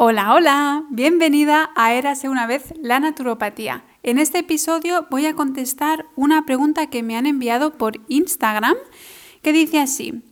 Hola, 0.00 0.32
hola, 0.32 0.84
bienvenida 0.90 1.70
a 1.74 1.92
Érase 1.92 2.28
una 2.28 2.46
vez 2.46 2.72
la 2.80 3.00
naturopatía. 3.00 3.82
En 4.04 4.20
este 4.20 4.38
episodio 4.38 5.08
voy 5.10 5.26
a 5.26 5.34
contestar 5.34 6.06
una 6.14 6.46
pregunta 6.46 6.86
que 6.86 7.02
me 7.02 7.16
han 7.16 7.26
enviado 7.26 7.72
por 7.72 8.00
Instagram 8.06 8.76
que 9.42 9.52
dice 9.52 9.80
así. 9.80 10.22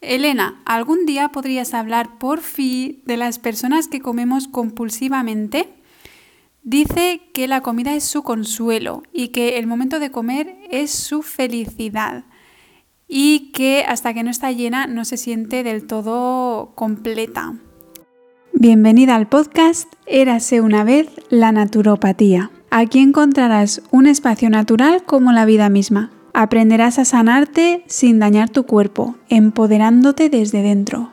Elena, 0.00 0.60
¿algún 0.64 1.06
día 1.06 1.28
podrías 1.28 1.72
hablar 1.72 2.18
por 2.18 2.40
fin 2.40 3.00
de 3.04 3.16
las 3.16 3.38
personas 3.38 3.86
que 3.86 4.00
comemos 4.00 4.48
compulsivamente? 4.48 5.72
Dice 6.64 7.22
que 7.32 7.46
la 7.46 7.60
comida 7.60 7.94
es 7.94 8.02
su 8.02 8.24
consuelo 8.24 9.04
y 9.12 9.28
que 9.28 9.56
el 9.58 9.68
momento 9.68 10.00
de 10.00 10.10
comer 10.10 10.56
es 10.68 10.90
su 10.90 11.22
felicidad 11.22 12.24
y 13.06 13.52
que 13.52 13.84
hasta 13.86 14.14
que 14.14 14.24
no 14.24 14.32
está 14.32 14.50
llena 14.50 14.88
no 14.88 15.04
se 15.04 15.16
siente 15.16 15.62
del 15.62 15.86
todo 15.86 16.72
completa. 16.74 17.54
Bienvenida 18.64 19.16
al 19.16 19.26
podcast 19.26 19.92
Érase 20.06 20.60
una 20.60 20.84
vez 20.84 21.08
la 21.30 21.50
naturopatía. 21.50 22.52
Aquí 22.70 23.00
encontrarás 23.00 23.82
un 23.90 24.06
espacio 24.06 24.50
natural 24.50 25.02
como 25.04 25.32
la 25.32 25.44
vida 25.44 25.68
misma 25.68 26.12
Aprenderás 26.32 27.00
a 27.00 27.04
sanarte 27.04 27.82
sin 27.88 28.20
dañar 28.20 28.50
tu 28.50 28.62
cuerpo, 28.62 29.16
empoderándote 29.28 30.28
desde 30.28 30.62
dentro. 30.62 31.10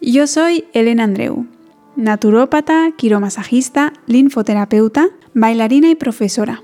Yo 0.00 0.28
soy 0.28 0.64
Elena 0.72 1.02
Andreu, 1.02 1.48
naturópata, 1.96 2.92
quiromasajista, 2.96 3.92
linfoterapeuta, 4.06 5.08
bailarina 5.34 5.90
y 5.90 5.96
profesora. 5.96 6.62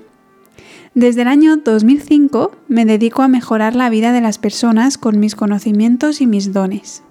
Desde 0.93 1.23
el 1.23 1.27
año 1.27 1.57
2005 1.57 2.55
me 2.69 2.85
dedico 2.85 3.23
a 3.23 3.27
mejorar 3.27 3.75
la 3.75 3.89
vida 3.89 4.13
de 4.13 4.21
las 4.21 4.37
personas 4.37 4.97
con 4.97 5.19
mis 5.19 5.35
conocimientos 5.35 6.21
y 6.21 6.27
mis 6.27 6.53
dones. 6.53 7.03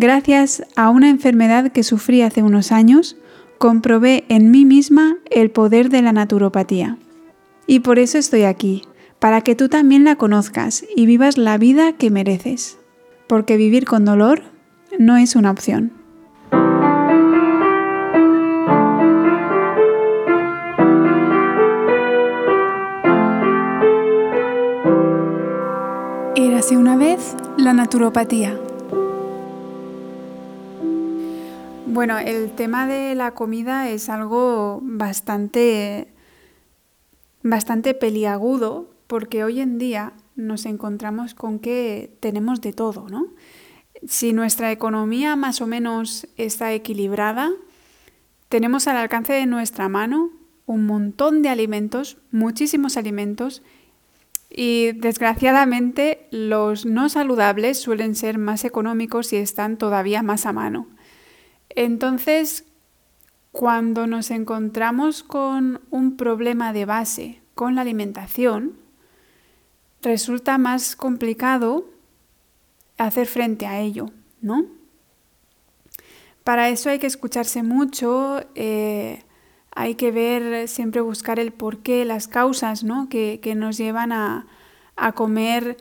Gracias 0.00 0.62
a 0.76 0.90
una 0.90 1.10
enfermedad 1.10 1.72
que 1.72 1.82
sufrí 1.82 2.22
hace 2.22 2.44
unos 2.44 2.70
años, 2.70 3.16
comprobé 3.58 4.22
en 4.28 4.52
mí 4.52 4.64
misma 4.64 5.16
el 5.28 5.50
poder 5.50 5.90
de 5.90 6.02
la 6.02 6.12
naturopatía. 6.12 6.98
Y 7.66 7.80
por 7.80 7.98
eso 7.98 8.16
estoy 8.16 8.44
aquí, 8.44 8.84
para 9.18 9.40
que 9.40 9.56
tú 9.56 9.68
también 9.68 10.04
la 10.04 10.14
conozcas 10.14 10.84
y 10.94 11.06
vivas 11.06 11.36
la 11.36 11.58
vida 11.58 11.94
que 11.94 12.10
mereces, 12.10 12.78
porque 13.26 13.56
vivir 13.56 13.86
con 13.86 14.04
dolor 14.04 14.42
no 15.00 15.16
es 15.16 15.34
una 15.34 15.50
opción. 15.50 15.90
Érase 26.36 26.76
una 26.76 26.96
vez 26.96 27.34
la 27.56 27.72
naturopatía. 27.72 28.60
Bueno, 31.90 32.18
el 32.18 32.50
tema 32.50 32.86
de 32.86 33.14
la 33.14 33.32
comida 33.32 33.88
es 33.88 34.10
algo 34.10 34.80
bastante 34.82 36.12
bastante 37.42 37.94
peliagudo 37.94 38.90
porque 39.06 39.42
hoy 39.42 39.60
en 39.60 39.78
día 39.78 40.12
nos 40.36 40.66
encontramos 40.66 41.34
con 41.34 41.58
que 41.58 42.14
tenemos 42.20 42.60
de 42.60 42.74
todo, 42.74 43.08
¿no? 43.08 43.28
Si 44.06 44.34
nuestra 44.34 44.70
economía 44.70 45.34
más 45.34 45.62
o 45.62 45.66
menos 45.66 46.28
está 46.36 46.74
equilibrada, 46.74 47.50
tenemos 48.50 48.86
al 48.86 48.98
alcance 48.98 49.32
de 49.32 49.46
nuestra 49.46 49.88
mano 49.88 50.30
un 50.66 50.84
montón 50.84 51.40
de 51.40 51.48
alimentos, 51.48 52.18
muchísimos 52.30 52.98
alimentos, 52.98 53.62
y 54.50 54.92
desgraciadamente 54.92 56.28
los 56.30 56.84
no 56.84 57.08
saludables 57.08 57.80
suelen 57.80 58.14
ser 58.14 58.36
más 58.36 58.66
económicos 58.66 59.32
y 59.32 59.36
están 59.36 59.78
todavía 59.78 60.22
más 60.22 60.44
a 60.44 60.52
mano. 60.52 60.86
Entonces, 61.80 62.64
cuando 63.52 64.08
nos 64.08 64.32
encontramos 64.32 65.22
con 65.22 65.80
un 65.90 66.16
problema 66.16 66.72
de 66.72 66.86
base 66.86 67.40
con 67.54 67.76
la 67.76 67.82
alimentación, 67.82 68.72
resulta 70.02 70.58
más 70.58 70.96
complicado 70.96 71.84
hacer 72.96 73.28
frente 73.28 73.64
a 73.64 73.78
ello, 73.78 74.10
¿no? 74.40 74.66
Para 76.42 76.68
eso 76.68 76.90
hay 76.90 76.98
que 76.98 77.06
escucharse 77.06 77.62
mucho, 77.62 78.40
eh, 78.56 79.22
hay 79.70 79.94
que 79.94 80.10
ver, 80.10 80.66
siempre 80.66 81.00
buscar 81.00 81.38
el 81.38 81.52
porqué, 81.52 82.04
las 82.04 82.26
causas 82.26 82.82
¿no? 82.82 83.08
que, 83.08 83.40
nos 83.54 83.78
llevan 83.78 84.10
a, 84.10 84.48
comer 85.14 85.76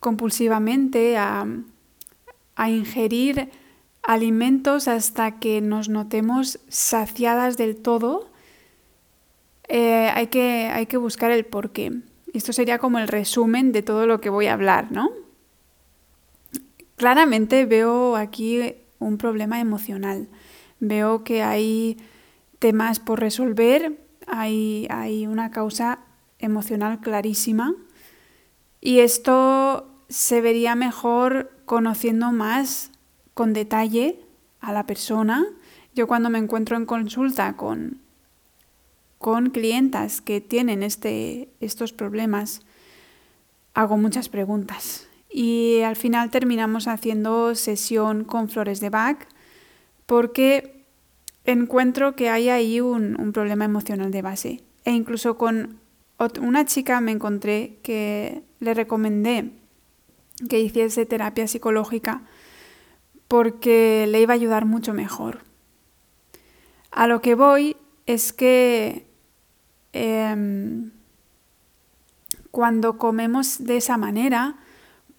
compulsivamente, 0.00 1.16
a, 1.16 1.46
ingerir 2.66 3.48
alimentos 4.06 4.86
hasta 4.86 5.40
que 5.40 5.60
nos 5.60 5.88
notemos 5.88 6.60
saciadas 6.68 7.56
del 7.56 7.76
todo. 7.76 8.30
Eh, 9.68 10.08
hay, 10.14 10.28
que, 10.28 10.70
hay 10.72 10.86
que 10.86 10.96
buscar 10.96 11.32
el 11.32 11.44
porqué. 11.44 11.90
Esto 12.32 12.52
sería 12.52 12.78
como 12.78 13.00
el 13.00 13.08
resumen 13.08 13.72
de 13.72 13.82
todo 13.82 14.06
lo 14.06 14.20
que 14.20 14.30
voy 14.30 14.46
a 14.46 14.52
hablar, 14.52 14.92
¿no? 14.92 15.10
Claramente 16.94 17.66
veo 17.66 18.14
aquí 18.14 18.76
un 19.00 19.18
problema 19.18 19.60
emocional. 19.60 20.28
Veo 20.78 21.24
que 21.24 21.42
hay 21.42 21.96
temas 22.60 23.00
por 23.00 23.18
resolver, 23.18 23.98
hay, 24.28 24.86
hay 24.88 25.26
una 25.26 25.50
causa 25.50 25.98
emocional 26.38 27.00
clarísima 27.00 27.74
y 28.80 29.00
esto 29.00 29.90
se 30.08 30.40
vería 30.40 30.76
mejor 30.76 31.50
conociendo 31.64 32.30
más 32.30 32.92
con 33.36 33.52
detalle 33.52 34.18
a 34.60 34.72
la 34.72 34.86
persona. 34.86 35.44
Yo 35.94 36.06
cuando 36.06 36.30
me 36.30 36.38
encuentro 36.38 36.78
en 36.78 36.86
consulta 36.86 37.54
con 37.54 38.00
con 39.18 39.50
clientas 39.50 40.22
que 40.22 40.40
tienen 40.40 40.82
este, 40.82 41.50
estos 41.60 41.92
problemas, 41.92 42.62
hago 43.74 43.98
muchas 43.98 44.30
preguntas. 44.30 45.06
Y 45.28 45.80
al 45.82 45.96
final 45.96 46.30
terminamos 46.30 46.88
haciendo 46.88 47.54
sesión 47.54 48.24
con 48.24 48.48
flores 48.48 48.80
de 48.80 48.88
Bach 48.88 49.18
porque 50.06 50.84
encuentro 51.44 52.16
que 52.16 52.30
hay 52.30 52.48
ahí 52.48 52.80
un, 52.80 53.20
un 53.20 53.32
problema 53.32 53.66
emocional 53.66 54.10
de 54.10 54.22
base. 54.22 54.62
E 54.84 54.92
incluso 54.92 55.36
con 55.36 55.78
una 56.40 56.64
chica 56.64 57.02
me 57.02 57.12
encontré 57.12 57.76
que 57.82 58.42
le 58.60 58.72
recomendé 58.72 59.50
que 60.48 60.60
hiciese 60.60 61.04
terapia 61.04 61.48
psicológica 61.48 62.22
porque 63.28 64.06
le 64.08 64.20
iba 64.20 64.34
a 64.34 64.36
ayudar 64.36 64.64
mucho 64.64 64.92
mejor. 64.92 65.40
A 66.90 67.06
lo 67.06 67.20
que 67.20 67.34
voy 67.34 67.76
es 68.06 68.32
que 68.32 69.06
Em, 69.98 70.90
cuando 72.50 72.98
comemos 72.98 73.64
de 73.64 73.78
esa 73.78 73.96
manera, 73.96 74.56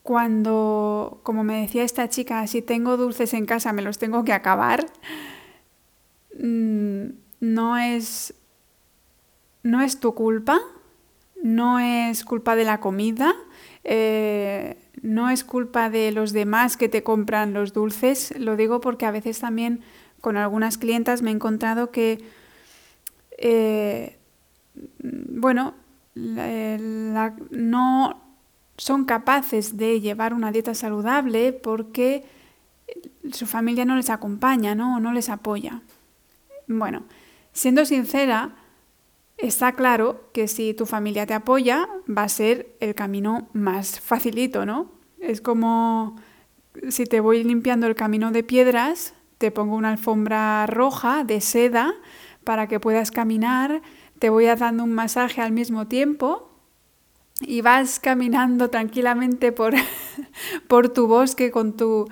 cuando, 0.03 1.19
como 1.23 1.44
me 1.44 1.62
decía 1.62 1.84
esta 1.84 2.09
chica, 2.09 2.45
si 2.45 2.62
tengo 2.62 2.95
dulces 2.95 3.34
en 3.34 3.47
casa 3.47 3.73
me 3.73 3.81
los 3.81 3.97
tengo 3.97 4.24
que 4.24 4.34
acabar, 4.34 4.85
mm, 6.39 7.06
no 7.39 7.78
es, 7.79 8.35
no 9.63 9.81
es 9.81 10.00
tu 10.00 10.13
culpa, 10.13 10.59
no 11.41 11.79
es 11.79 12.24
culpa 12.24 12.56
de 12.56 12.66
la 12.66 12.79
comida, 12.79 13.34
eh, 13.84 14.78
no 15.02 15.30
es 15.30 15.44
culpa 15.44 15.90
de 15.90 16.12
los 16.12 16.34
demás 16.34 16.78
que 16.78 16.90
te 16.90 17.03
compran 17.03 17.53
los 17.53 17.74
dulces, 17.74 18.34
lo 18.38 18.56
digo 18.56 18.81
porque 18.81 19.06
a 19.06 19.12
veces 19.12 19.40
también 19.40 19.81
con 20.22 20.38
algunas 20.38 20.78
clientas 20.78 21.22
me 21.22 21.31
he 21.31 21.34
encontrado 21.34 21.91
que 21.91 22.24
eh, 23.38 24.18
bueno, 25.00 25.75
no 27.52 28.22
son 28.78 29.06
capaces 29.06 29.78
de 29.78 30.02
llevar 30.02 30.34
una 30.34 30.52
dieta 30.52 30.74
saludable 30.74 31.53
porque 31.53 32.25
su 33.31 33.46
familia 33.46 33.86
no 33.86 33.96
les 33.96 34.09
acompaña, 34.09 34.75
¿no? 34.75 34.97
O 34.97 35.00
no 35.00 35.13
les 35.13 35.30
apoya. 35.30 35.81
Bueno, 36.68 37.04
siendo 37.54 37.86
sincera, 37.86 38.56
está 39.38 39.74
claro 39.74 40.30
que 40.34 40.48
si 40.48 40.74
tu 40.74 40.86
familia 40.86 41.25
te 41.25 41.34
apoya, 41.34 41.88
va 42.07 42.24
a 42.24 42.30
ser 42.30 42.75
el 42.80 42.95
camino 42.95 43.50
más 43.54 44.00
facilito, 44.00 44.66
¿no? 44.66 44.92
Es 45.19 45.42
como 45.42 46.16
si 46.89 47.06
te 47.06 47.19
voy 47.19 47.44
limpiando 47.44 47.88
el 47.88 47.95
camino 47.95 48.31
de 48.31 48.44
piedras, 48.44 49.13
te 49.38 49.51
pongo 49.51 49.75
una 49.75 49.92
alfombra 49.92 50.66
roja 50.68 51.24
de 51.24 51.42
seda 51.42 51.94
para 52.44 52.68
que 52.68 52.80
puedas 52.80 53.12
caminar 53.12 53.81
te 54.19 54.30
voy 54.30 54.45
dando 54.45 54.84
un 54.84 54.94
masaje 54.94 55.42
al 55.42 55.51
mismo 55.51 55.88
tiempo 55.88 56.50
y 57.39 57.62
vas 57.62 58.00
caminando 58.00 58.69
tranquilamente 58.69 59.51
por, 59.51 59.74
por 60.68 60.89
tu 60.89 61.07
bosque 61.07 61.51
con 61.51 61.78
tu, 61.78 62.07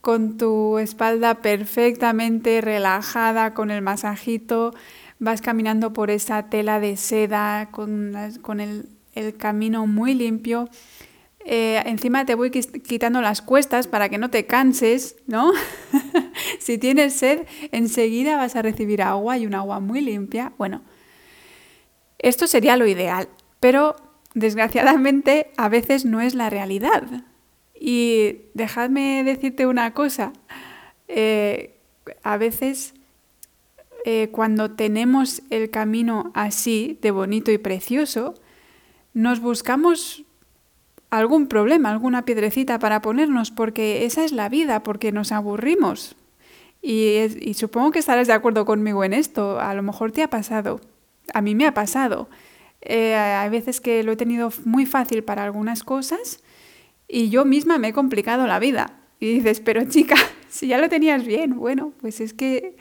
con 0.00 0.38
tu 0.38 0.78
espalda 0.78 1.42
perfectamente 1.42 2.60
relajada, 2.60 3.52
con 3.52 3.70
el 3.70 3.82
masajito, 3.82 4.72
vas 5.18 5.40
caminando 5.40 5.92
por 5.92 6.10
esa 6.10 6.44
tela 6.50 6.80
de 6.80 6.96
seda, 6.96 7.68
con, 7.70 8.14
con 8.42 8.60
el, 8.60 8.88
el, 9.14 9.36
camino 9.36 9.86
muy 9.86 10.14
limpio. 10.14 10.68
eh, 11.44 11.82
encima 11.86 12.24
te 12.24 12.34
voy 12.34 12.50
quitando 12.50 13.20
las 13.20 13.42
cuestas 13.42 13.86
para 13.86 14.08
que 14.08 14.18
no 14.18 14.30
te 14.30 14.46
canses, 14.46 15.16
¿no? 15.26 15.52
si 16.58 16.78
tienes 16.78 17.14
sed, 17.14 17.46
enseguida 17.72 18.36
vas 18.36 18.56
a 18.56 18.62
recibir 18.62 19.02
agua 19.02 19.38
y 19.38 19.46
un 19.46 19.54
agua 19.54 19.80
muy 19.80 20.00
limpia. 20.00 20.52
Bueno, 20.58 20.82
esto 22.18 22.46
sería 22.46 22.76
lo 22.76 22.86
ideal, 22.86 23.28
pero 23.60 23.96
desgraciadamente 24.34 25.52
a 25.56 25.68
veces 25.68 26.04
no 26.04 26.20
es 26.20 26.34
la 26.34 26.50
realidad. 26.50 27.04
Y 27.78 28.46
dejadme 28.54 29.24
decirte 29.24 29.66
una 29.66 29.92
cosa, 29.92 30.32
eh, 31.08 31.76
a 32.22 32.36
veces 32.36 32.93
eh, 34.04 34.28
cuando 34.30 34.70
tenemos 34.72 35.42
el 35.48 35.70
camino 35.70 36.30
así 36.34 36.98
de 37.00 37.10
bonito 37.10 37.50
y 37.50 37.58
precioso, 37.58 38.34
nos 39.14 39.40
buscamos 39.40 40.24
algún 41.08 41.46
problema, 41.46 41.90
alguna 41.90 42.24
piedrecita 42.24 42.78
para 42.78 43.00
ponernos, 43.00 43.50
porque 43.50 44.04
esa 44.04 44.24
es 44.24 44.32
la 44.32 44.50
vida, 44.50 44.82
porque 44.82 45.10
nos 45.10 45.32
aburrimos. 45.32 46.16
Y, 46.82 47.54
supongo 47.54 47.92
que 47.92 47.98
estarás 47.98 48.26
de 48.26 48.34
acuerdo 48.34 48.66
conmigo 48.66 49.04
en 49.04 49.14
esto, 49.14 49.58
a 49.58 49.72
lo 49.72 49.82
mejor 49.82 50.12
te 50.12 50.22
ha 50.22 50.28
pasado, 50.28 50.82
a 51.32 51.40
mí 51.40 51.54
me 51.54 51.66
ha 51.66 51.72
pasado. 51.72 52.28
Eh, 52.82 53.14
hay 53.14 53.48
veces 53.48 53.80
que 53.80 54.02
lo 54.02 54.12
he 54.12 54.16
tenido 54.16 54.52
muy 54.66 54.84
fácil 54.84 55.24
para 55.24 55.44
algunas 55.44 55.82
cosas 55.82 56.42
y 57.08 57.30
yo 57.30 57.46
misma 57.46 57.78
me 57.78 57.88
he 57.88 57.92
complicado 57.94 58.46
la 58.46 58.58
vida. 58.58 58.98
Y 59.18 59.32
dices, 59.32 59.60
pero 59.60 59.82
chica, 59.84 60.16
si 60.48 60.66
ya 60.66 60.76
lo 60.76 60.90
tenías 60.90 61.24
bien, 61.24 61.56
bueno, 61.56 61.94
pues 62.02 62.20
es 62.20 62.34
que 62.34 62.76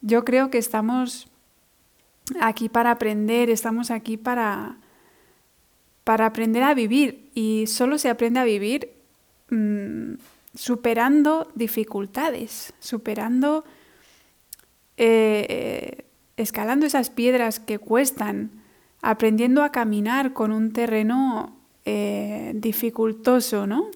yo 0.00 0.24
creo 0.24 0.50
que 0.50 0.58
estamos 0.58 1.28
aquí 2.40 2.68
para 2.68 2.90
aprender, 2.90 3.50
estamos 3.50 3.90
aquí 3.90 4.16
para, 4.16 4.76
para 6.04 6.26
aprender 6.26 6.62
a 6.62 6.74
vivir 6.74 7.30
y 7.34 7.66
solo 7.66 7.98
se 7.98 8.08
aprende 8.08 8.40
a 8.40 8.44
vivir 8.44 8.92
mm, 9.50 10.14
superando 10.54 11.50
dificultades, 11.54 12.72
superando, 12.80 13.64
eh, 14.96 16.06
escalando 16.36 16.86
esas 16.86 17.10
piedras 17.10 17.60
que 17.60 17.78
cuestan, 17.78 18.62
aprendiendo 19.02 19.62
a 19.62 19.70
caminar 19.70 20.32
con 20.32 20.52
un 20.52 20.72
terreno 20.72 21.56
eh, 21.84 22.52
dificultoso, 22.56 23.66
¿no? 23.66 23.90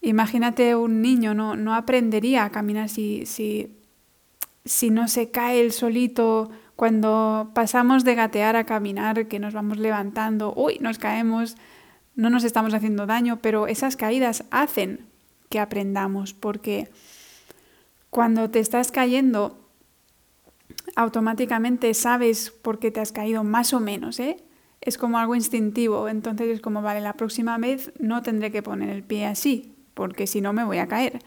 Imagínate 0.00 0.76
un 0.76 1.02
niño, 1.02 1.34
no, 1.34 1.56
no 1.56 1.74
aprendería 1.74 2.44
a 2.44 2.50
caminar 2.50 2.88
si, 2.88 3.26
si 3.26 3.77
si 4.68 4.90
no 4.90 5.08
se 5.08 5.30
cae 5.30 5.60
el 5.60 5.72
solito 5.72 6.50
cuando 6.76 7.50
pasamos 7.54 8.04
de 8.04 8.14
gatear 8.14 8.54
a 8.54 8.64
caminar, 8.64 9.26
que 9.26 9.38
nos 9.38 9.54
vamos 9.54 9.78
levantando, 9.78 10.52
uy, 10.54 10.78
nos 10.80 10.98
caemos, 10.98 11.56
no 12.14 12.30
nos 12.30 12.44
estamos 12.44 12.74
haciendo 12.74 13.06
daño, 13.06 13.38
pero 13.40 13.66
esas 13.66 13.96
caídas 13.96 14.44
hacen 14.50 15.06
que 15.48 15.58
aprendamos, 15.58 16.34
porque 16.34 16.88
cuando 18.10 18.50
te 18.50 18.60
estás 18.60 18.92
cayendo, 18.92 19.58
automáticamente 20.94 21.92
sabes 21.94 22.50
por 22.50 22.78
qué 22.78 22.90
te 22.90 23.00
has 23.00 23.12
caído 23.12 23.44
más 23.44 23.72
o 23.72 23.80
menos, 23.80 24.20
¿eh? 24.20 24.36
Es 24.80 24.98
como 24.98 25.18
algo 25.18 25.34
instintivo, 25.34 26.08
entonces 26.08 26.48
es 26.48 26.60
como, 26.60 26.82
vale, 26.82 27.00
la 27.00 27.14
próxima 27.14 27.58
vez 27.58 27.90
no 27.98 28.22
tendré 28.22 28.52
que 28.52 28.62
poner 28.62 28.90
el 28.90 29.02
pie 29.02 29.26
así, 29.26 29.74
porque 29.94 30.26
si 30.26 30.40
no 30.40 30.52
me 30.52 30.64
voy 30.64 30.78
a 30.78 30.86
caer. 30.86 31.20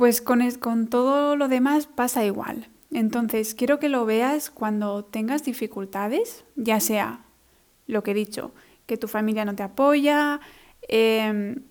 Pues 0.00 0.22
con, 0.22 0.40
con 0.52 0.86
todo 0.86 1.36
lo 1.36 1.48
demás 1.48 1.86
pasa 1.86 2.24
igual. 2.24 2.68
Entonces, 2.90 3.54
quiero 3.54 3.78
que 3.78 3.90
lo 3.90 4.06
veas 4.06 4.48
cuando 4.48 5.04
tengas 5.04 5.44
dificultades, 5.44 6.46
ya 6.56 6.80
sea 6.80 7.20
lo 7.86 8.02
que 8.02 8.12
he 8.12 8.14
dicho, 8.14 8.54
que 8.86 8.96
tu 8.96 9.08
familia 9.08 9.44
no 9.44 9.54
te 9.54 9.62
apoya, 9.62 10.40
em, 10.88 11.64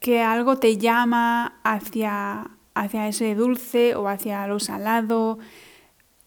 que 0.00 0.22
algo 0.22 0.56
te 0.56 0.78
llama 0.78 1.60
hacia, 1.62 2.52
hacia 2.72 3.06
ese 3.06 3.34
dulce 3.34 3.94
o 3.96 4.08
hacia 4.08 4.46
lo 4.46 4.60
salado. 4.60 5.38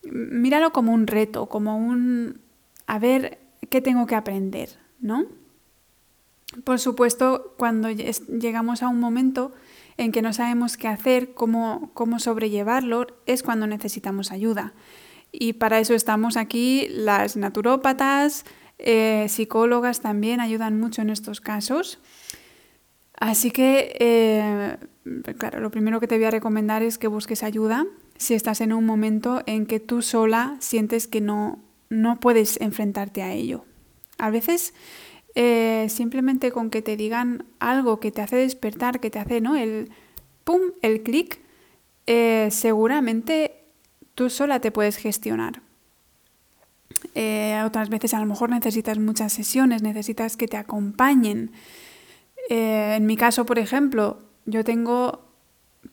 Míralo 0.04 0.72
como 0.72 0.94
un 0.94 1.08
reto, 1.08 1.48
como 1.48 1.76
un... 1.76 2.40
a 2.86 3.00
ver 3.00 3.40
qué 3.68 3.82
tengo 3.82 4.06
que 4.06 4.14
aprender, 4.14 4.78
¿no? 5.00 5.26
Por 6.64 6.78
supuesto, 6.78 7.56
cuando 7.58 7.90
llegamos 7.90 8.84
a 8.84 8.90
un 8.90 9.00
momento 9.00 9.54
en 9.98 10.12
que 10.12 10.22
no 10.22 10.34
sabemos 10.34 10.78
qué 10.78 10.88
hacer, 10.88 11.34
cómo, 11.34 11.92
cómo 11.94 12.20
sobrellevarlo, 12.20 13.08
es 13.26 13.44
cuando 13.44 13.68
necesitamos 13.68 14.32
ayuda. 14.32 14.74
Y 15.32 15.54
para 15.54 15.80
eso 15.80 15.94
estamos 15.94 16.38
aquí 16.38 16.88
las 16.90 17.38
naturópatas, 17.38 18.46
eh, 18.78 19.28
psicólogas 19.30 20.02
también 20.02 20.40
ayudan 20.40 20.80
mucho 20.80 21.02
en 21.02 21.10
estos 21.10 21.40
casos. 21.40 22.00
Así 23.20 23.52
que, 23.52 23.96
eh, 24.00 24.78
claro, 25.38 25.60
lo 25.60 25.70
primero 25.70 26.00
que 26.00 26.08
te 26.08 26.16
voy 26.16 26.26
a 26.26 26.32
recomendar 26.32 26.82
es 26.82 26.98
que 26.98 27.08
busques 27.08 27.44
ayuda 27.44 27.86
si 28.18 28.34
estás 28.34 28.62
en 28.62 28.74
un 28.74 28.86
momento 28.86 29.44
en 29.46 29.66
que 29.68 29.80
tú 29.80 30.02
sola 30.02 30.58
sientes 30.60 31.08
que 31.08 31.22
no, 31.22 31.60
no 31.90 32.20
puedes 32.20 32.60
enfrentarte 32.62 33.22
a 33.22 33.34
ello. 33.34 33.66
A 34.18 34.30
veces 34.30 34.74
eh, 35.36 35.88
simplemente 35.90 36.52
con 36.52 36.70
que 36.70 36.82
te 36.82 36.98
digan 36.98 37.46
algo 37.60 38.00
que 38.00 38.12
te 38.12 38.22
hace 38.22 38.36
despertar, 38.36 39.00
que 39.00 39.10
te 39.10 39.20
hace, 39.20 39.40
¿no? 39.40 39.56
El 39.56 39.90
pum, 40.44 40.62
el 40.82 41.04
clic, 41.04 41.40
eh, 42.06 42.50
seguramente 42.52 43.64
tú 44.16 44.30
sola 44.30 44.60
te 44.60 44.72
puedes 44.72 44.98
gestionar. 44.98 45.62
Eh, 47.16 47.62
otras 47.66 47.90
veces 47.90 48.14
a 48.14 48.20
lo 48.20 48.26
mejor 48.26 48.50
necesitas 48.50 49.00
muchas 49.00 49.32
sesiones, 49.32 49.82
necesitas 49.82 50.38
que 50.38 50.48
te 50.48 50.58
acompañen. 50.58 51.52
en 52.50 53.06
mi 53.06 53.16
caso, 53.16 53.46
por 53.46 53.60
ejemplo, 53.60 54.20
yo 54.46 54.64
tengo 54.66 55.22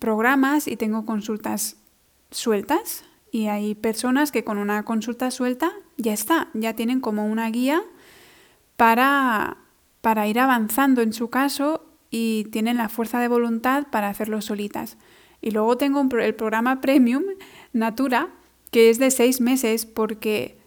programas 0.00 0.66
y 0.66 0.76
tengo 0.76 1.04
consultas 1.04 1.76
sueltas 2.30 3.04
y 3.30 3.46
hay 3.46 3.74
personas 3.74 4.32
que 4.32 4.42
con 4.42 4.58
una 4.58 4.84
consulta 4.84 5.30
suelta 5.30 5.72
ya 5.96 6.12
está, 6.12 6.48
ya 6.54 6.74
tienen 6.74 7.00
como 7.00 7.26
una 7.26 7.48
guía 7.50 7.82
para, 8.78 9.56
para 10.02 10.28
ir 10.28 10.38
avanzando 10.38 11.02
en 11.02 11.12
su 11.12 11.30
caso 11.30 11.84
y 12.12 12.44
tienen 12.52 12.76
la 12.76 12.88
fuerza 12.88 13.18
de 13.18 13.26
voluntad 13.26 13.88
para 13.90 14.08
hacerlo 14.08 14.40
solitas. 14.40 14.96
Y 15.40 15.50
luego 15.50 15.76
tengo 15.76 16.00
el 16.20 16.34
programa 16.36 16.80
Premium 16.80 17.24
Natura, 17.72 18.28
que 18.70 18.88
es 18.88 19.00
de 19.00 19.10
seis 19.10 19.40
meses, 19.40 19.84
porque 19.84 20.60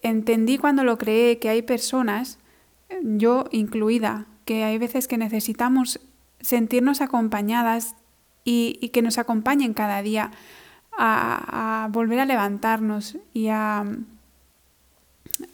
entendí 0.00 0.58
cuando 0.58 0.84
lo 0.84 0.96
creé 0.96 1.40
que 1.40 1.48
hay 1.48 1.62
personas, 1.62 2.38
yo 3.02 3.46
incluida, 3.50 4.26
que 4.44 4.62
hay 4.62 4.78
veces 4.78 5.08
que 5.08 5.18
necesitamos 5.18 5.98
sentirnos 6.40 7.00
acompañadas 7.00 7.96
y, 8.44 8.90
que 8.92 9.02
nos 9.02 9.18
acompañen 9.18 9.74
cada 9.74 10.02
día 10.02 10.30
a, 10.96 11.88
volver 11.90 12.20
a 12.20 12.26
levantarnos 12.26 13.18
y 13.34 13.48
a, 13.48 13.84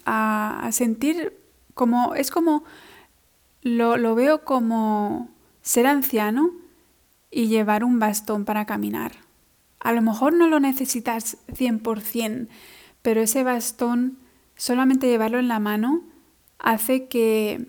a 0.04 0.68
sentir 0.72 1.41
como, 1.74 2.14
es 2.14 2.30
como, 2.30 2.64
lo, 3.62 3.96
lo 3.96 4.14
veo 4.14 4.44
como 4.44 5.28
ser 5.62 5.86
anciano 5.86 6.50
y 7.30 7.46
llevar 7.46 7.84
un 7.84 7.98
bastón 7.98 8.44
para 8.44 8.66
caminar. 8.66 9.12
A 9.80 9.92
lo 9.92 10.02
mejor 10.02 10.34
no 10.34 10.46
lo 10.46 10.60
necesitas 10.60 11.38
100%, 11.48 12.48
pero 13.00 13.20
ese 13.20 13.42
bastón, 13.42 14.18
solamente 14.56 15.08
llevarlo 15.08 15.38
en 15.38 15.48
la 15.48 15.58
mano, 15.58 16.02
hace 16.58 17.06
que, 17.06 17.66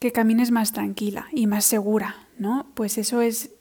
que 0.00 0.10
camines 0.10 0.50
más 0.50 0.72
tranquila 0.72 1.28
y 1.32 1.46
más 1.46 1.64
segura, 1.64 2.16
¿no? 2.38 2.66
Pues 2.74 2.98
eso 2.98 3.20
es, 3.20 3.52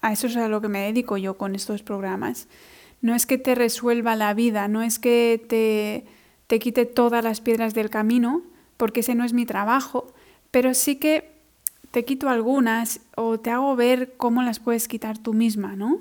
a 0.00 0.12
eso 0.12 0.26
es 0.26 0.36
a 0.36 0.48
lo 0.48 0.60
que 0.60 0.68
me 0.68 0.80
dedico 0.80 1.16
yo 1.16 1.38
con 1.38 1.54
estos 1.54 1.82
programas. 1.82 2.48
No 3.00 3.14
es 3.14 3.26
que 3.26 3.38
te 3.38 3.54
resuelva 3.54 4.16
la 4.16 4.34
vida, 4.34 4.66
no 4.66 4.82
es 4.82 4.98
que 4.98 5.44
te, 5.48 6.06
te 6.46 6.58
quite 6.58 6.86
todas 6.86 7.22
las 7.22 7.40
piedras 7.40 7.74
del 7.74 7.90
camino, 7.90 8.42
porque 8.76 9.00
ese 9.00 9.14
no 9.14 9.24
es 9.24 9.32
mi 9.32 9.46
trabajo, 9.46 10.12
pero 10.50 10.74
sí 10.74 10.96
que 10.96 11.32
te 11.90 12.04
quito 12.04 12.28
algunas 12.28 13.00
o 13.16 13.38
te 13.38 13.50
hago 13.50 13.76
ver 13.76 14.14
cómo 14.16 14.42
las 14.42 14.58
puedes 14.58 14.88
quitar 14.88 15.16
tú 15.18 15.32
misma, 15.32 15.76
¿no? 15.76 16.00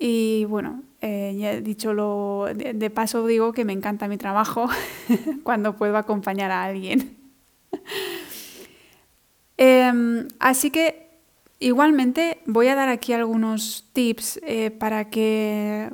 Y 0.00 0.44
bueno, 0.46 0.82
eh, 1.00 1.36
ya 1.38 1.52
he 1.52 1.60
dicho 1.60 1.94
lo, 1.94 2.46
de, 2.54 2.90
paso 2.90 3.26
digo 3.26 3.52
que 3.52 3.64
me 3.64 3.72
encanta 3.72 4.08
mi 4.08 4.16
trabajo 4.16 4.68
cuando 5.42 5.76
puedo 5.76 5.96
acompañar 5.96 6.50
a 6.50 6.64
alguien. 6.64 7.16
Em, 9.60 10.28
así 10.38 10.70
que 10.70 11.08
igualmente 11.58 12.38
voy 12.46 12.68
a 12.68 12.76
dar 12.76 12.88
aquí 12.88 13.12
algunos 13.12 13.90
tips 13.92 14.38
eh, 14.44 14.70
para 14.70 15.10
que 15.10 15.90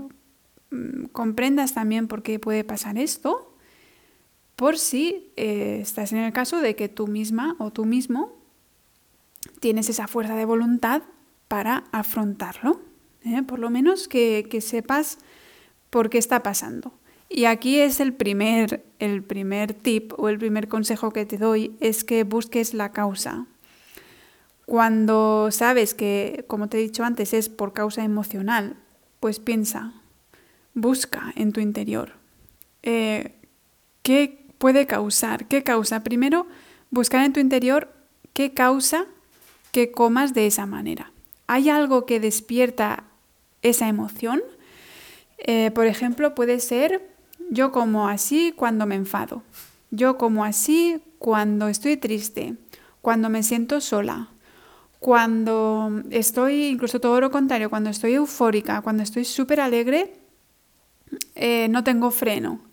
mm, 0.71 1.07
comprendas 1.13 1.73
también 1.73 2.07
por 2.07 2.23
qué 2.23 2.39
puede 2.39 2.63
pasar 2.63 2.99
esto 2.99 3.54
por 4.57 4.79
si 4.79 5.33
eh, 5.37 5.79
estás 5.81 6.13
en 6.13 6.19
el 6.19 6.33
caso 6.33 6.61
de 6.61 6.77
que 6.77 6.89
tú 6.89 7.07
misma 7.07 7.57
o 7.59 7.71
tú 7.71 7.85
mismo 7.85 8.33
tienes 9.61 9.89
esa 9.89 10.07
fuerza 10.07 10.37
de 10.37 10.45
voluntad 10.45 11.03
para 11.49 11.85
afrontarlo. 11.93 12.81
¿eh? 13.25 13.43
Por 13.43 13.59
lo 13.59 13.71
menos 13.71 14.09
que, 14.09 14.47
sepas 14.61 15.19
por 15.91 16.11
qué 16.11 16.19
está 16.19 16.43
pasando. 16.43 16.93
Y 17.29 17.47
aquí 17.47 17.81
es 17.81 18.01
el 18.01 18.13
primer, 18.13 18.85
el 18.99 19.23
primer 19.23 19.75
tip 19.75 20.13
o 20.19 20.29
el 20.29 20.39
primer 20.39 20.69
consejo 20.69 21.11
que 21.11 21.27
te 21.27 21.37
doy, 21.37 21.77
es 21.81 22.05
que 22.05 22.23
busques 22.25 22.75
la 22.75 22.93
causa. 22.93 23.47
Cuando 24.67 25.51
sabes 25.51 25.95
que, 25.95 26.45
como 26.47 26.69
te 26.69 26.79
he 26.79 26.83
dicho 26.83 27.05
antes, 27.05 27.35
es 27.35 27.49
por 27.49 27.73
causa 27.73 28.05
emocional, 28.05 28.77
pues 29.21 29.41
piensa, 29.41 29.93
busca 30.75 31.33
en 31.37 31.53
tu 31.53 31.61
interior. 31.61 32.13
Eh, 32.83 33.35
¿Qué 34.03 34.44
puede 34.65 34.87
causar? 34.87 35.47
¿Qué 35.47 35.63
causa? 35.63 36.03
Primero, 36.03 36.47
buscar 36.89 37.23
en 37.23 37.35
tu 37.35 37.39
interior 37.39 37.93
qué 38.33 38.55
causa 38.55 39.05
que 39.73 39.93
comas 39.93 40.33
de 40.33 40.47
esa 40.47 40.65
manera. 40.65 41.13
¿Hay 41.47 41.69
algo 41.69 42.07
que 42.07 42.19
despierta 42.19 43.05
esa 43.61 43.89
emoción? 43.89 44.41
Eh, 45.37 45.71
por 45.75 45.85
ejemplo, 45.85 46.35
puede 46.35 46.61
ser 46.61 47.07
yo 47.51 47.73
como 47.73 48.09
así 48.09 48.55
cuando 48.57 48.87
me 48.87 48.95
enfado. 48.95 49.43
Yo 49.91 50.17
como 50.17 50.47
así 50.47 51.03
cuando 51.19 51.69
estoy 51.69 51.99
triste, 51.99 52.55
cuando 53.03 53.29
me 53.29 53.43
siento 53.43 53.83
sola, 53.83 54.31
cuando 54.99 55.93
estoy, 56.09 56.69
incluso 56.69 57.01
todo 57.01 57.21
lo 57.21 57.31
contrario, 57.31 57.69
cuando 57.69 57.91
estoy 57.91 58.15
eufórica, 58.15 58.81
cuando 58.81 59.03
estoy 59.03 59.27
súper 59.27 59.61
alegre, 59.61 60.15
eh, 61.35 61.69
no 61.69 61.85
tengo 61.85 62.11
freno. 62.11 62.73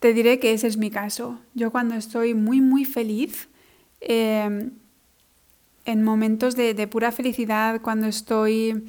Te 0.00 0.14
diré 0.14 0.38
que 0.38 0.52
ese 0.52 0.66
es 0.66 0.76
mi 0.76 0.90
caso. 0.90 1.38
Yo 1.54 1.70
cuando 1.70 1.94
estoy 1.94 2.34
muy, 2.34 2.60
muy 2.60 2.84
feliz, 2.84 3.48
em, 4.00 4.72
en 5.84 6.02
momentos 6.02 6.56
de, 6.56 6.74
de, 6.74 6.86
pura 6.86 7.12
felicidad, 7.12 7.80
cuando 7.82 8.06
estoy 8.06 8.82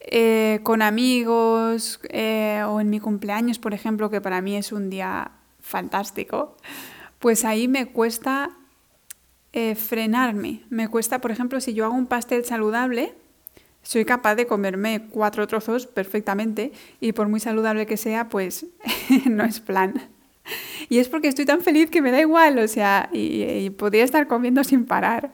eh, 0.00 0.60
con 0.64 0.82
amigos 0.82 2.00
eh, 2.10 2.62
o 2.66 2.80
en 2.80 2.90
mi 2.90 3.00
cumpleaños, 3.00 3.58
por 3.58 3.72
ejemplo, 3.72 4.10
que 4.10 4.20
para 4.20 4.40
mí 4.40 4.56
es 4.56 4.72
un 4.72 4.90
día 4.90 5.30
fantástico, 5.60 6.56
pues 7.18 7.44
ahí 7.44 7.68
me 7.68 7.86
cuesta 7.86 8.50
eh, 9.52 9.74
frenarme. 9.76 10.62
Me 10.70 10.88
cuesta, 10.88 11.20
por 11.20 11.30
ejemplo, 11.30 11.60
si 11.60 11.72
yo 11.72 11.84
hago 11.84 11.94
un 11.94 12.06
pastel 12.06 12.44
saludable, 12.44 13.14
soy 13.82 14.04
capaz 14.04 14.34
de 14.36 14.46
comerme 14.46 15.06
cuatro 15.10 15.46
trozos 15.46 15.86
perfectamente 15.86 16.72
y 17.00 17.12
por 17.12 17.28
muy 17.28 17.40
saludable 17.40 17.86
que 17.86 17.96
sea, 17.96 18.28
pues 18.28 18.66
no 19.30 19.44
es 19.44 19.60
plan. 19.60 19.94
Y 20.88 20.98
es 20.98 21.08
porque 21.08 21.28
estoy 21.28 21.44
tan 21.44 21.62
feliz 21.62 21.90
que 21.90 22.02
me 22.02 22.10
da 22.10 22.20
igual, 22.20 22.58
o 22.58 22.68
sea, 22.68 23.08
y, 23.12 23.70
podría 23.70 24.04
estar 24.04 24.26
comiendo 24.26 24.64
sin 24.64 24.84
parar. 24.84 25.32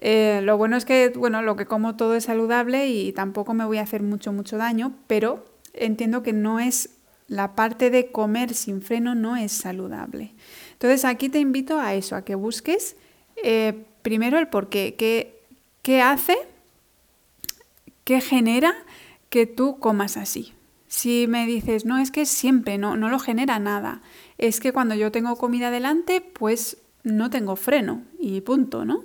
Eh, 0.00 0.40
lo 0.42 0.56
bueno 0.58 0.76
es 0.76 0.84
que, 0.84 1.10
bueno, 1.10 1.40
lo 1.42 1.56
que 1.56 1.66
como 1.66 1.96
todo 1.96 2.16
es 2.16 2.24
saludable 2.24 2.88
y 2.88 3.12
tampoco 3.12 3.54
me 3.54 3.64
voy 3.64 3.78
a 3.78 3.82
hacer 3.82 4.02
mucho, 4.02 4.32
mucho 4.32 4.56
daño, 4.56 4.92
pero 5.06 5.44
entiendo 5.72 6.22
que 6.22 6.32
no 6.32 6.60
es 6.60 6.90
la 7.28 7.54
parte 7.54 7.90
de 7.90 8.10
comer 8.10 8.54
sin 8.54 8.82
freno 8.82 9.14
no 9.14 9.36
es 9.36 9.52
saludable. 9.52 10.34
Entonces 10.72 11.04
aquí 11.04 11.28
te 11.28 11.38
invito 11.38 11.78
a 11.80 11.94
eso, 11.94 12.16
a 12.16 12.24
que 12.24 12.34
busques 12.34 12.96
eh, 13.42 13.84
primero 14.02 14.38
el 14.38 14.48
por 14.48 14.68
qué, 14.68 14.94
qué, 15.82 16.02
hace, 16.02 16.36
qué 18.04 18.20
genera 18.20 18.74
que 19.30 19.46
tú 19.46 19.78
comas 19.78 20.16
así. 20.16 20.52
Si 20.86 21.26
me 21.28 21.46
dices, 21.46 21.84
no, 21.84 21.98
es 21.98 22.10
que 22.10 22.24
siempre, 22.24 22.78
no, 22.78 22.96
no 22.96 23.08
lo 23.08 23.18
genera 23.18 23.58
nada. 23.58 24.00
Es 24.38 24.60
que 24.60 24.72
cuando 24.72 24.94
yo 24.94 25.10
tengo 25.10 25.36
comida 25.36 25.70
delante, 25.70 26.20
pues 26.20 26.76
no 27.02 27.30
tengo 27.30 27.56
freno 27.56 28.02
y 28.18 28.40
punto, 28.42 28.84
¿no? 28.84 29.04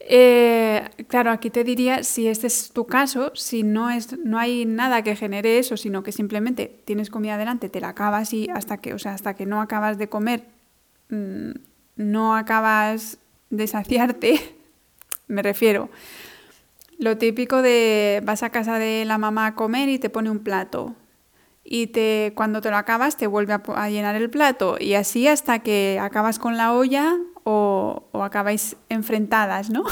Eh, 0.00 0.88
claro, 1.06 1.30
aquí 1.30 1.50
te 1.50 1.64
diría, 1.64 2.02
si 2.02 2.28
este 2.28 2.46
es 2.46 2.72
tu 2.72 2.86
caso, 2.86 3.32
si 3.34 3.62
no, 3.62 3.90
es, 3.90 4.18
no 4.18 4.38
hay 4.38 4.64
nada 4.64 5.02
que 5.02 5.16
genere 5.16 5.58
eso, 5.58 5.76
sino 5.76 6.02
que 6.02 6.12
simplemente 6.12 6.80
tienes 6.84 7.10
comida 7.10 7.36
delante, 7.36 7.68
te 7.68 7.80
la 7.80 7.90
acabas 7.90 8.32
y 8.32 8.48
hasta 8.48 8.78
que, 8.78 8.94
o 8.94 8.98
sea, 8.98 9.12
hasta 9.12 9.34
que 9.34 9.44
no 9.44 9.60
acabas 9.60 9.98
de 9.98 10.08
comer, 10.08 10.46
mm, 11.10 11.50
no 11.96 12.34
acabas 12.34 13.18
de 13.50 13.66
saciarte, 13.66 14.56
me 15.26 15.42
refiero. 15.42 15.90
Lo 16.98 17.16
típico 17.16 17.62
de 17.62 18.20
vas 18.24 18.42
a 18.42 18.50
casa 18.50 18.78
de 18.78 19.04
la 19.04 19.18
mamá 19.18 19.46
a 19.46 19.54
comer 19.54 19.88
y 19.88 19.98
te 19.98 20.10
pone 20.10 20.30
un 20.30 20.40
plato 20.40 20.96
y 21.70 21.88
te, 21.88 22.32
cuando 22.34 22.60
te 22.60 22.70
lo 22.70 22.76
acabas 22.76 23.16
te 23.16 23.26
vuelve 23.26 23.52
a, 23.52 23.90
llenar 23.90 24.16
el 24.16 24.30
plato 24.30 24.76
y 24.80 24.94
así 24.94 25.28
hasta 25.28 25.58
que 25.58 25.98
acabas 26.00 26.38
con 26.38 26.56
la 26.56 26.72
olla 26.72 27.16
o, 27.44 28.08
acabáis 28.14 28.76
enfrentadas, 28.88 29.68
¿no? 29.70 29.84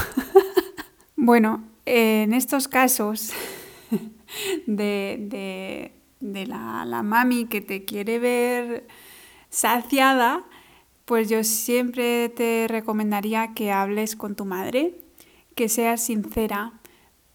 bueno, 1.15 1.63
en 1.85 2.33
estos 2.33 2.67
casos 2.67 3.31
de, 4.67 5.91
la, 6.19 6.83
la, 6.85 7.03
mami 7.03 7.45
que 7.45 7.61
te 7.61 7.85
quiere 7.85 8.19
ver 8.19 8.87
saciada, 9.49 10.43
pues 11.05 11.29
yo 11.29 11.43
siempre 11.43 12.29
te 12.29 12.65
recomendaría 12.67 13.53
que 13.53 13.71
hables 13.71 14.15
con 14.15 14.35
tu 14.35 14.45
madre, 14.45 14.95
que 15.55 15.69
seas 15.69 16.03
sincera. 16.03 16.73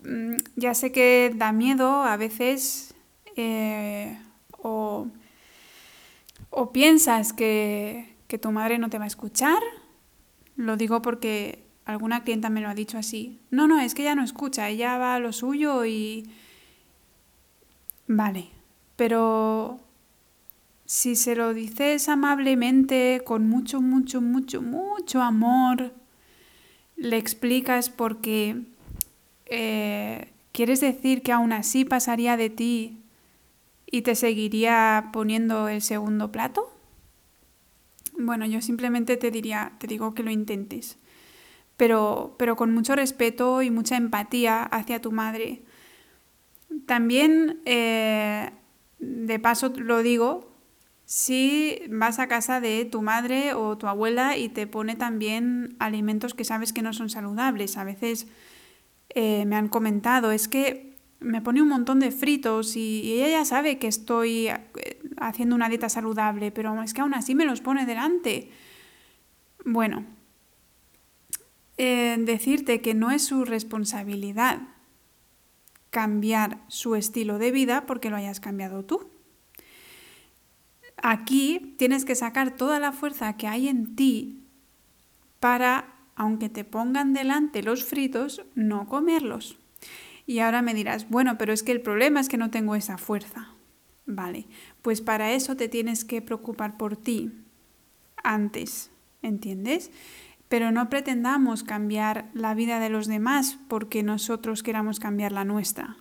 Mm, 0.05 0.37
ya 0.57 0.75
sé 0.75 0.93
que 0.93 1.33
da 1.35 1.53
miedo 1.53 2.03
a 2.03 2.17
veces 2.17 2.95
eh, 3.37 4.19
o, 4.59 5.09
piensas 6.73 7.33
que, 7.33 8.17
que 8.29 8.39
tu 8.39 8.51
madre 8.51 8.79
no 8.79 8.91
te 8.91 8.99
va 8.99 9.05
a 9.05 9.09
escuchar. 9.09 9.63
Lo 10.57 10.77
digo 10.77 11.03
porque 11.03 11.65
alguna 11.85 12.23
clienta 12.23 12.51
me 12.51 12.61
lo 12.61 12.69
ha 12.69 12.75
dicho 12.75 12.99
así. 12.99 13.41
No, 13.51 13.67
no, 13.67 13.81
es 13.81 13.95
que 13.95 14.03
ella 14.03 14.15
no 14.15 14.25
escucha, 14.25 14.69
ella 14.69 14.99
va 14.99 15.15
a 15.15 15.21
lo 15.21 15.33
suyo 15.33 15.85
y... 15.85 16.29
Vale, 18.09 18.51
pero 18.97 19.81
si 20.85 21.17
se 21.17 21.35
lo 21.35 21.55
dices 21.55 22.09
amablemente, 22.09 23.23
con 23.25 23.49
mucho, 23.49 23.81
mucho, 23.81 24.21
mucho, 24.21 24.61
mucho 24.61 25.23
amor, 25.23 25.93
le 26.97 27.17
explicas 27.17 27.89
porque 27.89 28.61
eh, 29.47 30.33
quieres 30.53 30.81
decir 30.81 31.23
que 31.23 31.33
aún 31.33 31.53
así 31.53 31.85
pasaría 31.85 32.37
de 32.37 32.51
ti 32.51 33.03
y 33.87 34.03
te 34.03 34.15
seguiría 34.15 35.11
poniendo 35.13 35.69
el 35.69 35.83
segundo 35.83 36.33
plato? 36.33 36.73
Bueno, 38.19 38.47
yo 38.47 38.61
simplemente 38.61 39.17
te 39.17 39.31
diría, 39.31 39.73
te 39.79 39.87
digo 39.87 40.15
que 40.15 40.23
lo 40.23 40.31
intentes, 40.31 40.99
pero, 41.77 42.35
pero 42.39 42.57
con 42.57 42.73
mucho 42.73 42.95
respeto 42.95 43.63
y 43.63 43.71
mucha 43.71 43.97
empatía 43.97 44.63
hacia 44.63 45.01
tu 45.01 45.13
madre. 45.13 45.63
También, 46.87 47.61
eh, 47.65 48.51
de 48.99 49.39
paso 49.39 49.73
lo 49.77 50.03
digo, 50.03 50.53
si 51.05 51.83
vas 51.91 52.19
a 52.19 52.29
casa 52.29 52.61
de 52.61 52.85
tu 52.85 53.03
madre 53.03 53.55
o 53.55 53.77
tu 53.77 53.87
abuela 53.87 54.37
y 54.37 54.49
te 54.49 54.67
pone 54.67 54.97
también 54.97 55.77
alimentos 55.79 56.33
que 56.33 56.45
sabes 56.45 56.73
que 56.73 56.81
no 56.81 56.93
son 56.93 57.11
saludables, 57.11 57.77
a 57.77 57.85
veces 57.85 58.27
eh, 59.15 59.45
me 59.47 59.57
han 59.57 59.69
comentado, 59.69 60.33
es 60.33 60.49
que 60.49 60.97
me 61.21 61.41
pone 61.41 61.63
un 61.63 61.69
montón 61.69 62.01
de 62.01 62.11
fritos 62.11 62.77
y, 62.77 63.13
ella 63.13 63.29
ya 63.29 63.45
sabe 63.45 63.79
que 63.79 63.87
estoy 63.87 64.49
eh, 64.49 65.01
haciendo 65.19 65.55
una 65.55 65.69
dieta 65.69 65.89
saludable, 65.89 66.51
pero 66.51 66.83
es 66.83 66.95
que 66.95 67.01
aún 67.01 67.15
así 67.15 67.35
me 67.35 67.45
los 67.45 67.61
pone 67.61 67.87
delante. 67.87 68.51
Bueno, 69.65 70.05
eh, 71.77 72.17
decirte 72.19 72.81
que 72.81 72.95
no 72.95 73.11
es 73.11 73.25
su 73.25 73.45
responsabilidad 73.45 74.61
cambiar 75.91 76.59
su 76.69 76.95
estilo 76.95 77.39
de 77.39 77.51
vida 77.51 77.85
porque 77.87 78.09
lo 78.09 78.17
hayas 78.17 78.41
cambiado 78.41 78.85
tú. 78.85 79.11
Aquí 81.03 81.75
tienes 81.79 82.05
que 82.05 82.15
sacar 82.15 82.57
toda 82.57 82.79
la 82.79 82.93
fuerza 82.93 83.37
que 83.37 83.47
hay 83.47 83.69
en 83.69 83.95
ti 83.95 84.47
para, 85.41 85.92
aunque 86.23 86.49
te 86.49 86.63
pongan 86.63 87.15
delante 87.15 87.65
los 87.65 87.85
fritos, 87.85 88.43
no 88.55 88.87
comerlos. 88.87 89.59
Y 90.25 90.39
ahora 90.39 90.63
me 90.63 90.73
dirás, 90.73 91.11
bueno, 91.11 91.37
pero 91.37 91.53
es 91.53 91.65
que 91.65 91.73
el 91.73 91.81
problema 91.81 92.21
es 92.21 92.29
que 92.29 92.37
no 92.37 92.49
tengo 92.49 92.77
esa 92.77 92.97
fuerza. 92.97 93.49
Vale, 94.07 94.47
pues 94.83 95.01
para 95.01 95.33
eso 95.33 95.57
te 95.57 95.69
tienes 95.69 96.05
que 96.05 96.23
preocupar 96.23 96.77
por 96.77 96.97
ti 96.97 97.33
antes, 98.23 98.93
¿entiendes? 99.21 99.91
Pero 100.49 100.71
no 100.71 100.89
pretendamos 100.89 101.65
cambiar 101.65 102.31
la 102.35 102.55
vida 102.55 102.79
de 102.79 102.89
los 102.89 103.09
demás 103.09 103.59
porque 103.67 104.05
nosotros 104.05 104.63
queramos 104.63 105.01
cambiar 105.01 105.33
la 105.33 105.45
nuestra. 105.45 105.97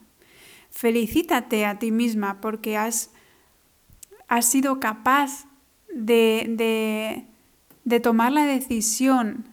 Felicítate 0.69 1.65
a 1.65 1.79
ti 1.79 1.91
misma 1.91 2.41
porque 2.41 2.77
has, 2.77 3.09
has 4.27 4.45
sido 4.45 4.79
capaz 4.79 5.47
de, 5.91 6.45
de, 6.47 7.25
de 7.85 7.99
tomar 7.99 8.31
la 8.31 8.45
decisión 8.45 9.50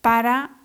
para 0.00 0.56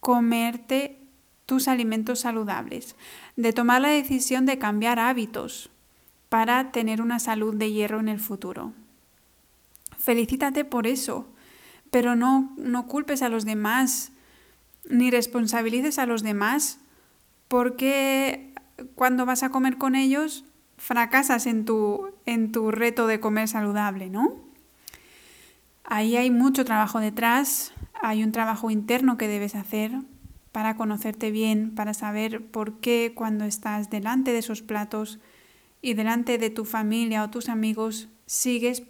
comerte 0.00 0.98
tus 1.46 1.66
alimentos 1.66 2.20
saludables, 2.20 2.94
de 3.36 3.52
tomar 3.52 3.80
la 3.80 3.88
decisión 3.88 4.44
de 4.46 4.58
cambiar 4.58 4.98
hábitos 4.98 5.70
para 6.28 6.72
tener 6.72 7.00
una 7.00 7.18
salud 7.18 7.54
de 7.54 7.72
hierro 7.72 8.00
en 8.00 8.08
el 8.08 8.20
futuro. 8.20 8.74
Felicítate 9.96 10.64
por 10.64 10.86
eso, 10.86 11.26
pero 11.90 12.16
no, 12.16 12.54
no 12.58 12.86
culpes 12.86 13.22
a 13.22 13.28
los 13.28 13.44
demás 13.44 14.12
ni 14.88 15.10
responsabilices 15.10 15.98
a 15.98 16.06
los 16.06 16.22
demás 16.22 16.80
porque 17.48 18.52
cuando 18.94 19.26
vas 19.26 19.42
a 19.42 19.50
comer 19.50 19.78
con 19.78 19.94
ellos 19.94 20.44
fracasas 20.76 21.46
en 21.46 21.64
tu, 21.64 22.10
en 22.26 22.52
tu 22.52 22.70
reto 22.70 23.06
de 23.06 23.20
comer 23.20 23.48
saludable, 23.48 24.10
¿no? 24.10 24.36
Ahí 25.84 26.16
hay 26.16 26.30
mucho 26.30 26.64
trabajo 26.64 27.00
detrás, 27.00 27.72
hay 28.00 28.22
un 28.22 28.32
trabajo 28.32 28.70
interno 28.70 29.16
que 29.16 29.28
debes 29.28 29.54
hacer 29.54 29.92
para 30.52 30.76
conocerte 30.76 31.30
bien, 31.30 31.74
para 31.74 31.94
saber 31.94 32.44
por 32.44 32.80
qué 32.80 33.12
cuando 33.14 33.44
estás 33.44 33.90
delante 33.90 34.32
de 34.32 34.38
esos 34.38 34.62
platos 34.62 35.20
y 35.82 35.94
delante 35.94 36.38
de 36.38 36.50
tu 36.50 36.64
familia 36.64 37.22
o 37.22 37.30
tus 37.30 37.48
amigos 37.48 38.08
sigues 38.26 38.82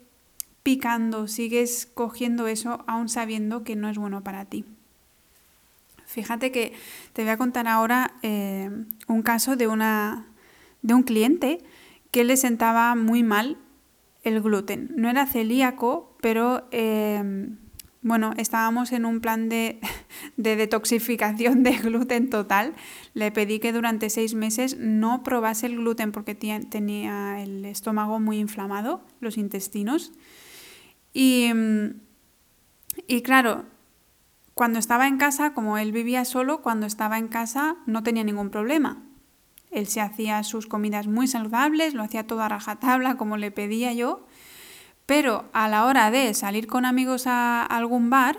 picando, 0.62 1.28
sigues 1.28 1.86
cogiendo 1.92 2.46
eso 2.46 2.84
aún 2.86 3.08
sabiendo 3.08 3.64
que 3.64 3.76
no 3.76 3.88
es 3.88 3.98
bueno 3.98 4.22
para 4.22 4.44
ti. 4.44 4.64
Fíjate 6.06 6.50
que 6.50 6.72
te 7.12 7.22
voy 7.22 7.32
a 7.32 7.36
contar 7.36 7.68
ahora 7.68 8.14
eh, 8.22 8.70
un 9.08 9.22
caso 9.22 9.56
de, 9.56 9.66
una, 9.66 10.26
de 10.80 10.94
un 10.94 11.02
cliente 11.02 11.58
que 12.10 12.24
le 12.24 12.36
sentaba 12.36 12.94
muy 12.94 13.22
mal 13.22 13.58
el 14.22 14.40
gluten. 14.40 14.90
No 14.96 15.10
era 15.10 15.26
celíaco, 15.26 16.16
pero 16.22 16.66
eh, 16.70 17.50
bueno, 18.08 18.32
estábamos 18.36 18.92
en 18.92 19.04
un 19.04 19.20
plan 19.20 19.48
de, 19.50 19.80
detoxificación 20.36 21.62
de 21.62 21.72
gluten 21.72 22.30
total. 22.30 22.74
Le 23.14 23.30
pedí 23.30 23.60
que 23.60 23.72
durante 23.72 24.10
seis 24.10 24.34
meses 24.34 24.78
no 24.78 25.22
probase 25.22 25.66
el 25.66 25.76
gluten 25.76 26.10
porque 26.12 26.34
tenía 26.34 27.42
el 27.42 27.64
estómago 27.64 28.18
muy 28.18 28.38
inflamado, 28.38 29.02
los 29.20 29.36
intestinos. 29.36 30.12
Y, 31.12 31.50
y 33.06 33.22
claro, 33.22 33.66
cuando 34.54 34.78
estaba 34.78 35.06
en 35.06 35.18
casa, 35.18 35.52
como 35.54 35.78
él 35.78 35.92
vivía 35.92 36.24
solo, 36.24 36.62
cuando 36.62 36.86
estaba 36.86 37.18
en 37.18 37.28
casa 37.28 37.76
no 37.86 38.02
tenía 38.02 38.24
ningún 38.24 38.50
problema. 38.50 39.02
Él 39.70 39.86
se 39.86 40.00
hacía 40.00 40.42
sus 40.44 40.66
comidas 40.66 41.06
muy 41.06 41.28
saludables, 41.28 41.92
lo 41.92 42.02
hacía 42.02 42.26
todo 42.26 42.42
a 42.42 42.48
rajatabla 42.48 43.16
como 43.16 43.36
le 43.36 43.50
pedía 43.50 43.92
yo 43.92 44.26
pero 45.08 45.48
a 45.54 45.68
la 45.68 45.86
hora 45.86 46.10
de 46.10 46.34
salir 46.34 46.66
con 46.66 46.84
amigos 46.84 47.26
a 47.26 47.64
algún 47.64 48.10
bar, 48.10 48.38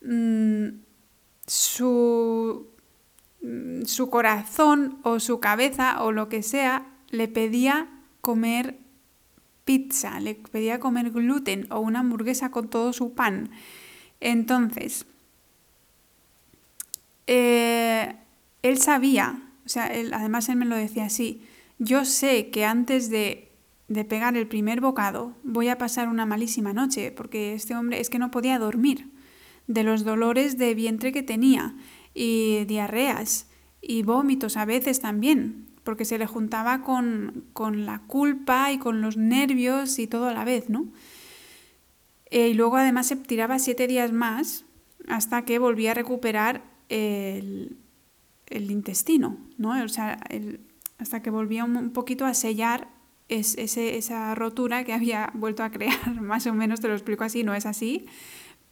mm, 0.00 0.68
su, 1.46 2.68
mm, 3.42 3.82
su 3.82 4.08
corazón 4.08 4.98
o 5.02 5.20
su 5.20 5.40
cabeza 5.40 6.02
o 6.02 6.10
lo 6.10 6.30
que 6.30 6.42
sea 6.42 6.86
le 7.10 7.28
pedía 7.28 7.90
comer 8.22 8.78
pizza, 9.66 10.20
le 10.20 10.36
pedía 10.36 10.80
comer 10.80 11.10
gluten 11.10 11.66
o 11.70 11.80
una 11.80 11.98
hamburguesa 11.98 12.50
con 12.50 12.70
todo 12.70 12.94
su 12.94 13.12
pan. 13.12 13.50
Entonces, 14.20 15.04
eh, 17.26 18.16
él 18.62 18.78
sabía, 18.78 19.42
o 19.66 19.68
sea, 19.68 19.92
además 20.14 20.48
él 20.48 20.56
me 20.56 20.64
lo 20.64 20.76
decía 20.76 21.04
así, 21.04 21.46
yo 21.78 22.06
sé 22.06 22.48
que 22.48 22.64
antes 22.64 23.10
de 23.10 23.51
de 23.88 24.04
pegar 24.04 24.36
el 24.36 24.46
primer 24.46 24.80
bocado, 24.80 25.34
voy 25.42 25.68
a 25.68 25.78
pasar 25.78 26.08
una 26.08 26.26
malísima 26.26 26.72
noche, 26.72 27.12
porque 27.12 27.54
este 27.54 27.74
hombre 27.74 28.00
es 28.00 28.10
que 28.10 28.18
no 28.18 28.30
podía 28.30 28.58
dormir 28.58 29.10
de 29.66 29.84
los 29.84 30.04
dolores 30.04 30.58
de 30.58 30.74
vientre 30.74 31.12
que 31.12 31.22
tenía 31.22 31.74
y 32.14 32.64
diarreas 32.64 33.48
y 33.80 34.02
vómitos 34.02 34.56
a 34.56 34.64
veces 34.64 35.00
también, 35.00 35.66
porque 35.84 36.04
se 36.04 36.18
le 36.18 36.26
juntaba 36.26 36.82
con, 36.82 37.44
la 37.84 38.02
culpa 38.06 38.72
y 38.72 38.78
con 38.78 39.00
los 39.00 39.16
nervios 39.16 39.98
y 39.98 40.06
todo 40.06 40.28
a 40.28 40.34
la 40.34 40.44
vez, 40.44 40.68
¿no? 40.68 40.86
Eh, 42.30 42.48
y 42.48 42.54
luego 42.54 42.76
además 42.76 43.08
se 43.08 43.16
tiraba 43.16 43.58
siete 43.58 43.86
días 43.86 44.12
más 44.12 44.64
hasta 45.08 45.44
que 45.44 45.58
volvía 45.58 45.90
a 45.90 45.94
recuperar 45.94 46.62
el, 46.88 47.76
intestino, 48.50 49.38
¿no? 49.58 49.82
O 49.82 49.88
sea, 49.88 50.18
hasta 50.98 51.22
que 51.22 51.30
volvía 51.30 51.64
un 51.64 51.90
poquito 51.90 52.24
a 52.24 52.34
sellar 52.34 52.88
es 53.38 53.56
esa 53.56 54.34
rotura 54.34 54.84
que 54.84 54.92
había 54.92 55.30
vuelto 55.34 55.62
a 55.62 55.70
crear, 55.70 56.20
más 56.20 56.46
o 56.46 56.54
menos 56.54 56.80
te 56.80 56.88
lo 56.88 56.94
explico 56.94 57.24
así, 57.24 57.42
no 57.42 57.54
es 57.54 57.66
así, 57.66 58.06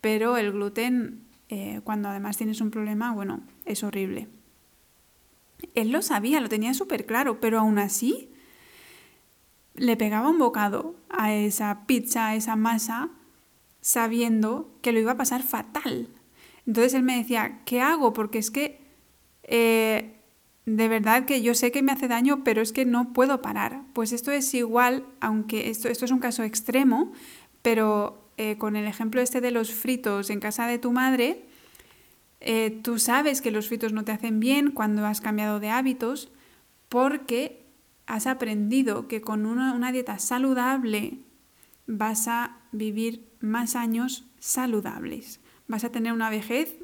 pero 0.00 0.36
el 0.36 0.52
gluten, 0.52 1.24
eh, 1.48 1.80
cuando 1.84 2.08
además 2.08 2.36
tienes 2.36 2.60
un 2.60 2.70
problema, 2.70 3.12
bueno, 3.12 3.40
es 3.64 3.82
horrible. 3.82 4.28
Él 5.74 5.90
lo 5.90 6.00
sabía, 6.00 6.40
lo 6.40 6.48
tenía 6.48 6.74
súper 6.74 7.04
claro, 7.04 7.40
pero 7.40 7.58
aún 7.58 7.78
así 7.78 8.30
le 9.74 9.96
pegaba 9.96 10.30
un 10.30 10.38
bocado 10.38 10.94
a 11.10 11.32
esa 11.34 11.86
pizza, 11.86 12.28
a 12.28 12.34
esa 12.34 12.56
masa, 12.56 13.10
sabiendo 13.80 14.74
que 14.82 14.92
lo 14.92 15.00
iba 15.00 15.12
a 15.12 15.16
pasar 15.16 15.42
fatal. 15.42 16.08
Entonces 16.66 16.94
él 16.94 17.02
me 17.02 17.16
decía, 17.16 17.60
¿qué 17.64 17.80
hago? 17.80 18.12
Porque 18.12 18.38
es 18.38 18.50
que 18.50 18.80
eh, 19.42 20.19
de 20.76 20.88
verdad 20.88 21.24
que 21.24 21.42
yo 21.42 21.54
sé 21.54 21.72
que 21.72 21.82
me 21.82 21.92
hace 21.92 22.06
daño, 22.06 22.44
pero 22.44 22.62
es 22.62 22.72
que 22.72 22.84
no 22.84 23.12
puedo 23.12 23.42
parar. 23.42 23.82
Pues 23.92 24.12
esto 24.12 24.30
es 24.30 24.54
igual, 24.54 25.04
aunque 25.20 25.68
esto, 25.68 25.88
esto 25.88 26.04
es 26.04 26.10
un 26.12 26.20
caso 26.20 26.44
extremo, 26.44 27.12
pero 27.62 28.30
eh, 28.36 28.56
con 28.56 28.76
el 28.76 28.86
ejemplo 28.86 29.20
este 29.20 29.40
de 29.40 29.50
los 29.50 29.72
fritos 29.72 30.30
en 30.30 30.38
casa 30.38 30.66
de 30.66 30.78
tu 30.78 30.92
madre, 30.92 31.46
eh, 32.40 32.80
tú 32.82 32.98
sabes 32.98 33.40
que 33.40 33.50
los 33.50 33.68
fritos 33.68 33.92
no 33.92 34.04
te 34.04 34.12
hacen 34.12 34.38
bien 34.38 34.70
cuando 34.70 35.04
has 35.06 35.20
cambiado 35.20 35.60
de 35.60 35.70
hábitos 35.70 36.30
porque 36.88 37.66
has 38.06 38.26
aprendido 38.26 39.08
que 39.08 39.20
con 39.20 39.46
una, 39.46 39.74
una 39.74 39.92
dieta 39.92 40.18
saludable 40.18 41.18
vas 41.86 42.28
a 42.28 42.58
vivir 42.70 43.28
más 43.40 43.74
años 43.74 44.24
saludables. 44.38 45.40
Vas 45.66 45.84
a 45.84 45.90
tener 45.90 46.12
una 46.12 46.30
vejez 46.30 46.78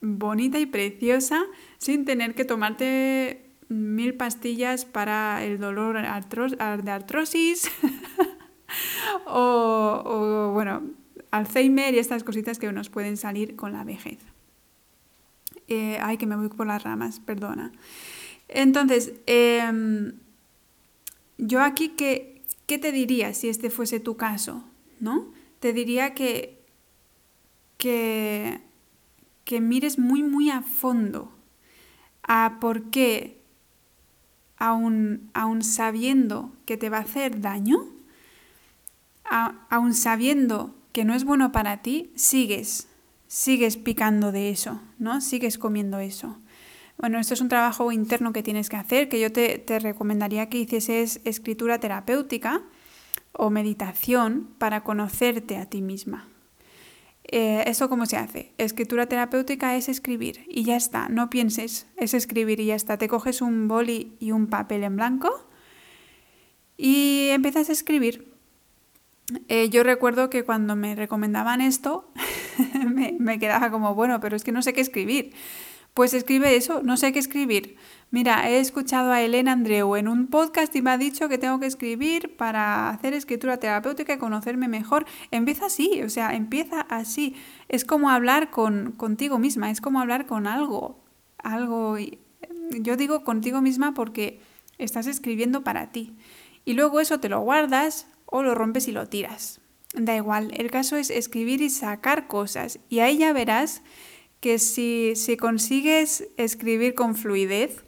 bonita 0.00 0.58
y 0.58 0.66
preciosa 0.66 1.44
sin 1.78 2.04
tener 2.04 2.34
que 2.34 2.44
tomarte 2.44 3.48
mil 3.68 4.14
pastillas 4.14 4.84
para 4.84 5.44
el 5.44 5.58
dolor 5.58 6.00
de 6.00 6.90
artrosis 6.90 7.70
o, 9.26 10.50
bueno, 10.54 10.82
Alzheimer 11.30 11.94
y 11.94 11.98
estas 11.98 12.24
cositas 12.24 12.58
que 12.58 12.72
nos 12.72 12.88
pueden 12.88 13.16
salir 13.16 13.56
con 13.56 13.72
la 13.72 13.84
vejez. 13.84 14.18
Eh, 15.66 15.98
ay, 16.00 16.16
que 16.16 16.26
me 16.26 16.36
voy 16.36 16.48
por 16.48 16.66
las 16.66 16.82
ramas, 16.82 17.20
perdona. 17.20 17.72
Entonces, 18.48 19.12
em, 19.26 20.14
yo 21.36 21.60
aquí, 21.60 21.90
¿qué, 21.90 22.42
¿qué 22.66 22.78
te 22.78 22.90
diría 22.90 23.34
si 23.34 23.50
este 23.50 23.68
fuese 23.68 24.00
tu 24.00 24.16
caso? 24.16 24.64
¿No? 25.00 25.30
Te 25.60 25.74
diría 25.74 26.14
que, 26.14 26.58
que 27.76 28.60
que 29.48 29.62
mires 29.62 29.98
muy, 29.98 30.22
muy 30.22 30.50
a 30.50 30.60
fondo 30.60 31.32
a 32.22 32.58
por 32.60 32.90
qué, 32.90 33.40
aún, 34.58 35.30
sabiendo 35.62 36.52
que 36.66 36.76
te 36.76 36.90
va 36.90 36.98
a 36.98 37.00
hacer 37.00 37.40
daño, 37.40 37.78
aún 39.24 39.94
sabiendo 39.94 40.74
que 40.92 41.06
no 41.06 41.14
es 41.14 41.24
bueno 41.24 41.50
para 41.50 41.80
ti, 41.80 42.12
sigues, 42.14 42.88
sigues 43.26 43.78
picando 43.78 44.32
de 44.32 44.50
eso, 44.50 44.82
¿no? 44.98 45.22
Sigues 45.22 45.56
comiendo 45.56 45.98
eso. 45.98 46.36
Bueno, 46.98 47.18
esto 47.18 47.32
es 47.32 47.40
un 47.40 47.48
trabajo 47.48 47.90
interno 47.90 48.34
que 48.34 48.42
tienes 48.42 48.68
que 48.68 48.76
hacer, 48.76 49.08
que 49.08 49.18
yo 49.18 49.32
te, 49.32 49.58
te 49.58 49.78
recomendaría 49.78 50.50
que 50.50 50.58
hicieses 50.58 51.22
escritura 51.24 51.80
terapéutica 51.80 52.60
o 53.32 53.48
meditación 53.48 54.50
para 54.58 54.84
conocerte 54.84 55.56
a 55.56 55.64
ti 55.64 55.80
misma. 55.80 56.28
Eh, 57.30 57.64
¿Eso 57.66 57.90
cómo 57.90 58.06
se 58.06 58.16
hace? 58.16 58.52
Escritura 58.56 59.06
terapéutica 59.06 59.76
es 59.76 59.90
escribir 59.90 60.44
y 60.48 60.64
ya 60.64 60.76
está, 60.76 61.10
no 61.10 61.28
pienses, 61.28 61.86
es 61.96 62.14
escribir 62.14 62.58
y 62.58 62.66
ya 62.66 62.74
está. 62.74 62.96
Te 62.96 63.06
coges 63.06 63.42
un 63.42 63.68
boli 63.68 64.16
y 64.18 64.32
un 64.32 64.46
papel 64.46 64.82
en 64.82 64.96
blanco 64.96 65.46
y 66.78 67.28
empiezas 67.30 67.68
a 67.68 67.72
escribir. 67.72 68.32
Eh, 69.48 69.68
yo 69.68 69.82
recuerdo 69.82 70.30
que 70.30 70.42
cuando 70.42 70.74
me 70.74 70.94
recomendaban 70.94 71.60
esto, 71.60 72.10
me, 72.94 73.14
me 73.18 73.38
quedaba 73.38 73.70
como, 73.70 73.94
bueno, 73.94 74.20
pero 74.20 74.34
es 74.34 74.42
que 74.42 74.52
no 74.52 74.62
sé 74.62 74.72
qué 74.72 74.80
escribir. 74.80 75.34
Pues 75.98 76.14
escribe 76.14 76.54
eso, 76.54 76.80
no 76.84 76.96
sé 76.96 77.12
qué 77.12 77.18
escribir. 77.18 77.74
Mira, 78.12 78.48
he 78.48 78.60
escuchado 78.60 79.10
a 79.10 79.20
Elena 79.20 79.50
Andreu 79.50 79.96
en 79.96 80.06
un 80.06 80.28
podcast 80.28 80.72
y 80.76 80.80
me 80.80 80.92
ha 80.92 80.96
dicho 80.96 81.28
que 81.28 81.38
tengo 81.38 81.58
que 81.58 81.66
escribir 81.66 82.36
para 82.36 82.88
hacer 82.88 83.14
escritura 83.14 83.56
terapéutica 83.56 84.12
y 84.12 84.18
conocerme 84.18 84.68
mejor. 84.68 85.06
Empieza 85.32 85.66
así, 85.66 86.00
o 86.04 86.08
sea, 86.08 86.36
empieza 86.36 86.82
así. 86.82 87.34
Es 87.68 87.84
como 87.84 88.10
hablar 88.10 88.50
con, 88.50 88.92
contigo 88.92 89.40
misma, 89.40 89.72
es 89.72 89.80
como 89.80 89.98
hablar 90.00 90.26
con 90.26 90.46
algo. 90.46 91.00
Algo. 91.38 91.96
Yo 92.78 92.96
digo 92.96 93.24
contigo 93.24 93.60
misma 93.60 93.92
porque 93.92 94.40
estás 94.78 95.08
escribiendo 95.08 95.64
para 95.64 95.90
ti. 95.90 96.14
Y 96.64 96.74
luego 96.74 97.00
eso 97.00 97.18
te 97.18 97.28
lo 97.28 97.40
guardas 97.40 98.06
o 98.24 98.44
lo 98.44 98.54
rompes 98.54 98.86
y 98.86 98.92
lo 98.92 99.08
tiras. 99.08 99.60
Da 99.94 100.14
igual, 100.14 100.52
el 100.56 100.70
caso 100.70 100.96
es 100.96 101.10
escribir 101.10 101.60
y 101.60 101.70
sacar 101.70 102.28
cosas. 102.28 102.78
Y 102.88 103.00
ahí 103.00 103.18
ya 103.18 103.32
verás 103.32 103.82
que 104.40 104.58
si, 104.58 105.14
consigues 105.38 106.28
escribir 106.36 106.94
con 106.94 107.14
fluidez, 107.14 107.84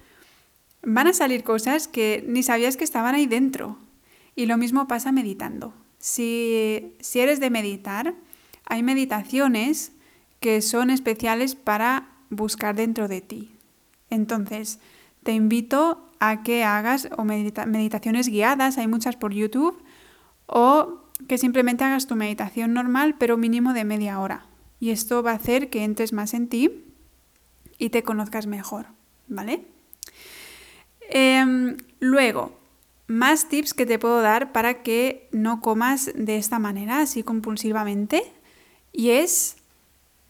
van 0.82 1.06
a 1.06 1.12
salir 1.12 1.44
cosas 1.44 1.88
que 1.88 2.24
ni 2.26 2.42
sabías 2.42 2.76
que 2.76 2.84
estaban 2.84 3.14
ahí 3.14 3.26
dentro. 3.26 3.78
Y 4.34 4.46
lo 4.46 4.56
mismo 4.56 4.88
pasa 4.88 5.12
meditando. 5.12 5.74
Si, 5.98 6.94
si 7.00 7.20
eres 7.20 7.40
de 7.40 7.50
meditar, 7.50 8.14
hay 8.64 8.82
meditaciones 8.82 9.92
que 10.40 10.62
son 10.62 10.90
especiales 10.90 11.54
para 11.54 12.08
buscar 12.30 12.74
dentro 12.74 13.08
de 13.08 13.20
ti. 13.20 13.52
Entonces, 14.08 14.80
te 15.22 15.32
invito 15.32 16.08
a 16.18 16.42
que 16.42 16.64
hagas 16.64 17.08
o 17.16 17.24
meditaciones 17.24 18.28
guiadas, 18.28 18.78
hay 18.78 18.86
muchas 18.86 19.16
por 19.16 19.32
YouTube, 19.32 19.82
o 20.46 21.00
que 21.28 21.38
simplemente 21.38 21.84
hagas 21.84 22.06
tu 22.06 22.16
meditación 22.16 22.72
normal, 22.72 23.16
pero 23.18 23.36
mínimo 23.36 23.72
de 23.72 23.84
media 23.84 24.20
hora. 24.20 24.46
Y 24.80 24.90
esto 24.90 25.22
va 25.22 25.32
a 25.32 25.34
hacer 25.34 25.70
que 25.70 25.84
entres 25.84 26.12
más 26.12 26.34
en 26.34 26.48
ti 26.48 26.84
y 27.78 27.90
te 27.90 28.02
conozcas 28.02 28.46
mejor, 28.46 28.86
¿vale? 29.28 29.64
Em, 31.10 31.76
luego, 32.00 32.58
más 33.06 33.48
tips 33.48 33.74
que 33.74 33.86
te 33.86 33.98
puedo 33.98 34.22
dar 34.22 34.52
para 34.52 34.82
que 34.82 35.28
no 35.32 35.60
comas 35.60 36.10
de 36.14 36.36
esta 36.36 36.58
manera, 36.58 37.00
así 37.00 37.22
compulsivamente, 37.22 38.22
y 38.92 39.10
es 39.10 39.56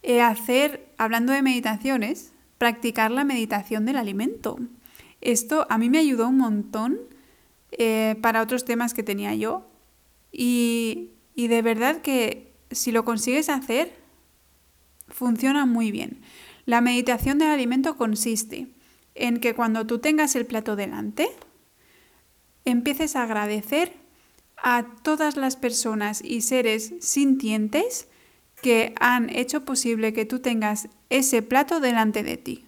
eh, 0.02 0.22
hacer, 0.22 0.88
hablando 0.96 1.32
de 1.32 1.42
meditaciones, 1.42 2.32
practicar 2.56 3.10
la 3.10 3.24
meditación 3.24 3.84
del 3.84 3.96
alimento. 3.96 4.58
Esto 5.20 5.66
a 5.68 5.78
mí 5.78 5.90
me 5.90 5.98
ayudó 5.98 6.28
un 6.28 6.38
montón 6.38 6.98
eh, 7.72 8.16
para 8.22 8.42
otros 8.42 8.64
temas 8.64 8.94
que 8.94 9.02
tenía 9.02 9.34
yo 9.34 9.66
y, 10.32 11.10
y 11.34 11.48
de 11.48 11.62
verdad 11.62 12.00
que 12.00 12.52
si 12.70 12.92
lo 12.92 13.04
consigues 13.04 13.48
hacer, 13.48 13.92
funciona 15.10 15.66
muy 15.66 15.90
bien. 15.90 16.20
La 16.66 16.80
meditación 16.80 17.38
del 17.38 17.48
alimento 17.48 17.96
consiste 17.96 18.68
en 19.14 19.40
que 19.40 19.54
cuando 19.54 19.86
tú 19.86 19.98
tengas 19.98 20.36
el 20.36 20.46
plato 20.46 20.76
delante, 20.76 21.28
empieces 22.64 23.16
a 23.16 23.24
agradecer 23.24 23.94
a 24.56 24.86
todas 25.02 25.36
las 25.36 25.56
personas 25.56 26.22
y 26.22 26.42
seres 26.42 26.92
sintientes 27.00 28.08
que 28.62 28.94
han 29.00 29.30
hecho 29.30 29.64
posible 29.64 30.12
que 30.12 30.26
tú 30.26 30.40
tengas 30.40 30.88
ese 31.08 31.42
plato 31.42 31.80
delante 31.80 32.22
de 32.22 32.36
ti. 32.36 32.66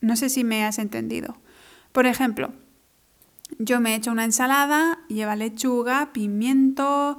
No 0.00 0.16
sé 0.16 0.28
si 0.28 0.44
me 0.44 0.64
has 0.64 0.78
entendido. 0.78 1.36
Por 1.92 2.06
ejemplo, 2.06 2.52
yo 3.58 3.80
me 3.80 3.92
he 3.92 3.96
hecho 3.96 4.12
una 4.12 4.24
ensalada, 4.24 5.00
lleva 5.08 5.36
lechuga, 5.36 6.12
pimiento, 6.12 7.18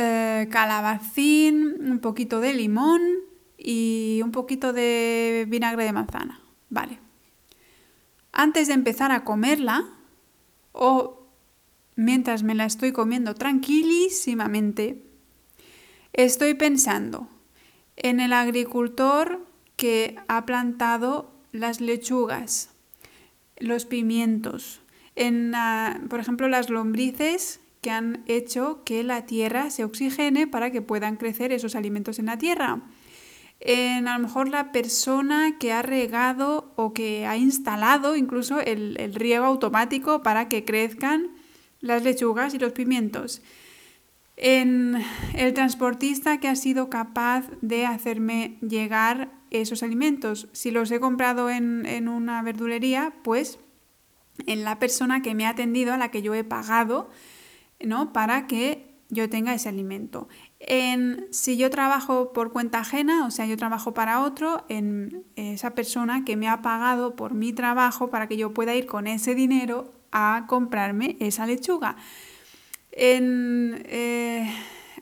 eh, 0.00 0.46
calabacín, 0.48 1.76
un 1.80 1.98
poquito 1.98 2.38
de 2.38 2.54
limón 2.54 3.02
y 3.56 4.20
un 4.22 4.30
poquito 4.30 4.72
de 4.72 5.44
vinagre 5.48 5.82
de 5.82 5.92
manzana. 5.92 6.40
Vale. 6.70 7.00
Antes 8.30 8.68
de 8.68 8.74
empezar 8.74 9.10
a 9.10 9.24
comerla, 9.24 9.84
o 10.70 11.26
mientras 11.96 12.44
me 12.44 12.54
la 12.54 12.64
estoy 12.64 12.92
comiendo 12.92 13.34
tranquilísimamente, 13.34 15.02
estoy 16.12 16.54
pensando 16.54 17.28
en 17.96 18.20
el 18.20 18.32
agricultor 18.32 19.44
que 19.74 20.14
ha 20.28 20.46
plantado 20.46 21.32
las 21.50 21.80
lechugas, 21.80 22.70
los 23.56 23.84
pimientos, 23.84 24.80
en, 25.16 25.52
por 26.08 26.20
ejemplo, 26.20 26.46
las 26.46 26.70
lombrices 26.70 27.58
que 27.80 27.90
han 27.90 28.22
hecho 28.26 28.82
que 28.84 29.02
la 29.04 29.26
tierra 29.26 29.70
se 29.70 29.84
oxigene 29.84 30.46
para 30.46 30.70
que 30.70 30.82
puedan 30.82 31.16
crecer 31.16 31.52
esos 31.52 31.74
alimentos 31.74 32.18
en 32.18 32.26
la 32.26 32.38
tierra. 32.38 32.82
En 33.60 34.06
a 34.06 34.16
lo 34.16 34.22
mejor 34.24 34.48
la 34.48 34.70
persona 34.70 35.58
que 35.58 35.72
ha 35.72 35.82
regado 35.82 36.72
o 36.76 36.92
que 36.92 37.26
ha 37.26 37.36
instalado 37.36 38.16
incluso 38.16 38.60
el, 38.60 38.96
el 39.00 39.14
riego 39.14 39.46
automático 39.46 40.22
para 40.22 40.48
que 40.48 40.64
crezcan 40.64 41.30
las 41.80 42.04
lechugas 42.04 42.54
y 42.54 42.58
los 42.58 42.72
pimientos 42.72 43.42
en 44.38 45.02
el 45.34 45.52
transportista 45.52 46.38
que 46.38 46.48
ha 46.48 46.54
sido 46.54 46.88
capaz 46.88 47.46
de 47.60 47.86
hacerme 47.86 48.56
llegar 48.60 49.32
esos 49.50 49.82
alimentos. 49.82 50.48
Si 50.52 50.70
los 50.70 50.90
he 50.92 51.00
comprado 51.00 51.50
en, 51.50 52.08
una 52.08 52.40
verdulería, 52.42 53.12
pues 53.24 53.58
en 54.46 54.62
la 54.62 54.78
persona 54.78 55.22
que 55.22 55.34
me 55.34 55.44
ha 55.44 55.50
atendido, 55.50 55.92
a 55.92 55.96
la 55.96 56.12
que 56.12 56.22
yo 56.22 56.34
he 56.34 56.44
pagado, 56.44 57.10
¿no? 57.80 58.12
Para 58.12 58.46
que 58.46 58.88
yo 59.10 59.28
tenga 59.30 59.54
ese 59.54 59.68
alimento. 59.68 60.28
En, 60.60 61.26
si 61.30 61.56
yo 61.56 61.70
trabajo 61.70 62.32
por 62.32 62.52
cuenta 62.52 62.80
ajena, 62.80 63.26
o 63.26 63.30
sea, 63.30 63.46
yo 63.46 63.56
trabajo 63.56 63.94
para 63.94 64.22
otro, 64.22 64.64
en 64.68 65.24
esa 65.36 65.74
persona 65.74 66.24
que 66.24 66.36
me 66.36 66.48
ha 66.48 66.60
pagado 66.62 67.16
por 67.16 67.34
mi 67.34 67.52
trabajo 67.52 68.10
para 68.10 68.28
que 68.28 68.36
yo 68.36 68.52
pueda 68.52 68.74
ir 68.74 68.86
con 68.86 69.06
ese 69.06 69.34
dinero 69.34 69.90
a 70.12 70.44
comprarme 70.48 71.16
esa 71.20 71.46
lechuga. 71.46 71.96
Eh, 72.92 74.50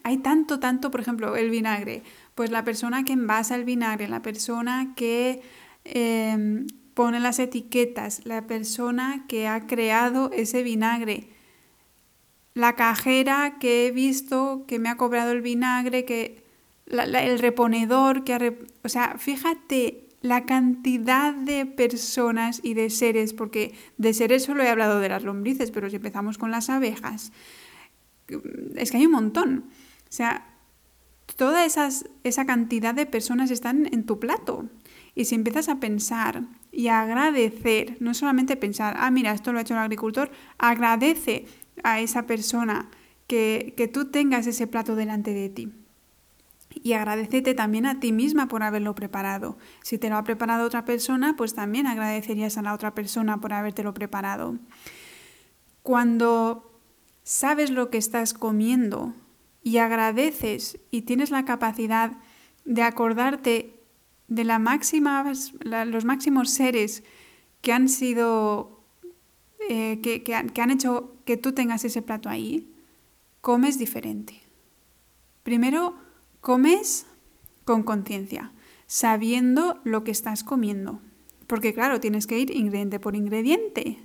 hay 0.02 0.18
tanto, 0.18 0.60
tanto, 0.60 0.90
por 0.90 1.00
ejemplo, 1.00 1.36
el 1.36 1.50
vinagre. 1.50 2.02
Pues 2.34 2.50
la 2.50 2.64
persona 2.64 3.04
que 3.04 3.12
envasa 3.14 3.56
el 3.56 3.64
vinagre, 3.64 4.08
la 4.08 4.22
persona 4.22 4.94
que 4.94 5.42
em, 5.84 6.66
pone 6.94 7.18
las 7.18 7.38
etiquetas, 7.38 8.20
la 8.24 8.46
persona 8.46 9.24
que 9.26 9.48
ha 9.48 9.66
creado 9.66 10.30
ese 10.32 10.62
vinagre, 10.62 11.28
la 12.56 12.74
cajera 12.74 13.58
que 13.60 13.86
he 13.86 13.90
visto 13.90 14.64
que 14.66 14.78
me 14.78 14.88
ha 14.88 14.96
cobrado 14.96 15.32
el 15.32 15.42
vinagre, 15.42 16.06
que 16.06 16.42
el 16.86 17.38
reponedor 17.38 18.24
que 18.24 18.32
ha... 18.32 18.40
o 18.82 18.88
sea, 18.88 19.16
fíjate 19.18 20.08
la 20.22 20.46
cantidad 20.46 21.34
de 21.34 21.66
personas 21.66 22.60
y 22.62 22.72
de 22.72 22.88
seres, 22.88 23.34
porque 23.34 23.74
de 23.98 24.14
seres 24.14 24.44
solo 24.44 24.62
he 24.62 24.70
hablado 24.70 25.00
de 25.00 25.10
las 25.10 25.22
lombrices, 25.22 25.70
pero 25.70 25.90
si 25.90 25.96
empezamos 25.96 26.38
con 26.38 26.50
las 26.50 26.70
abejas, 26.70 27.30
es 28.74 28.90
que 28.90 28.96
hay 28.96 29.04
un 29.04 29.12
montón. 29.12 29.66
O 30.08 30.12
sea, 30.12 30.46
toda 31.36 31.66
esa 31.66 32.46
cantidad 32.46 32.94
de 32.94 33.04
personas 33.04 33.50
están 33.50 33.86
en 33.92 34.06
tu 34.06 34.18
plato. 34.18 34.64
Y 35.14 35.26
si 35.26 35.34
empiezas 35.34 35.68
a 35.68 35.78
pensar 35.78 36.44
y 36.72 36.88
a 36.88 37.02
agradecer, 37.02 37.98
no 38.00 38.14
solamente 38.14 38.56
pensar, 38.56 38.96
ah, 38.98 39.10
mira, 39.10 39.32
esto 39.32 39.52
lo 39.52 39.58
ha 39.58 39.62
hecho 39.62 39.74
el 39.74 39.80
agricultor, 39.80 40.30
agradece 40.56 41.44
a 41.82 42.00
esa 42.00 42.26
persona 42.26 42.88
que, 43.26 43.74
que 43.76 43.88
tú 43.88 44.06
tengas 44.10 44.46
ese 44.46 44.66
plato 44.66 44.96
delante 44.96 45.32
de 45.32 45.48
ti. 45.48 45.72
Y 46.70 46.92
agradecete 46.92 47.54
también 47.54 47.86
a 47.86 48.00
ti 48.00 48.12
misma 48.12 48.48
por 48.48 48.62
haberlo 48.62 48.94
preparado. 48.94 49.56
Si 49.82 49.98
te 49.98 50.10
lo 50.10 50.16
ha 50.16 50.24
preparado 50.24 50.66
otra 50.66 50.84
persona, 50.84 51.34
pues 51.36 51.54
también 51.54 51.86
agradecerías 51.86 52.58
a 52.58 52.62
la 52.62 52.74
otra 52.74 52.94
persona 52.94 53.40
por 53.40 53.52
habértelo 53.52 53.94
preparado. 53.94 54.56
Cuando 55.82 56.80
sabes 57.22 57.70
lo 57.70 57.90
que 57.90 57.98
estás 57.98 58.34
comiendo 58.34 59.14
y 59.62 59.78
agradeces 59.78 60.78
y 60.90 61.02
tienes 61.02 61.30
la 61.30 61.44
capacidad 61.44 62.12
de 62.64 62.82
acordarte 62.82 63.80
de 64.28 64.44
la 64.44 64.58
máxima, 64.58 65.32
los 65.62 66.04
máximos 66.04 66.50
seres 66.50 67.02
que 67.62 67.72
han 67.72 67.88
sido, 67.88 68.75
eh, 69.68 70.00
que, 70.02 70.22
que 70.22 70.34
han 70.34 70.70
hecho 70.70 71.16
que 71.24 71.36
tú 71.36 71.52
tengas 71.52 71.84
ese 71.84 72.02
plato 72.02 72.28
ahí, 72.28 72.72
comes 73.40 73.78
diferente. 73.78 74.42
Primero, 75.42 75.94
comes 76.40 77.06
con 77.64 77.82
conciencia, 77.82 78.52
sabiendo 78.86 79.80
lo 79.84 80.04
que 80.04 80.10
estás 80.10 80.44
comiendo. 80.44 81.00
Porque 81.46 81.74
claro, 81.74 82.00
tienes 82.00 82.26
que 82.26 82.38
ir 82.38 82.50
ingrediente 82.50 83.00
por 83.00 83.14
ingrediente. 83.14 83.98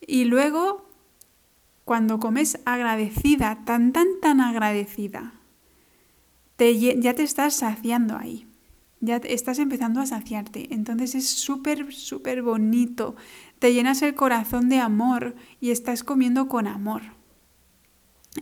Y 0.00 0.24
luego 0.24 0.86
cuando 1.84 2.18
comes 2.18 2.58
agradecida, 2.64 3.62
tan, 3.64 3.92
tan, 3.92 4.08
tan 4.20 4.40
agradecida, 4.40 5.34
te, 6.56 6.76
ya 6.78 7.14
te 7.14 7.22
estás 7.22 7.54
saciando 7.54 8.16
ahí. 8.16 8.46
Ya 9.00 9.16
estás 9.18 9.60
empezando 9.60 10.00
a 10.00 10.06
saciarte. 10.06 10.74
Entonces 10.74 11.14
es 11.14 11.28
súper, 11.28 11.92
súper 11.92 12.42
bonito. 12.42 13.14
Te 13.58 13.72
llenas 13.72 14.02
el 14.02 14.14
corazón 14.14 14.68
de 14.68 14.78
amor 14.78 15.34
y 15.60 15.70
estás 15.70 16.04
comiendo 16.04 16.48
con 16.48 16.66
amor. 16.66 17.02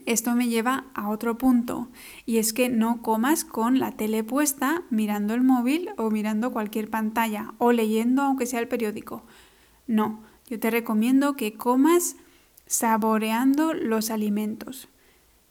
Esto 0.05 0.35
me 0.35 0.49
lleva 0.49 0.85
a 0.93 1.09
otro 1.09 1.37
punto 1.37 1.89
y 2.25 2.37
es 2.37 2.51
que 2.51 2.67
no 2.67 3.01
comas 3.01 3.45
con 3.45 3.79
la 3.79 3.91
tele 3.91 4.23
puesta 4.23 4.83
mirando 4.89 5.33
el 5.33 5.41
móvil 5.41 5.89
o 5.97 6.11
mirando 6.11 6.51
cualquier 6.51 6.89
pantalla 6.89 7.53
o 7.59 7.71
leyendo 7.71 8.21
aunque 8.21 8.45
sea 8.45 8.59
el 8.59 8.67
periódico. 8.67 9.23
No, 9.87 10.21
yo 10.47 10.59
te 10.59 10.69
recomiendo 10.69 11.35
que 11.35 11.53
comas 11.53 12.17
saboreando 12.65 13.73
los 13.73 14.09
alimentos. 14.09 14.89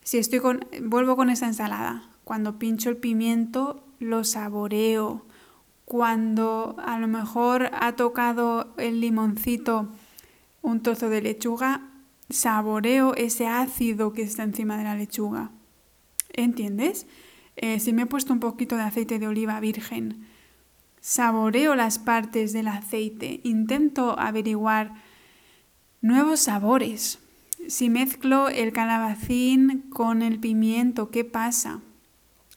Si 0.03 0.19
estoy 0.19 0.41
con, 0.41 0.67
vuelvo 0.83 1.17
con 1.17 1.31
esa 1.31 1.47
ensalada, 1.47 2.11
cuando 2.25 2.59
pincho 2.59 2.91
el 2.91 2.99
pimiento 2.99 3.83
lo 3.99 4.25
saboreo. 4.25 5.25
Cuando 5.85 6.77
a 6.85 6.99
lo 6.99 7.09
mejor 7.09 7.71
ha 7.75 7.93
tocado 7.93 8.75
el 8.79 9.01
limoncito 9.01 9.89
un 10.63 10.83
trozo 10.83 11.11
de 11.11 11.21
lechuga, 11.21 11.83
saboreo 12.31 13.15
ese 13.15 13.47
ácido 13.47 14.13
que 14.13 14.23
está 14.23 14.43
encima 14.43 14.79
de 14.79 14.85
la 14.85 14.97
lechuga. 14.97 15.51
¿Entiendes? 16.33 17.07
Eh, 17.57 17.81
si 17.81 17.93
me 17.93 18.03
he 18.03 18.07
puesto 18.07 18.33
un 18.33 18.41
poquito 18.41 18.77
de 18.77 18.83
aceite 18.83 19.19
de 19.19 19.29
oliva 19.29 19.61
virgen, 19.61 20.27
saboreo 21.01 21.75
las 21.75 21.99
partes 21.99 22.53
del 22.53 22.69
aceite, 22.69 23.41
intento 23.45 24.19
averiguar 24.19 24.95
nuevos 26.01 26.41
sabores. 26.41 27.19
Si 27.69 27.91
mezclo 27.91 28.49
el 28.49 28.73
calabacín 28.73 29.85
con 29.91 30.23
el 30.23 30.41
pimiento, 30.41 31.11
¿qué 31.11 31.25
pasa? 31.25 31.81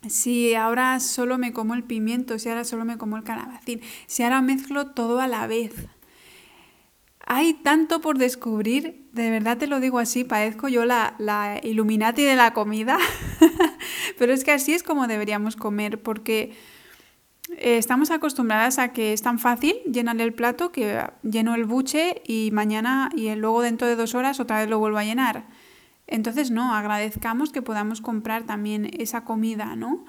Si 0.07 0.53
ahora 0.53 0.99
solo 0.99 1.37
me 1.37 1.53
como 1.53 1.73
el 1.73 1.83
pimiento, 1.83 2.37
si 2.37 2.49
ahora 2.49 2.63
solo 2.63 2.85
me 2.85 2.97
como 2.97 3.17
el 3.17 3.23
calabacín, 3.23 3.81
si 4.05 4.23
ahora 4.23 4.41
mezclo 4.41 4.91
todo 4.91 5.19
a 5.19 5.27
la 5.27 5.47
vez. 5.47 5.73
Hay 7.25 7.55
tanto 7.55 7.99
por 7.99 8.17
descubrir, 8.17 9.09
de 9.11 9.29
verdad 9.29 9.57
te 9.57 9.67
lo 9.67 9.79
digo 9.79 9.99
así, 9.99 10.23
parezco 10.23 10.69
yo 10.69 10.85
la, 10.85 11.15
la 11.17 11.59
Illuminati 11.61 12.23
de 12.23 12.37
la 12.37 12.53
comida, 12.53 12.97
pero 14.17 14.31
es 14.31 14.45
que 14.45 14.51
así 14.51 14.73
es 14.73 14.83
como 14.83 15.07
deberíamos 15.07 15.57
comer, 15.57 16.01
porque 16.01 16.55
eh, 17.57 17.77
estamos 17.77 18.11
acostumbradas 18.11 18.77
a 18.77 18.93
que 18.93 19.13
es 19.13 19.21
tan 19.21 19.39
fácil 19.39 19.75
llenar 19.91 20.19
el 20.21 20.33
plato 20.33 20.71
que 20.71 21.01
lleno 21.23 21.55
el 21.55 21.65
buche 21.65 22.21
y 22.25 22.49
mañana 22.51 23.09
y 23.15 23.33
luego 23.35 23.61
dentro 23.61 23.87
de 23.87 23.95
dos 23.95 24.15
horas 24.15 24.39
otra 24.39 24.59
vez 24.59 24.69
lo 24.69 24.79
vuelvo 24.79 24.97
a 24.97 25.03
llenar. 25.03 25.45
Entonces, 26.07 26.51
no, 26.51 26.73
agradezcamos 26.73 27.51
que 27.51 27.61
podamos 27.61 28.01
comprar 28.01 28.45
también 28.45 28.89
esa 28.97 29.23
comida, 29.23 29.75
¿no? 29.75 30.05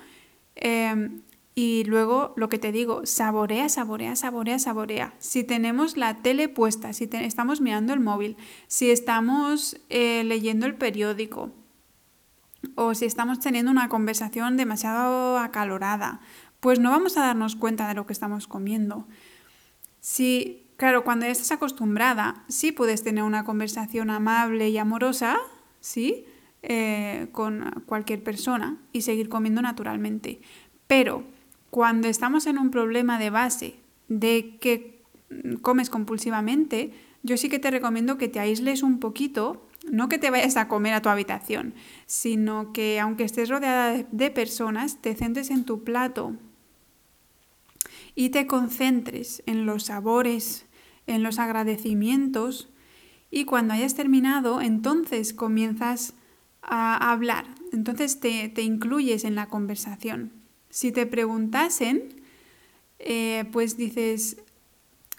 Em, 0.54 1.22
y 1.54 1.82
luego 1.84 2.34
lo 2.37 2.48
que 2.48 2.58
te 2.58 2.70
digo, 2.70 3.04
saborea, 3.04 3.68
saborea, 3.68 4.14
saborea, 4.14 4.61
saborea. 4.61 5.14
Si 5.18 5.42
tenemos 5.42 5.96
la 5.96 6.18
tele 6.22 6.48
puesta, 6.48 6.92
si 6.92 7.08
estamos 7.12 7.61
mirando 7.61 7.92
el 7.92 7.98
móvil, 7.98 8.37
si 8.68 8.92
estamos 8.92 9.76
eh, 9.88 10.22
leyendo 10.24 10.66
el 10.66 10.76
periódico 10.76 11.50
o 12.76 12.94
si 12.94 13.06
estamos 13.06 13.40
teniendo 13.40 13.72
una 13.72 13.88
conversación 13.88 14.56
demasiado 14.56 15.37
acalorada, 15.38 16.20
pues 16.61 16.78
no 16.78 16.90
vamos 16.90 17.16
a 17.16 17.22
darnos 17.22 17.56
cuenta 17.56 17.88
de 17.88 17.94
lo 17.94 18.06
que 18.06 18.12
estamos 18.12 18.46
comiendo. 18.46 19.08
Si, 20.00 20.72
claro, 20.76 21.02
cuando 21.02 21.26
ya 21.26 21.32
estás 21.32 21.50
acostumbrada, 21.50 22.44
sí 22.48 22.70
puedes 22.70 23.02
tener 23.02 23.24
una 23.24 23.44
conversación 23.44 24.11
amable 24.11 24.68
y 24.68 24.78
amorosa, 24.78 25.38
¿sí? 25.81 26.25
Eh, 26.62 27.29
con 27.31 27.85
cualquier 27.87 28.23
persona 28.23 28.79
y 28.93 29.03
seguir 29.03 29.29
comiendo 29.29 29.62
naturalmente. 29.62 30.41
Pero 30.88 31.23
cuando 31.71 32.09
estamos 32.09 32.47
en 32.47 32.59
un 32.59 32.71
problema 32.71 33.19
de 33.19 33.31
base 33.31 33.77
de 34.09 34.57
que 34.61 35.03
comes 35.62 35.88
compulsivamente, 35.88 36.93
yo 37.23 37.37
sí 37.37 37.49
que 37.49 37.59
te 37.59 37.71
recomiendo 37.71 38.19
que 38.19 38.29
te 38.29 38.41
aísles 38.41 38.83
un 38.83 38.99
poquito, 38.99 39.69
no 39.91 40.09
que 40.09 40.19
te 40.19 40.31
vayas 40.31 40.57
a 40.57 40.67
comer 40.67 40.95
a 40.95 41.03
tu 41.03 41.09
habitación, 41.09 41.75
sino 42.07 42.73
que 42.73 42.99
aunque 42.99 43.25
estés 43.25 43.49
rodeada 43.49 44.05
de 44.11 44.31
personas, 44.31 45.01
te 45.01 45.14
centres 45.14 45.51
en 45.51 45.64
tu 45.64 45.85
plato 45.85 46.35
y 48.14 48.31
te 48.31 48.47
concentres 48.47 49.43
en 49.47 49.64
los 49.64 49.85
sabores, 49.85 50.67
en 51.07 51.23
los 51.23 51.38
agradecimientos 51.38 52.69
y 53.31 53.45
cuando 53.45 53.75
hayas 53.75 53.95
terminado, 53.95 54.61
entonces 54.61 55.33
comienzas 55.33 56.14
a 56.62 57.12
hablar, 57.12 57.47
entonces 57.73 58.21
te, 58.21 58.49
te 58.49 58.62
incluyes 58.62 59.25
en 59.25 59.35
la 59.35 59.47
conversación. 59.47 60.33
Si 60.71 60.93
te 60.93 61.07
preguntasen, 61.07 62.23
eh, 62.99 63.45
pues 63.53 63.77
dices, 63.77 64.38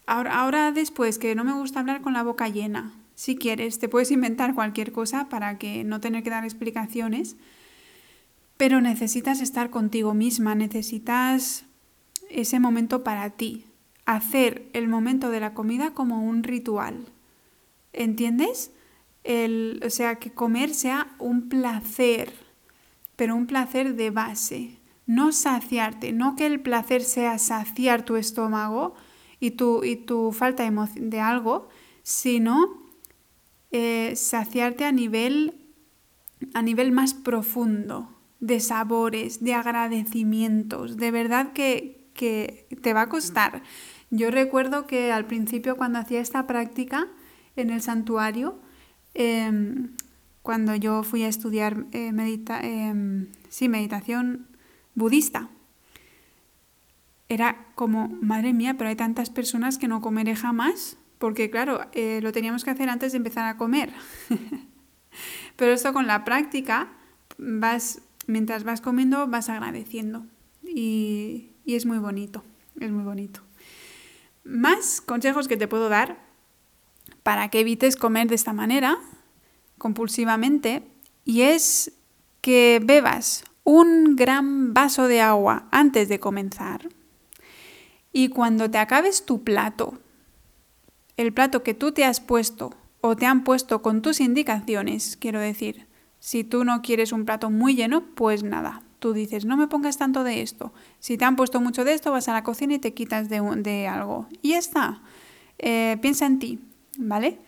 ahora, 0.05 0.39
ahora 0.39 0.71
después 0.71 1.17
que 1.17 1.35
no 1.35 1.43
me 1.43 1.53
gusta 1.53 1.79
hablar 1.79 2.01
con 2.01 2.13
la 2.13 2.23
boca 2.23 2.49
llena, 2.49 2.93
si 3.15 3.35
quieres, 3.35 3.79
te 3.79 3.89
puedes 3.89 4.11
inventar 4.11 4.55
cualquier 4.55 4.91
cosa 4.91 5.27
para 5.27 5.57
que 5.57 5.83
no 5.83 5.99
tener 5.99 6.23
que 6.23 6.29
dar 6.29 6.45
explicaciones, 6.45 7.35
pero 8.57 8.81
necesitas 8.81 9.41
estar 9.41 9.69
contigo 9.69 10.13
misma, 10.13 10.55
necesitas 10.55 11.65
ese 12.29 12.59
momento 12.59 13.03
para 13.03 13.29
ti, 13.31 13.65
hacer 14.05 14.69
el 14.73 14.87
momento 14.87 15.29
de 15.29 15.39
la 15.39 15.53
comida 15.53 15.93
como 15.93 16.23
un 16.23 16.43
ritual. 16.43 17.05
¿Entiendes? 17.93 18.71
El, 19.23 19.81
o 19.85 19.89
sea, 19.89 20.15
que 20.15 20.31
comer 20.31 20.73
sea 20.73 21.15
un 21.19 21.49
placer, 21.49 22.33
pero 23.15 23.35
un 23.35 23.47
placer 23.47 23.95
de 23.95 24.09
base 24.09 24.79
no 25.09 25.31
saciarte, 25.31 26.13
no 26.13 26.35
que 26.35 26.45
el 26.45 26.59
placer 26.59 27.01
sea 27.01 27.39
saciar 27.39 28.05
tu 28.05 28.15
estómago 28.15 28.93
y 29.39 29.51
tu, 29.51 29.83
y 29.83 29.95
tu 29.95 30.31
falta 30.31 30.69
de, 30.69 31.19
algo, 31.19 31.67
sino 32.03 32.83
eh, 33.71 34.13
saciarte 34.15 34.85
a 34.85 34.91
nivel, 34.91 35.55
a 36.53 36.61
nivel 36.61 36.91
más 36.91 37.15
profundo, 37.15 38.15
de 38.39 38.59
sabores, 38.59 39.43
de 39.43 39.55
agradecimientos. 39.55 40.95
De 40.95 41.09
verdad 41.09 41.53
que, 41.53 42.11
que 42.13 42.67
te 42.83 42.93
va 42.93 43.01
a 43.01 43.09
costar. 43.09 43.63
Yo 44.11 44.29
recuerdo 44.29 44.85
que 44.85 45.11
al 45.11 45.25
principio 45.25 45.75
cuando 45.75 45.97
hacía 45.97 46.19
esta 46.19 46.45
práctica 46.45 47.07
en 47.61 47.69
el 47.69 47.81
santuario, 47.81 48.59
em, 49.13 49.91
cuando 50.41 50.75
yo 50.75 51.03
fui 51.03 51.23
a 51.23 51.27
estudiar 51.27 51.85
eh, 51.91 52.11
medita 52.11 52.59
em, 52.61 53.27
sí, 53.49 53.69
meditación 53.69 54.47
budista. 54.95 55.49
Era 57.27 57.67
como, 57.75 58.07
madre 58.07 58.53
mía, 58.53 58.75
pero 58.77 58.89
hay 58.89 58.95
tantas 58.95 59.29
personas 59.29 59.77
que 59.77 59.87
no 59.87 60.01
comeré 60.01 60.35
jamás, 60.35 60.97
porque 61.19 61.49
claro, 61.49 61.81
eh, 61.91 62.19
lo 62.23 62.31
teníamos 62.31 62.63
que 62.63 62.71
hacer 62.71 62.89
antes 62.89 63.11
de 63.11 63.17
empezar 63.17 63.45
a 63.47 63.57
comer. 63.57 63.93
pero 65.55 65.71
esto 65.71 65.93
con 65.93 66.07
la 66.07 66.25
práctica, 66.25 66.89
vas, 67.37 68.01
mientras 68.25 68.63
vas 68.63 68.81
comiendo, 68.81 69.27
vas 69.27 69.49
agradeciendo. 69.49 70.25
Y, 70.63 71.51
y 71.65 71.75
es 71.75 71.85
muy 71.85 71.99
bonito, 71.99 72.43
es 72.79 72.91
muy 72.91 73.03
bonito. 73.03 73.41
Más 74.43 75.01
consejos 75.01 75.47
que 75.47 75.57
te 75.57 75.67
puedo 75.67 75.89
dar 75.89 76.28
para 77.23 77.49
que 77.49 77.61
evites 77.61 77.95
comer 77.95 78.27
de 78.27 78.35
esta 78.35 78.53
manera, 78.53 78.97
compulsivamente, 79.77 80.83
y 81.25 81.41
es 81.41 81.93
que 82.41 82.81
bebas 82.83 83.43
un 83.63 84.15
gran 84.15 84.73
vaso 84.73 85.07
de 85.07 85.21
agua 85.21 85.67
antes 85.71 86.09
de 86.09 86.19
comenzar. 86.19 86.89
Y 88.11 88.29
cuando 88.29 88.69
te 88.71 88.79
acabes 88.79 89.25
tu 89.25 89.43
plato, 89.43 89.99
el 91.17 91.33
plato 91.33 91.61
que 91.61 91.73
tú 91.73 91.91
te 91.91 92.05
has 92.05 92.19
puesto 92.19 92.73
o 93.01 93.15
te 93.15 93.25
han 93.25 93.43
puesto 93.43 93.81
con 93.81 94.01
tus 94.01 94.19
indicaciones, 94.21 95.17
quiero 95.17 95.39
decir, 95.39 95.87
si 96.19 96.43
tú 96.43 96.65
no 96.65 96.81
quieres 96.81 97.11
un 97.11 97.25
plato 97.25 97.49
muy 97.49 97.75
lleno, 97.75 98.03
pues 98.15 98.43
nada, 98.43 98.81
tú 98.99 99.13
dices, 99.13 99.45
no 99.45 99.57
me 99.57 99.67
pongas 99.67 99.97
tanto 99.97 100.23
de 100.23 100.41
esto. 100.41 100.73
Si 100.99 101.17
te 101.17 101.25
han 101.25 101.35
puesto 101.35 101.61
mucho 101.61 101.85
de 101.85 101.93
esto, 101.93 102.11
vas 102.11 102.27
a 102.27 102.33
la 102.33 102.43
cocina 102.43 102.73
y 102.73 102.79
te 102.79 102.93
quitas 102.93 103.29
de, 103.29 103.41
de 103.57 103.87
algo. 103.87 104.27
Y 104.41 104.49
ya 104.49 104.57
está. 104.57 105.01
Eh, 105.57 105.97
piensa 106.01 106.25
en 106.25 106.39
ti, 106.39 106.59
¿vale? 106.99 107.39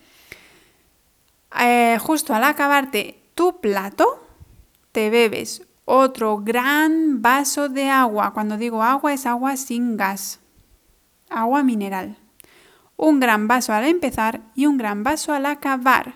Eh, 1.60 1.98
justo 2.00 2.34
al 2.34 2.44
acabarte 2.44 3.22
tu 3.34 3.60
plato, 3.60 4.26
te 4.90 5.10
bebes 5.10 5.62
otro 5.84 6.38
gran 6.38 7.22
vaso 7.22 7.68
de 7.68 7.88
agua. 7.88 8.32
Cuando 8.32 8.56
digo 8.56 8.82
agua 8.82 9.12
es 9.12 9.26
agua 9.26 9.56
sin 9.56 9.96
gas. 9.96 10.40
Agua 11.28 11.62
mineral. 11.62 12.16
Un 12.96 13.20
gran 13.20 13.48
vaso 13.48 13.72
al 13.72 13.84
empezar 13.84 14.40
y 14.54 14.66
un 14.66 14.78
gran 14.78 15.02
vaso 15.02 15.32
al 15.32 15.46
acabar. 15.46 16.14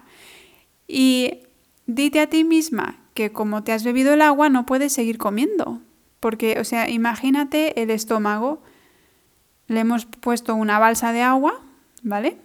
Y 0.87 1.43
dite 1.87 2.21
a 2.21 2.29
ti 2.29 2.45
misma 2.45 2.97
que 3.15 3.33
como 3.33 3.65
te 3.65 3.73
has 3.73 3.83
bebido 3.83 4.15
el 4.15 4.23
agua 4.23 4.49
no 4.49 4.67
puedes 4.67 4.93
seguir 4.93 5.19
comiendo. 5.19 5.81
Porque, 6.21 6.59
o 6.61 6.65
sea, 6.65 6.89
imagínate 6.89 7.83
el 7.83 7.91
estómago. 7.91 8.63
Le 9.67 9.81
hemos 9.81 10.07
puesto 10.07 10.55
una 10.55 10.79
balsa 10.79 11.13
de 11.13 11.23
agua, 11.23 11.61
¿vale? 12.03 12.39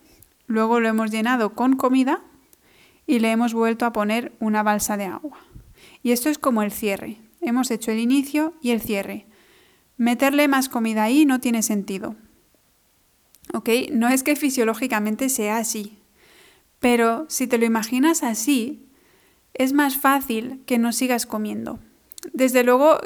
Luego 0.51 0.81
lo 0.81 0.89
hemos 0.89 1.11
llenado 1.11 1.53
con 1.53 1.77
comida 1.77 2.21
y 3.07 3.19
le 3.19 3.31
hemos 3.31 3.53
vuelto 3.53 3.85
a 3.85 3.93
poner 3.93 4.33
una 4.41 4.63
balsa 4.63 4.97
de 4.97 5.05
agua. 5.05 5.39
Y 6.03 6.11
esto 6.11 6.29
es 6.29 6.37
como 6.37 6.61
el 6.61 6.73
cierre. 6.73 7.21
Hemos 7.39 7.71
hecho 7.71 7.91
el 7.91 7.99
inicio 7.99 8.53
y 8.61 8.71
el 8.71 8.81
cierre. 8.81 9.27
Meterle 9.95 10.49
más 10.49 10.67
comida 10.67 11.03
ahí 11.03 11.25
no 11.25 11.39
tiene 11.39 11.63
sentido. 11.63 12.17
¿Ok? 13.53 13.69
No 13.93 14.09
es 14.09 14.23
que 14.23 14.35
fisiológicamente 14.35 15.29
sea 15.29 15.55
así. 15.55 15.99
Pero 16.81 17.25
si 17.29 17.47
te 17.47 17.57
lo 17.57 17.65
imaginas 17.65 18.21
así, 18.21 18.85
es 19.53 19.71
más 19.71 19.95
fácil 19.95 20.63
que 20.65 20.77
no 20.77 20.91
sigas 20.91 21.25
comiendo. 21.25 21.79
Desde 22.33 22.65
luego, 22.65 22.99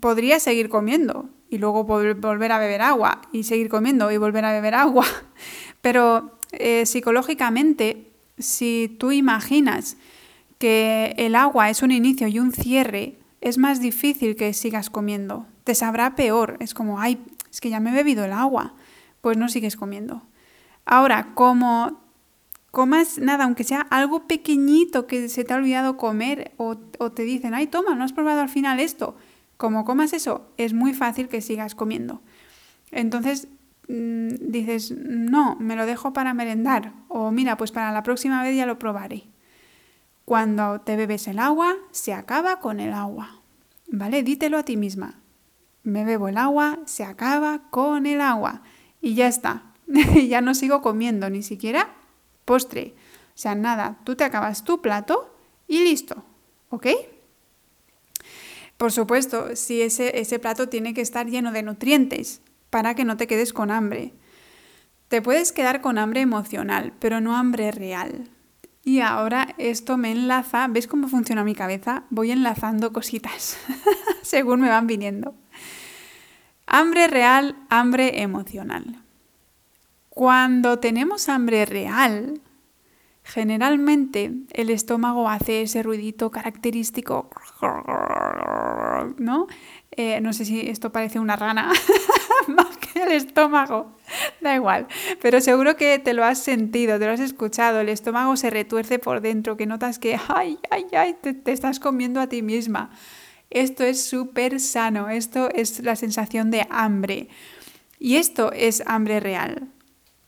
podrías 0.00 0.42
seguir 0.42 0.68
comiendo 0.68 1.30
y 1.48 1.58
luego 1.58 1.84
volver 1.84 2.50
a 2.50 2.58
beber 2.58 2.82
agua 2.82 3.22
y 3.32 3.44
seguir 3.44 3.68
comiendo 3.68 4.10
y 4.10 4.16
volver 4.16 4.44
a 4.44 4.52
beber 4.52 4.74
agua. 4.74 5.06
Pero 5.80 6.37
eh, 6.52 6.86
psicológicamente, 6.86 8.10
si 8.38 8.96
tú 8.98 9.12
imaginas 9.12 9.96
que 10.58 11.14
el 11.18 11.34
agua 11.34 11.70
es 11.70 11.82
un 11.82 11.90
inicio 11.90 12.28
y 12.28 12.38
un 12.38 12.52
cierre, 12.52 13.16
es 13.40 13.58
más 13.58 13.80
difícil 13.80 14.36
que 14.36 14.52
sigas 14.52 14.90
comiendo. 14.90 15.46
Te 15.64 15.74
sabrá 15.74 16.16
peor. 16.16 16.56
Es 16.60 16.74
como, 16.74 17.00
ay, 17.00 17.24
es 17.50 17.60
que 17.60 17.70
ya 17.70 17.80
me 17.80 17.90
he 17.90 17.94
bebido 17.94 18.24
el 18.24 18.32
agua. 18.32 18.74
Pues 19.20 19.36
no 19.36 19.48
sigues 19.48 19.76
comiendo. 19.76 20.22
Ahora, 20.84 21.34
como 21.34 22.00
comas 22.70 23.18
nada, 23.18 23.44
aunque 23.44 23.64
sea 23.64 23.80
algo 23.90 24.26
pequeñito 24.26 25.06
que 25.06 25.28
se 25.28 25.44
te 25.44 25.52
ha 25.52 25.56
olvidado 25.56 25.96
comer 25.96 26.52
o, 26.56 26.76
o 26.98 27.12
te 27.12 27.22
dicen, 27.22 27.54
ay, 27.54 27.66
toma, 27.66 27.94
no 27.94 28.04
has 28.04 28.12
probado 28.12 28.40
al 28.40 28.48
final 28.48 28.80
esto. 28.80 29.16
Como 29.56 29.84
comas 29.84 30.12
eso, 30.12 30.48
es 30.56 30.72
muy 30.72 30.94
fácil 30.94 31.28
que 31.28 31.40
sigas 31.40 31.74
comiendo. 31.74 32.20
Entonces, 32.90 33.48
mm, 33.88 34.50
dices, 34.50 34.92
no, 34.92 35.56
me 35.56 35.76
lo 35.76 35.86
dejo 35.86 36.12
para 36.12 36.34
merendar. 36.34 36.92
O 37.08 37.30
mira, 37.30 37.56
pues 37.56 37.72
para 37.72 37.92
la 37.92 38.02
próxima 38.02 38.42
vez 38.42 38.56
ya 38.56 38.66
lo 38.66 38.78
probaré. 38.78 39.24
Cuando 40.24 40.80
te 40.82 40.96
bebes 40.96 41.26
el 41.28 41.38
agua, 41.38 41.76
se 41.90 42.12
acaba 42.12 42.60
con 42.60 42.80
el 42.80 42.92
agua. 42.92 43.40
¿Vale? 43.90 44.22
Dítelo 44.22 44.58
a 44.58 44.62
ti 44.62 44.76
misma. 44.76 45.20
Me 45.82 46.04
bebo 46.04 46.28
el 46.28 46.36
agua, 46.36 46.78
se 46.84 47.04
acaba 47.04 47.70
con 47.70 48.04
el 48.04 48.20
agua. 48.20 48.62
Y 49.00 49.14
ya 49.14 49.26
está. 49.26 49.72
ya 50.28 50.40
no 50.40 50.54
sigo 50.54 50.82
comiendo, 50.82 51.30
ni 51.30 51.42
siquiera 51.42 51.94
postre. 52.44 52.94
O 53.28 53.40
sea, 53.40 53.54
nada, 53.54 53.98
tú 54.04 54.16
te 54.16 54.24
acabas 54.24 54.64
tu 54.64 54.80
plato 54.80 55.34
y 55.66 55.84
listo, 55.84 56.24
¿ok? 56.70 56.86
Por 58.76 58.90
supuesto, 58.90 59.54
si 59.54 59.82
ese, 59.82 60.18
ese 60.18 60.38
plato 60.38 60.68
tiene 60.68 60.94
que 60.94 61.00
estar 61.02 61.26
lleno 61.26 61.52
de 61.52 61.62
nutrientes 61.62 62.40
para 62.70 62.94
que 62.94 63.04
no 63.04 63.16
te 63.16 63.26
quedes 63.26 63.52
con 63.52 63.70
hambre. 63.70 64.14
Te 65.08 65.22
puedes 65.22 65.52
quedar 65.52 65.80
con 65.80 65.98
hambre 65.98 66.20
emocional, 66.20 66.92
pero 66.98 67.20
no 67.20 67.36
hambre 67.36 67.70
real. 67.72 68.28
Y 68.84 69.00
ahora 69.00 69.54
esto 69.58 69.96
me 69.96 70.12
enlaza, 70.12 70.66
¿ves 70.68 70.86
cómo 70.86 71.08
funciona 71.08 71.44
mi 71.44 71.54
cabeza? 71.54 72.04
Voy 72.10 72.30
enlazando 72.30 72.92
cositas 72.92 73.58
según 74.22 74.60
me 74.60 74.68
van 74.68 74.86
viniendo. 74.86 75.34
Hambre 76.66 77.06
real, 77.06 77.56
hambre 77.70 78.22
emocional. 78.22 79.02
Cuando 80.10 80.78
tenemos 80.78 81.28
hambre 81.28 81.64
real, 81.64 82.40
generalmente 83.24 84.32
el 84.52 84.70
estómago 84.70 85.28
hace 85.28 85.62
ese 85.62 85.82
ruidito 85.82 86.30
característico, 86.30 87.30
¿no? 89.18 89.46
Eh, 89.98 90.20
no 90.20 90.32
sé 90.32 90.44
si 90.44 90.60
esto 90.60 90.92
parece 90.92 91.18
una 91.18 91.34
rana, 91.34 91.72
más 92.46 92.76
que 92.76 93.02
el 93.02 93.10
estómago. 93.10 93.96
Da 94.40 94.54
igual, 94.54 94.86
pero 95.20 95.40
seguro 95.40 95.76
que 95.76 95.98
te 95.98 96.14
lo 96.14 96.24
has 96.24 96.38
sentido, 96.38 97.00
te 97.00 97.06
lo 97.06 97.10
has 97.10 97.18
escuchado. 97.18 97.80
El 97.80 97.88
estómago 97.88 98.36
se 98.36 98.48
retuerce 98.48 99.00
por 99.00 99.20
dentro, 99.20 99.56
que 99.56 99.66
notas 99.66 99.98
que, 99.98 100.16
ay, 100.28 100.60
ay, 100.70 100.86
ay, 100.92 101.16
te, 101.20 101.34
te 101.34 101.50
estás 101.50 101.80
comiendo 101.80 102.20
a 102.20 102.28
ti 102.28 102.42
misma. 102.42 102.90
Esto 103.50 103.82
es 103.82 104.04
súper 104.04 104.60
sano, 104.60 105.08
esto 105.08 105.50
es 105.52 105.82
la 105.82 105.96
sensación 105.96 106.52
de 106.52 106.68
hambre. 106.70 107.28
Y 107.98 108.18
esto 108.18 108.52
es 108.52 108.84
hambre 108.86 109.18
real. 109.18 109.66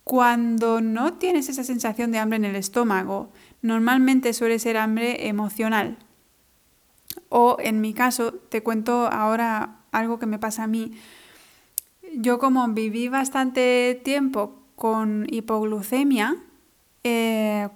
Cuando 0.03 0.81
no 0.81 1.13
tienes 1.13 1.49
esa 1.49 1.63
sensación 1.63 2.11
de 2.11 2.19
hambre 2.19 2.39
en 2.39 2.45
el 2.45 2.57
estómago, 2.57 3.31
normalmente 3.63 4.33
suele 4.33 4.59
ser 4.59 4.77
hambre 4.77 5.29
emocional. 5.29 5.97
O 7.29 7.57
en 7.61 7.81
mi 7.81 7.95
caso, 7.95 8.33
te 8.33 8.63
cuento 8.63 9.07
ahora 9.07 9.77
algo 9.93 10.19
que 10.19 10.27
me 10.27 10.39
pasa 10.39 10.65
a 10.65 10.67
mí. 10.67 10.93
Yo 12.15 12.39
como 12.39 12.67
viví 12.69 13.09
bastante 13.09 14.01
tiempo 14.05 14.61
con 14.75 15.27
hipoglucemia 15.31 16.37
eh, 17.05 17.69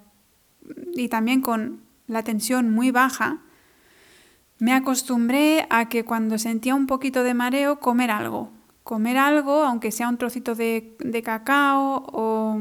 y 0.94 1.09
también 1.09 1.40
con 1.40 1.81
la 2.07 2.23
tensión 2.23 2.70
muy 2.70 2.90
baja, 2.90 3.38
me 4.59 4.73
acostumbré 4.73 5.66
a 5.70 5.88
que 5.88 6.05
cuando 6.05 6.38
sentía 6.38 6.75
un 6.75 6.87
poquito 6.87 7.23
de 7.23 7.35
mareo, 7.35 7.81
comer 7.81 8.11
algo. 8.11 8.51
Comer 8.83 9.18
algo, 9.18 9.64
aunque 9.64 9.90
sea 9.90 10.09
un 10.09 10.18
trocito 10.18 10.55
de, 10.55 10.97
de 10.99 11.23
cacao 11.23 12.05
o 12.12 12.59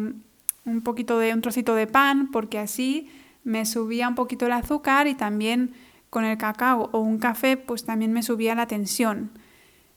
un 0.66 0.82
poquito 0.82 1.20
de 1.20 1.34
un 1.34 1.42
trocito 1.42 1.76
de 1.76 1.88
pan, 1.88 2.32
porque 2.32 2.60
así 2.60 3.10
me 3.44 3.66
subía 3.66 4.08
un 4.08 4.16
poquito 4.16 4.46
el 4.46 4.54
azúcar 4.54 5.08
y 5.08 5.16
también 5.16 5.74
con 6.14 6.26
el 6.26 6.38
cacao 6.38 6.90
o 6.94 7.00
un 7.00 7.18
café, 7.18 7.58
pues 7.58 7.86
también 7.86 8.14
me 8.14 8.22
subía 8.22 8.54
la 8.54 8.68
tensión. 8.68 9.32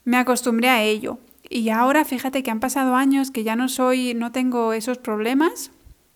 Me 0.03 0.17
acostumbré 0.17 0.69
a 0.69 0.81
ello. 0.81 1.19
Y 1.47 1.69
ahora 1.69 2.05
fíjate 2.05 2.41
que 2.41 2.49
han 2.49 2.59
pasado 2.59 2.95
años 2.95 3.29
que 3.29 3.43
ya 3.43 3.55
no 3.55 3.69
soy, 3.69 4.15
no 4.15 4.31
tengo 4.31 4.73
esos 4.73 4.97
problemas. 4.97 5.69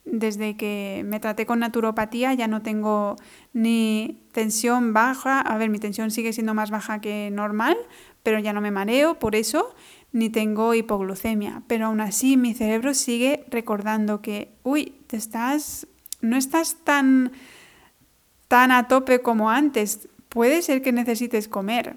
Desde 0.03 0.57
que 0.57 1.03
me 1.05 1.19
traté 1.19 1.45
con 1.45 1.59
naturopatía 1.59 2.33
ya 2.33 2.47
no 2.47 2.63
tengo 2.63 3.15
ni 3.53 4.17
tensión 4.31 4.91
baja, 4.91 5.39
a 5.39 5.57
ver, 5.57 5.69
mi 5.69 5.77
tensión 5.77 6.09
sigue 6.09 6.33
siendo 6.33 6.55
más 6.55 6.71
baja 6.71 6.99
que 6.99 7.29
normal, 7.31 7.77
pero 8.23 8.39
ya 8.39 8.53
no 8.53 8.61
me 8.61 8.71
mareo 8.71 9.19
por 9.19 9.35
eso, 9.35 9.75
ni 10.11 10.31
tengo 10.31 10.73
hipoglucemia. 10.73 11.61
Pero 11.67 11.85
aún 11.85 12.01
así 12.01 12.37
mi 12.37 12.55
cerebro 12.55 12.95
sigue 12.95 13.45
recordando 13.51 14.23
que, 14.23 14.51
uy, 14.63 14.95
te 15.05 15.15
estás, 15.15 15.85
no 16.21 16.37
estás 16.37 16.77
tan 16.83 17.31
tan 18.51 18.73
a 18.73 18.89
tope 18.89 19.21
como 19.21 19.49
antes. 19.49 20.09
Puede 20.27 20.61
ser 20.61 20.81
que 20.81 20.91
necesites 20.91 21.47
comer. 21.47 21.95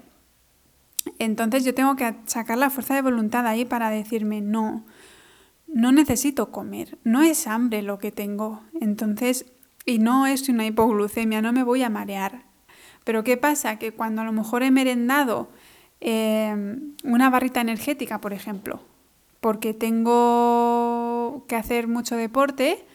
Entonces 1.19 1.65
yo 1.65 1.73
tengo 1.73 1.97
que 1.97 2.15
sacar 2.27 2.57
la 2.57 2.69
fuerza 2.69 2.95
de 2.95 3.01
voluntad 3.01 3.45
ahí 3.45 3.65
para 3.65 3.89
decirme 3.89 4.39
no, 4.39 4.85
no 5.67 5.91
necesito 5.91 6.51
comer, 6.51 6.97
no 7.03 7.23
es 7.23 7.45
hambre 7.47 7.81
lo 7.81 7.99
que 7.99 8.13
tengo. 8.13 8.61
Entonces, 8.79 9.47
y 9.85 9.99
no 9.99 10.27
es 10.27 10.47
una 10.47 10.65
hipoglucemia, 10.65 11.41
no 11.41 11.51
me 11.51 11.63
voy 11.63 11.83
a 11.83 11.89
marear. 11.89 12.43
Pero 13.03 13.25
¿qué 13.25 13.35
pasa? 13.35 13.77
Que 13.77 13.91
cuando 13.91 14.21
a 14.21 14.25
lo 14.25 14.31
mejor 14.31 14.63
he 14.63 14.71
merendado 14.71 15.49
em, 15.99 16.93
una 17.03 17.29
barrita 17.29 17.59
energética, 17.59 18.21
por 18.21 18.31
ejemplo, 18.31 18.79
porque 19.41 19.73
tengo 19.73 21.43
que 21.49 21.57
hacer 21.57 21.89
mucho 21.89 22.15
deporte, 22.15 22.85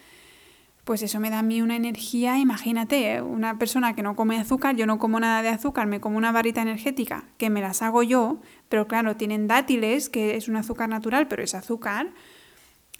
pues 0.84 1.02
eso 1.02 1.20
me 1.20 1.30
da 1.30 1.40
a 1.40 1.42
mí 1.42 1.62
una 1.62 1.76
energía, 1.76 2.38
imagínate, 2.38 3.12
¿eh? 3.12 3.22
una 3.22 3.58
persona 3.58 3.94
que 3.94 4.02
no 4.02 4.16
come 4.16 4.38
azúcar, 4.38 4.76
yo 4.76 4.86
no 4.86 4.98
como 4.98 5.20
nada 5.20 5.42
de 5.42 5.48
azúcar, 5.48 5.86
me 5.86 6.00
como 6.00 6.16
una 6.16 6.32
barrita 6.32 6.62
energética, 6.62 7.24
que 7.36 7.50
me 7.50 7.60
las 7.60 7.82
hago 7.82 8.02
yo, 8.02 8.40
pero 8.68 8.88
claro, 8.88 9.16
tienen 9.16 9.46
dátiles, 9.46 10.08
que 10.08 10.36
es 10.36 10.48
un 10.48 10.56
azúcar 10.56 10.88
natural, 10.88 11.28
pero 11.28 11.42
es 11.42 11.54
azúcar, 11.54 12.12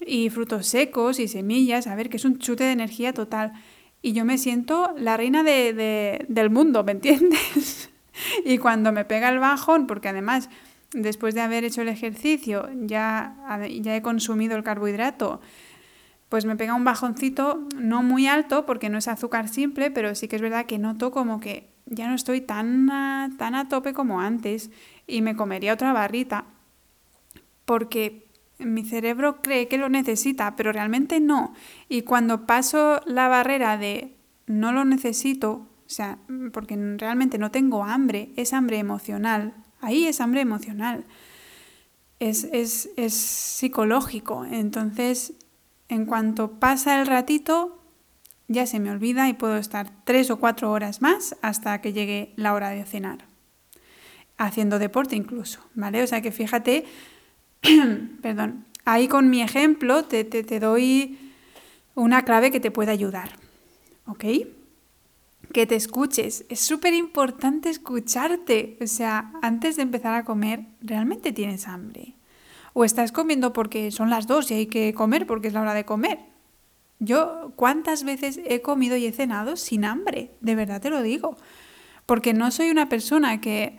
y 0.05 0.29
frutos 0.29 0.67
secos 0.67 1.19
y 1.19 1.27
semillas, 1.27 1.87
a 1.87 1.95
ver, 1.95 2.09
que 2.09 2.17
es 2.17 2.25
un 2.25 2.39
chute 2.39 2.63
de 2.63 2.71
energía 2.71 3.13
total. 3.13 3.53
Y 4.01 4.13
yo 4.13 4.25
me 4.25 4.37
siento 4.37 4.93
la 4.97 5.15
reina 5.15 5.43
de, 5.43 6.25
del 6.27 6.49
mundo, 6.49 6.83
¿me 6.83 6.93
entiendes? 6.93 7.89
y 8.45 8.57
cuando 8.57 8.91
me 8.91 9.05
pega 9.05 9.29
el 9.29 9.39
bajón, 9.39 9.85
porque 9.85 10.09
además 10.09 10.49
después 10.93 11.35
de 11.35 11.41
haber 11.41 11.63
hecho 11.63 11.81
el 11.81 11.89
ejercicio 11.89 12.69
ya, 12.81 13.35
ya 13.81 13.95
he 13.95 14.01
consumido 14.01 14.57
el 14.57 14.63
carbohidrato, 14.63 15.39
pues 16.31 16.45
me 16.45 16.55
pega 16.55 16.75
un 16.75 16.85
bajoncito 16.85 17.67
no 17.75 18.03
muy 18.03 18.25
alto 18.25 18.65
porque 18.65 18.87
no 18.87 18.97
es 18.97 19.09
azúcar 19.09 19.49
simple, 19.49 19.91
pero 19.91 20.15
sí 20.15 20.29
que 20.29 20.37
es 20.37 20.41
verdad 20.41 20.65
que 20.65 20.79
noto 20.79 21.11
como 21.11 21.41
que 21.41 21.73
ya 21.87 22.07
no 22.07 22.15
estoy 22.15 22.39
tan 22.39 22.89
a, 22.89 23.29
tan 23.37 23.53
a 23.53 23.67
tope 23.67 23.91
como 23.91 24.21
antes 24.21 24.71
y 25.07 25.21
me 25.21 25.35
comería 25.35 25.73
otra 25.73 25.91
barrita 25.91 26.45
porque 27.65 28.29
mi 28.59 28.85
cerebro 28.85 29.41
cree 29.41 29.67
que 29.67 29.77
lo 29.77 29.89
necesita, 29.89 30.55
pero 30.55 30.71
realmente 30.71 31.19
no. 31.19 31.53
Y 31.89 32.03
cuando 32.03 32.45
paso 32.45 33.01
la 33.05 33.27
barrera 33.27 33.77
de 33.77 34.15
no 34.47 34.71
lo 34.71 34.85
necesito, 34.85 35.67
o 35.85 35.89
sea, 35.89 36.17
porque 36.53 36.77
realmente 36.97 37.39
no 37.39 37.51
tengo 37.51 37.83
hambre, 37.83 38.31
es 38.37 38.53
hambre 38.53 38.77
emocional, 38.77 39.53
ahí 39.81 40.07
es 40.07 40.21
hambre 40.21 40.39
emocional, 40.39 41.03
es, 42.19 42.45
es, 42.53 42.89
es 42.95 43.13
psicológico. 43.13 44.45
Entonces 44.45 45.33
en 45.91 46.05
cuanto 46.05 46.51
pasa 46.51 47.01
el 47.01 47.05
ratito, 47.05 47.77
ya 48.47 48.65
se 48.65 48.79
me 48.79 48.91
olvida 48.91 49.27
y 49.27 49.33
puedo 49.33 49.57
estar 49.57 49.91
tres 50.05 50.31
o 50.31 50.39
cuatro 50.39 50.71
horas 50.71 51.01
más 51.01 51.35
hasta 51.41 51.81
que 51.81 51.91
llegue 51.91 52.31
la 52.37 52.53
hora 52.53 52.69
de 52.69 52.85
cenar. 52.85 53.25
Haciendo 54.37 54.79
deporte 54.79 55.17
incluso, 55.17 55.59
¿vale? 55.75 56.01
O 56.01 56.07
sea 56.07 56.21
que 56.21 56.31
fíjate, 56.31 56.85
perdón, 58.21 58.65
ahí 58.85 59.09
con 59.09 59.29
mi 59.29 59.41
ejemplo 59.41 60.05
te, 60.05 60.23
te, 60.23 60.59
doy 60.61 61.19
una 61.93 62.23
clave 62.23 62.51
que 62.51 62.61
te 62.61 62.71
puede 62.71 62.91
ayudar, 62.91 63.31
¿ok? 64.05 64.23
Que 65.51 65.65
te 65.67 65.75
escuches. 65.75 66.45
Es 66.47 66.61
súper 66.61 66.93
importante 66.93 67.69
escucharte. 67.69 68.77
O 68.81 68.87
sea, 68.87 69.33
antes 69.41 69.75
de 69.75 69.81
empezar 69.81 70.13
a 70.13 70.23
comer, 70.23 70.67
¿realmente 70.79 71.33
tienes 71.33 71.67
hambre? 71.67 72.15
O 72.73 72.85
estás 72.85 73.11
comiendo 73.11 73.53
porque 73.53 73.91
son 73.91 74.09
las 74.09 74.27
dos 74.27 74.51
y 74.51 74.55
hay 74.55 74.65
que 74.67 74.93
comer 74.93 75.27
porque 75.27 75.47
es 75.47 75.53
la 75.53 75.61
hora 75.61 75.73
de 75.73 75.85
comer. 75.85 76.19
Yo 76.99 77.53
cuántas 77.55 78.03
veces 78.03 78.39
he 78.45 78.61
comido 78.61 78.95
y 78.95 79.05
he 79.05 79.11
cenado 79.11 79.55
sin 79.55 79.85
hambre, 79.85 80.31
de 80.39 80.55
verdad 80.55 80.81
te 80.81 80.89
lo 80.89 81.01
digo, 81.01 81.35
porque 82.05 82.33
no 82.33 82.51
soy 82.51 82.69
una 82.69 82.89
persona 82.89 83.41
que 83.41 83.77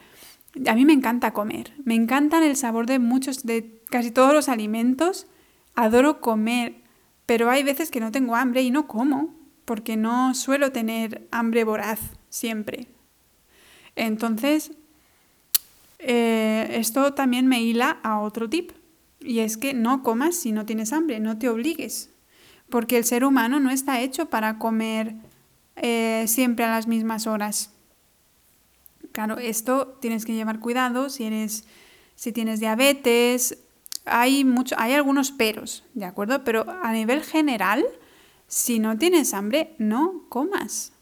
a 0.67 0.75
mí 0.75 0.85
me 0.85 0.93
encanta 0.93 1.33
comer, 1.33 1.73
me 1.85 1.95
encantan 1.95 2.43
el 2.43 2.57
sabor 2.57 2.87
de 2.87 2.99
muchos 2.99 3.45
de 3.45 3.81
casi 3.91 4.11
todos 4.11 4.35
los 4.35 4.49
alimentos, 4.49 5.27
adoro 5.75 6.21
comer, 6.21 6.83
pero 7.27 7.49
hay 7.49 7.63
veces 7.63 7.91
que 7.91 8.01
no 8.01 8.11
tengo 8.11 8.37
hambre 8.37 8.63
y 8.63 8.71
no 8.71 8.87
como, 8.87 9.35
porque 9.65 9.97
no 9.97 10.35
suelo 10.35 10.73
tener 10.73 11.27
hambre 11.31 11.65
voraz 11.65 12.01
siempre. 12.29 12.89
Entonces, 13.95 14.73
eh, 15.99 16.69
esto 16.73 17.15
también 17.15 17.47
me 17.47 17.63
hila 17.63 18.01
a 18.03 18.19
otro 18.19 18.49
tip, 18.49 18.73
y 19.25 19.41
es 19.41 19.57
que 19.57 19.75
no 19.75 20.03
comas 20.03 20.37
si 20.37 20.53
no 20.53 20.67
tienes 20.67 20.93
hambre, 20.93 21.21
no 21.21 21.39
te 21.39 21.49
obligues, 21.49 22.11
porque 22.69 22.97
el 22.97 23.05
ser 23.05 23.25
humano 23.25 23.61
no 23.61 23.71
está 23.71 24.01
hecho 24.01 24.27
para 24.27 24.59
comer 24.59 25.15
eh, 25.77 26.25
siempre 26.27 26.65
a 26.65 26.71
las 26.71 26.87
mismas 26.87 27.27
horas. 27.27 27.71
Claro, 29.13 29.39
esto 29.39 29.99
tienes 30.01 30.25
que 30.25 30.35
llevar 30.35 30.59
cuidado 30.59 31.11
si 31.11 31.25
eres, 31.25 31.65
si 32.15 32.33
tienes 32.33 32.61
diabetes, 32.61 33.59
hay 34.05 34.45
mucho, 34.45 34.75
hay 34.79 34.95
algunos 34.95 35.31
peros, 35.31 35.85
¿de 35.95 36.07
acuerdo? 36.07 36.45
Pero 36.45 36.67
a 36.83 36.93
nivel 36.93 37.23
general, 37.23 37.85
si 38.49 38.79
no 38.79 38.97
tienes 38.99 39.35
hambre, 39.35 39.75
no 39.79 40.25
comas. 40.29 40.93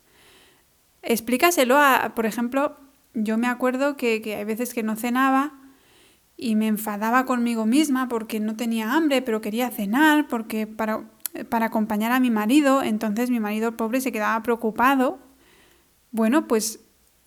Explícaselo 1.03 1.79
a, 1.79 2.15
por 2.15 2.27
ejemplo, 2.27 2.77
yo 3.15 3.39
me 3.39 3.47
acuerdo 3.47 3.97
que, 3.97 4.21
que 4.23 4.37
hay 4.37 4.45
veces 4.45 4.75
que 4.75 4.83
no 4.83 4.97
cenaba 4.97 5.60
y 6.41 6.57
me 6.57 6.67
enfadaba 6.67 7.27
conmigo 7.27 7.67
misma 7.67 8.09
porque 8.09 8.41
no 8.41 8.57
tenía 8.57 8.95
hambre, 8.95 9.21
pero 9.23 9.41
quería 9.41 9.71
cenar, 9.71 10.27
porque 10.29 10.67
para 10.67 11.05
para 11.49 11.67
acompañar 11.67 12.13
a 12.13 12.21
mi 12.21 12.31
marido, 12.31 12.83
entonces 12.83 13.31
mi 13.31 13.41
marido 13.41 13.77
pobre 13.77 14.01
se 14.01 14.13
quedaba 14.13 14.43
preocupado. 14.43 15.19
Bueno, 16.11 16.49
pues 16.49 16.81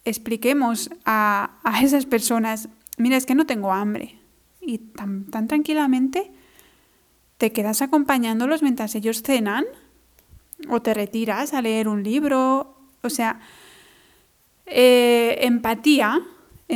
expliquemos 0.04 0.90
a, 1.06 1.52
esas 1.82 2.06
personas, 2.06 2.68
mira, 2.98 3.16
es 3.16 3.26
que 3.26 3.36
no 3.36 3.46
tengo 3.46 3.72
hambre. 3.72 4.20
Y 4.60 4.78
tan, 4.78 5.26
tan 5.26 5.48
tranquilamente 5.48 6.32
te 7.38 7.52
quedas 7.52 7.82
acompañándolos 7.82 8.62
mientras 8.62 8.96
ellos 8.96 9.22
cenan 9.24 9.66
o 10.70 10.82
te 10.82 10.94
retiras 10.94 11.54
a 11.54 11.62
leer 11.62 11.88
un 11.88 12.04
libro. 12.04 12.78
O 13.02 13.10
sea, 13.10 13.40
eh, 14.66 15.40
empatía, 15.42 16.22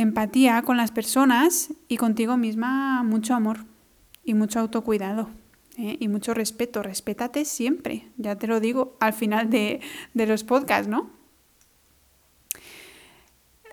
empatía 0.00 0.62
con 0.62 0.76
las 0.76 0.92
personas 0.92 1.72
y 1.88 1.96
contigo 1.96 2.36
misma 2.36 3.02
mucho 3.02 3.34
amor 3.34 3.64
y 4.24 4.34
mucho 4.34 4.60
autocuidado. 4.60 5.28
¿eh? 5.76 5.96
Y 5.98 6.08
mucho 6.08 6.34
respeto, 6.34 6.82
respétate 6.82 7.44
siempre, 7.44 8.08
ya 8.16 8.36
te 8.36 8.46
lo 8.46 8.60
digo 8.60 8.96
al 9.00 9.12
final 9.12 9.50
de, 9.50 9.80
de 10.14 10.26
los 10.26 10.44
podcasts, 10.44 10.88
¿no? 10.88 11.10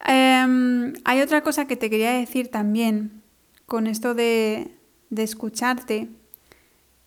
Em, 0.07 0.93
hay 1.03 1.21
otra 1.21 1.41
cosa 1.41 1.65
que 1.65 1.75
te 1.75 1.89
quería 1.89 2.11
decir 2.11 2.49
también 2.49 3.23
con 3.65 3.87
esto 3.87 4.13
de, 4.13 4.71
escucharte 5.15 6.09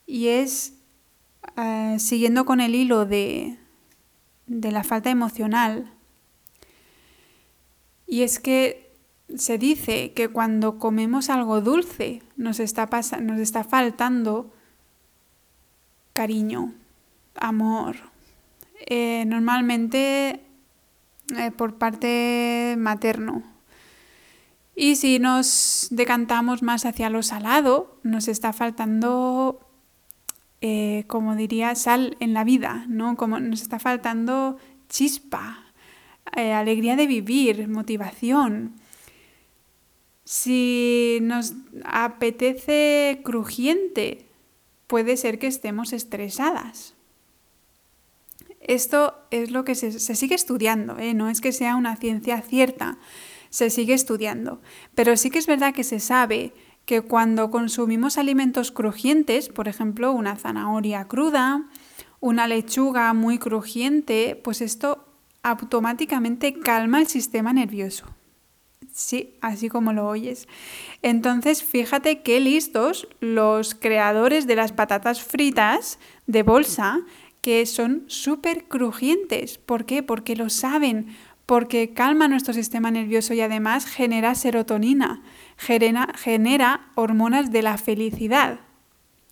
y 0.07 0.29
es, 0.29 0.73
eh, 1.57 1.97
siguiendo 1.99 2.45
con 2.45 2.61
el 2.61 2.75
hilo 2.75 3.05
de, 3.05 3.59
de 4.47 4.73
la 4.73 4.83
falta 4.83 5.11
emocional, 5.11 5.93
y 8.07 8.23
es 8.23 8.41
que 8.41 8.88
se 9.37 9.59
dice 9.59 10.12
que 10.12 10.29
cuando 10.29 10.79
comemos 10.79 11.29
algo 11.31 11.61
dulce 11.61 12.22
nos 12.37 12.61
está, 12.61 12.89
nos 13.20 13.39
está 13.39 13.64
faltando 13.64 14.53
cariño, 16.14 16.74
amor. 17.37 17.97
Eh, 18.87 19.24
normalmente 19.26 20.41
eh, 21.37 21.51
por 21.57 21.76
parte 21.76 22.74
materno. 22.79 23.43
Y 24.74 24.97
si 24.97 25.18
nos 25.18 25.89
decantamos 25.91 26.62
más 26.62 26.87
hacia 26.87 27.11
lo 27.11 27.22
salado, 27.22 27.99
nos 28.05 28.29
está 28.29 28.53
faltando, 28.53 29.61
eh, 30.61 31.05
como 31.07 31.35
diría, 31.35 31.74
sal 31.74 32.16
en 32.20 32.33
la 32.33 32.45
vida, 32.45 32.85
¿no? 32.89 33.16
Como 33.16 33.41
nos 33.41 33.61
está 33.61 33.79
faltando 33.79 34.57
chispa, 34.89 35.64
alegría 36.33 36.95
de 36.95 37.07
vivir, 37.07 37.68
motivación. 37.68 38.74
Si 40.31 41.20
nos 41.22 41.55
apetece 41.87 43.22
crujiente, 43.24 44.29
puede 44.87 45.16
ser 45.16 45.39
que 45.39 45.47
estemos 45.47 45.95
estresadas. 45.95 46.95
Esto 48.61 49.14
es 49.31 49.51
lo 49.51 49.64
que 49.64 49.74
se, 49.74 49.91
sigue 49.99 50.35
estudiando, 50.35 50.99
¿eh? 50.99 51.14
no 51.14 51.31
es 51.31 51.41
que 51.41 51.51
sea 51.51 51.76
una 51.76 51.97
ciencia 51.97 52.43
cierta, 52.43 52.99
se 53.49 53.70
sigue 53.70 53.95
estudiando. 53.95 54.61
Pero 54.95 55.16
sí 55.16 55.31
que 55.31 55.39
es 55.39 55.47
verdad 55.47 55.72
que 55.72 55.83
se 55.83 55.99
sabe 55.99 56.53
que 56.85 57.01
cuando 57.01 57.51
consumimos 57.51 58.18
alimentos 58.18 58.70
crujientes, 58.70 59.49
por 59.49 59.66
ejemplo, 59.66 60.12
una 60.12 60.37
zanahoria 60.37 61.09
cruda, 61.09 61.70
una 62.20 62.47
lechuga 62.47 63.14
muy 63.14 63.39
crujiente, 63.39 64.39
pues 64.45 64.61
esto 64.61 65.07
automáticamente 65.43 66.61
calma 66.61 67.01
el 67.01 67.07
sistema 67.07 67.55
nervioso. 67.55 68.18
Sí, 68.93 69.37
así 69.41 69.68
como 69.68 69.93
lo 69.93 70.09
oyes. 70.09 70.49
Entonces, 71.03 71.62
fíjate 71.62 72.22
qué 72.22 72.41
listos 72.41 73.07
los 73.20 73.74
creadores 73.74 74.47
de 74.47 74.57
las 74.57 74.72
patatas 74.72 75.22
fritas 75.22 75.99
de 76.26 76.43
bolsa 76.43 77.01
que 77.43 77.64
son 77.66 78.05
súper 78.09 78.64
crujientes. 78.64 79.59
¿Por 79.59 79.85
qué? 79.85 80.03
Porque 80.03 80.37
lo 80.37 80.51
saben, 80.51 81.16
porque 81.47 81.95
calma 81.95 82.29
nuestro 82.29 82.53
sistema 82.53 82.91
nervioso 82.91 83.35
y 83.35 83.41
además 83.41 83.87
genera 83.87 84.35
serotonina, 84.35 85.22
genera, 85.57 86.91
hormonas 86.95 87.51
de 87.51 87.62
la 87.62 87.79
felicidad. 87.79 88.61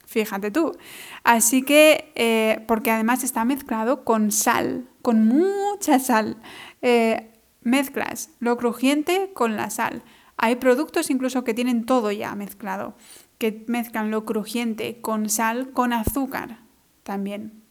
Fíjate 0.06 0.50
tú. 0.50 0.76
Así 1.24 1.62
que, 1.62 2.12
eh, 2.14 2.64
porque 2.68 2.90
además 2.90 3.24
está 3.24 3.44
mezclado 3.44 4.04
con 4.04 4.30
sal, 4.30 4.88
con 5.02 5.26
mucha 5.26 5.98
sal. 5.98 6.36
Eh, 6.80 7.35
mezclas 7.66 8.30
lo 8.38 8.56
crujiente 8.56 9.30
con 9.34 9.56
la 9.56 9.70
sal. 9.70 10.02
Hay 10.36 10.56
productos 10.56 11.10
incluso 11.10 11.44
que 11.44 11.52
tienen 11.52 11.84
todo 11.84 12.12
ya 12.12 12.34
mezclado, 12.34 12.96
que 13.38 13.64
mezclan 13.66 14.10
lo 14.10 14.24
crujiente 14.24 15.00
con 15.00 15.28
sal, 15.28 15.72
con 15.72 15.92
azúcar 15.92 16.60
también. 17.02 17.62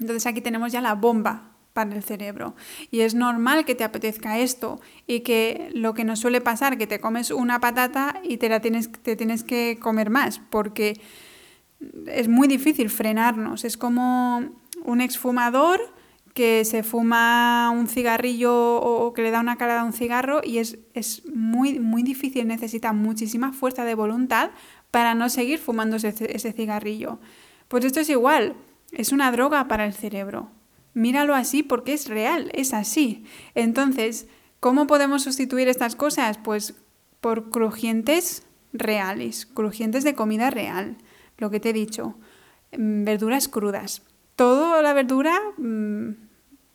Entonces 0.00 0.26
aquí 0.26 0.40
tenemos 0.40 0.72
ya 0.72 0.80
la 0.80 0.94
bomba 0.94 1.50
para 1.74 1.94
el 1.94 2.02
cerebro. 2.02 2.54
Y 2.90 3.00
es 3.00 3.14
normal 3.14 3.64
que 3.64 3.74
te 3.74 3.84
apetezca 3.84 4.38
esto 4.38 4.80
y 5.06 5.20
que 5.20 5.70
lo 5.74 5.94
que 5.94 6.04
nos 6.04 6.20
suele 6.20 6.40
pasar, 6.40 6.78
que 6.78 6.86
te 6.86 7.00
comes 7.00 7.30
una 7.30 7.60
patata 7.60 8.20
y 8.22 8.38
te 8.38 8.48
la 8.48 8.60
tienes, 8.60 8.90
te 8.90 9.16
tienes 9.16 9.44
que 9.44 9.78
comer 9.80 10.10
más, 10.10 10.40
porque 10.50 11.00
es 12.06 12.28
muy 12.28 12.48
difícil 12.48 12.88
frenarnos. 12.88 13.64
Es 13.64 13.76
como 13.76 14.42
un 14.84 15.00
exfumador 15.00 15.80
que 16.34 16.64
se 16.64 16.82
fuma 16.82 17.70
un 17.70 17.88
cigarrillo 17.88 18.76
o 18.76 19.12
que 19.12 19.22
le 19.22 19.30
da 19.30 19.40
una 19.40 19.56
cara 19.56 19.80
a 19.80 19.84
un 19.84 19.92
cigarro 19.92 20.40
y 20.42 20.58
es, 20.58 20.78
es 20.94 21.26
muy, 21.26 21.78
muy 21.78 22.02
difícil, 22.02 22.48
necesita 22.48 22.92
muchísima 22.92 23.52
fuerza 23.52 23.84
de 23.84 23.94
voluntad 23.94 24.50
para 24.90 25.14
no 25.14 25.28
seguir 25.28 25.58
fumando 25.58 25.96
ese 25.96 26.52
cigarrillo. 26.52 27.18
Pues 27.68 27.84
esto 27.84 28.00
es 28.00 28.08
igual 28.08 28.54
es 28.92 29.10
una 29.12 29.32
droga 29.32 29.66
para 29.66 29.86
el 29.86 29.94
cerebro. 29.94 30.50
Míralo 30.94 31.34
así 31.34 31.62
porque 31.62 31.94
es 31.94 32.08
real, 32.08 32.50
es 32.54 32.74
así. 32.74 33.24
Entonces, 33.54 34.26
¿cómo 34.60 34.86
podemos 34.86 35.22
sustituir 35.22 35.68
estas 35.68 35.96
cosas? 35.96 36.38
Pues 36.38 36.74
por 37.20 37.50
crujientes 37.50 38.46
reales, 38.74 39.46
crujientes 39.46 40.04
de 40.04 40.14
comida 40.14 40.50
real, 40.50 40.98
lo 41.38 41.50
que 41.50 41.60
te 41.60 41.70
he 41.70 41.72
dicho, 41.72 42.18
mm, 42.76 43.04
verduras 43.04 43.48
crudas. 43.48 44.02
Toda 44.36 44.82
la 44.82 44.92
verdura, 44.92 45.38
mm, 45.58 46.10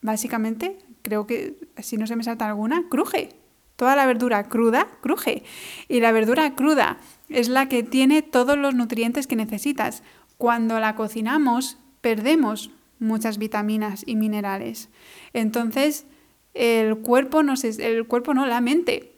básicamente, 0.02 0.78
creo 1.02 1.28
que 1.28 1.58
si 1.80 1.98
no 1.98 2.08
se 2.08 2.16
me 2.16 2.24
salta 2.24 2.48
alguna, 2.48 2.88
cruje. 2.90 3.30
Toda 3.76 3.96
la 3.96 4.06
verdura 4.06 4.44
cruda, 4.50 4.88
cruje. 5.02 5.44
Y 5.88 6.00
la 6.00 6.12
verdura 6.12 6.56
cruda 6.56 6.98
es 7.30 7.48
la 7.50 7.70
que 7.70 7.84
tiene 7.84 8.22
todos 8.22 8.58
los 8.58 8.74
nutrientes 8.74 9.28
que 9.28 9.36
necesitas. 9.36 10.04
Cuando 10.38 10.80
la 10.80 10.96
cocinamos, 10.96 11.78
perdemos 12.02 12.72
muchas 13.00 13.38
vitaminas 13.38 14.04
y 14.06 14.16
minerales. 14.16 14.90
Entonces, 15.34 16.06
el 16.54 16.98
cuerpo, 16.98 17.44
nos 17.44 17.64
el 17.64 18.08
cuerpo 18.08 18.34
no, 18.34 18.46
la 18.46 18.62
mente 18.62 19.18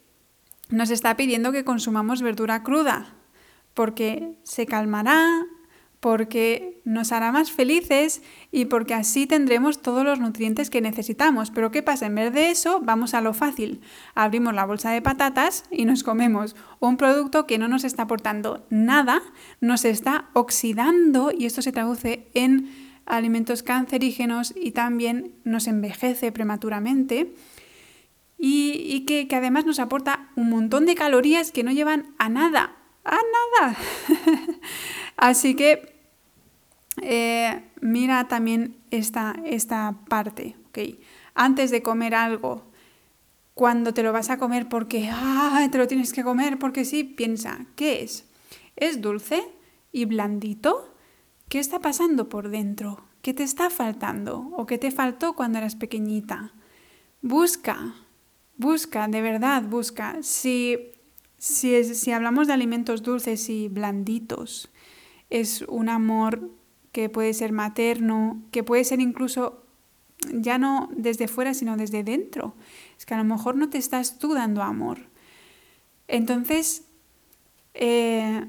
nos 0.70 0.90
está 0.90 1.16
pidiendo 1.16 1.52
que 1.52 1.64
consumamos 1.64 2.22
verdura 2.22 2.62
cruda, 2.62 3.14
porque 3.74 4.34
se 4.42 4.66
calmará, 4.66 5.46
porque 6.00 6.80
nos 6.86 7.12
hará 7.12 7.30
más 7.30 7.52
felices 7.52 8.22
y 8.50 8.64
porque 8.64 8.94
así 8.94 9.26
tendremos 9.26 9.82
todos 9.82 10.02
los 10.02 10.18
nutrientes 10.18 10.70
que 10.70 10.80
necesitamos. 10.80 11.50
Pero 11.50 11.70
¿qué 11.70 11.82
pasa? 11.82 12.06
En 12.06 12.14
vez 12.14 12.32
de 12.32 12.50
eso, 12.50 12.80
vamos 12.82 13.12
a 13.12 13.20
lo 13.20 13.34
fácil. 13.34 13.82
Abrimos 14.14 14.54
la 14.54 14.64
bolsa 14.64 14.90
de 14.90 15.02
patatas 15.02 15.64
y 15.70 15.84
nos 15.84 16.02
comemos 16.02 16.56
un 16.80 16.96
producto 16.96 17.46
que 17.46 17.58
no 17.58 17.68
nos 17.68 17.84
está 17.84 18.04
aportando 18.04 18.66
nada, 18.70 19.22
nos 19.60 19.84
está 19.84 20.30
oxidando 20.32 21.32
y 21.36 21.44
esto 21.44 21.60
se 21.60 21.72
traduce 21.72 22.28
en 22.32 22.70
alimentos 23.04 23.62
cancerígenos 23.62 24.54
y 24.56 24.70
también 24.70 25.34
nos 25.44 25.66
envejece 25.66 26.32
prematuramente. 26.32 27.34
Y, 28.42 29.04
que, 29.04 29.28
que 29.28 29.36
además 29.36 29.66
nos 29.66 29.80
aporta 29.80 30.30
un 30.34 30.48
montón 30.48 30.86
de 30.86 30.94
calorías 30.94 31.52
que 31.52 31.62
no 31.62 31.72
llevan 31.72 32.14
a 32.16 32.30
nada, 32.30 32.74
a 33.04 33.18
nada. 33.60 33.76
Así 35.18 35.54
que 35.54 35.89
eh, 37.00 37.62
mira 37.80 38.28
también 38.28 38.76
esta, 38.90 39.36
esta 39.44 39.96
parte. 40.08 40.56
Antes 41.34 41.70
de 41.70 41.82
comer 41.82 42.14
algo, 42.14 42.70
cuando 43.54 43.92
te 43.92 44.02
lo 44.02 44.12
vas 44.12 44.30
a 44.30 44.38
comer 44.38 44.68
porque 44.68 45.10
te 45.70 45.78
lo 45.78 45.86
tienes 45.86 46.12
que 46.12 46.22
comer 46.22 46.58
porque 46.58 46.84
sí, 46.84 47.04
piensa, 47.04 47.66
¿qué 47.76 48.02
es? 48.02 48.24
¿Es 48.76 49.00
dulce 49.00 49.42
y 49.92 50.04
blandito? 50.04 50.94
¿Qué 51.48 51.58
está 51.58 51.80
pasando 51.80 52.28
por 52.28 52.48
dentro? 52.48 53.04
¿Qué 53.22 53.34
te 53.34 53.42
está 53.42 53.68
faltando? 53.68 54.50
¿O 54.56 54.66
qué 54.66 54.78
te 54.78 54.90
faltó 54.90 55.34
cuando 55.34 55.58
eras 55.58 55.76
pequeñita? 55.76 56.54
Busca, 57.20 57.94
busca, 58.56 59.08
de 59.08 59.20
verdad, 59.20 59.62
busca. 59.64 60.22
Si, 60.22 60.78
si, 61.36 61.84
si 61.84 62.12
hablamos 62.12 62.46
de 62.46 62.54
alimentos 62.54 63.02
dulces 63.02 63.50
y 63.50 63.68
blanditos, 63.68 64.70
es 65.28 65.62
un 65.62 65.90
amor 65.90 66.50
que 66.92 67.08
puede 67.08 67.34
ser 67.34 67.52
materno, 67.52 68.42
que 68.50 68.64
puede 68.64 68.84
ser 68.84 69.00
incluso 69.00 69.64
ya 70.32 70.58
no 70.58 70.90
desde 70.92 71.28
fuera, 71.28 71.54
sino 71.54 71.76
desde 71.76 72.02
dentro. 72.04 72.54
Es 72.98 73.06
que 73.06 73.14
a 73.14 73.18
lo 73.18 73.24
mejor 73.24 73.56
no 73.56 73.70
te 73.70 73.78
estás 73.78 74.18
tú 74.18 74.34
dando 74.34 74.62
amor. 74.62 74.98
Entonces, 76.08 76.84
eh, 77.74 78.46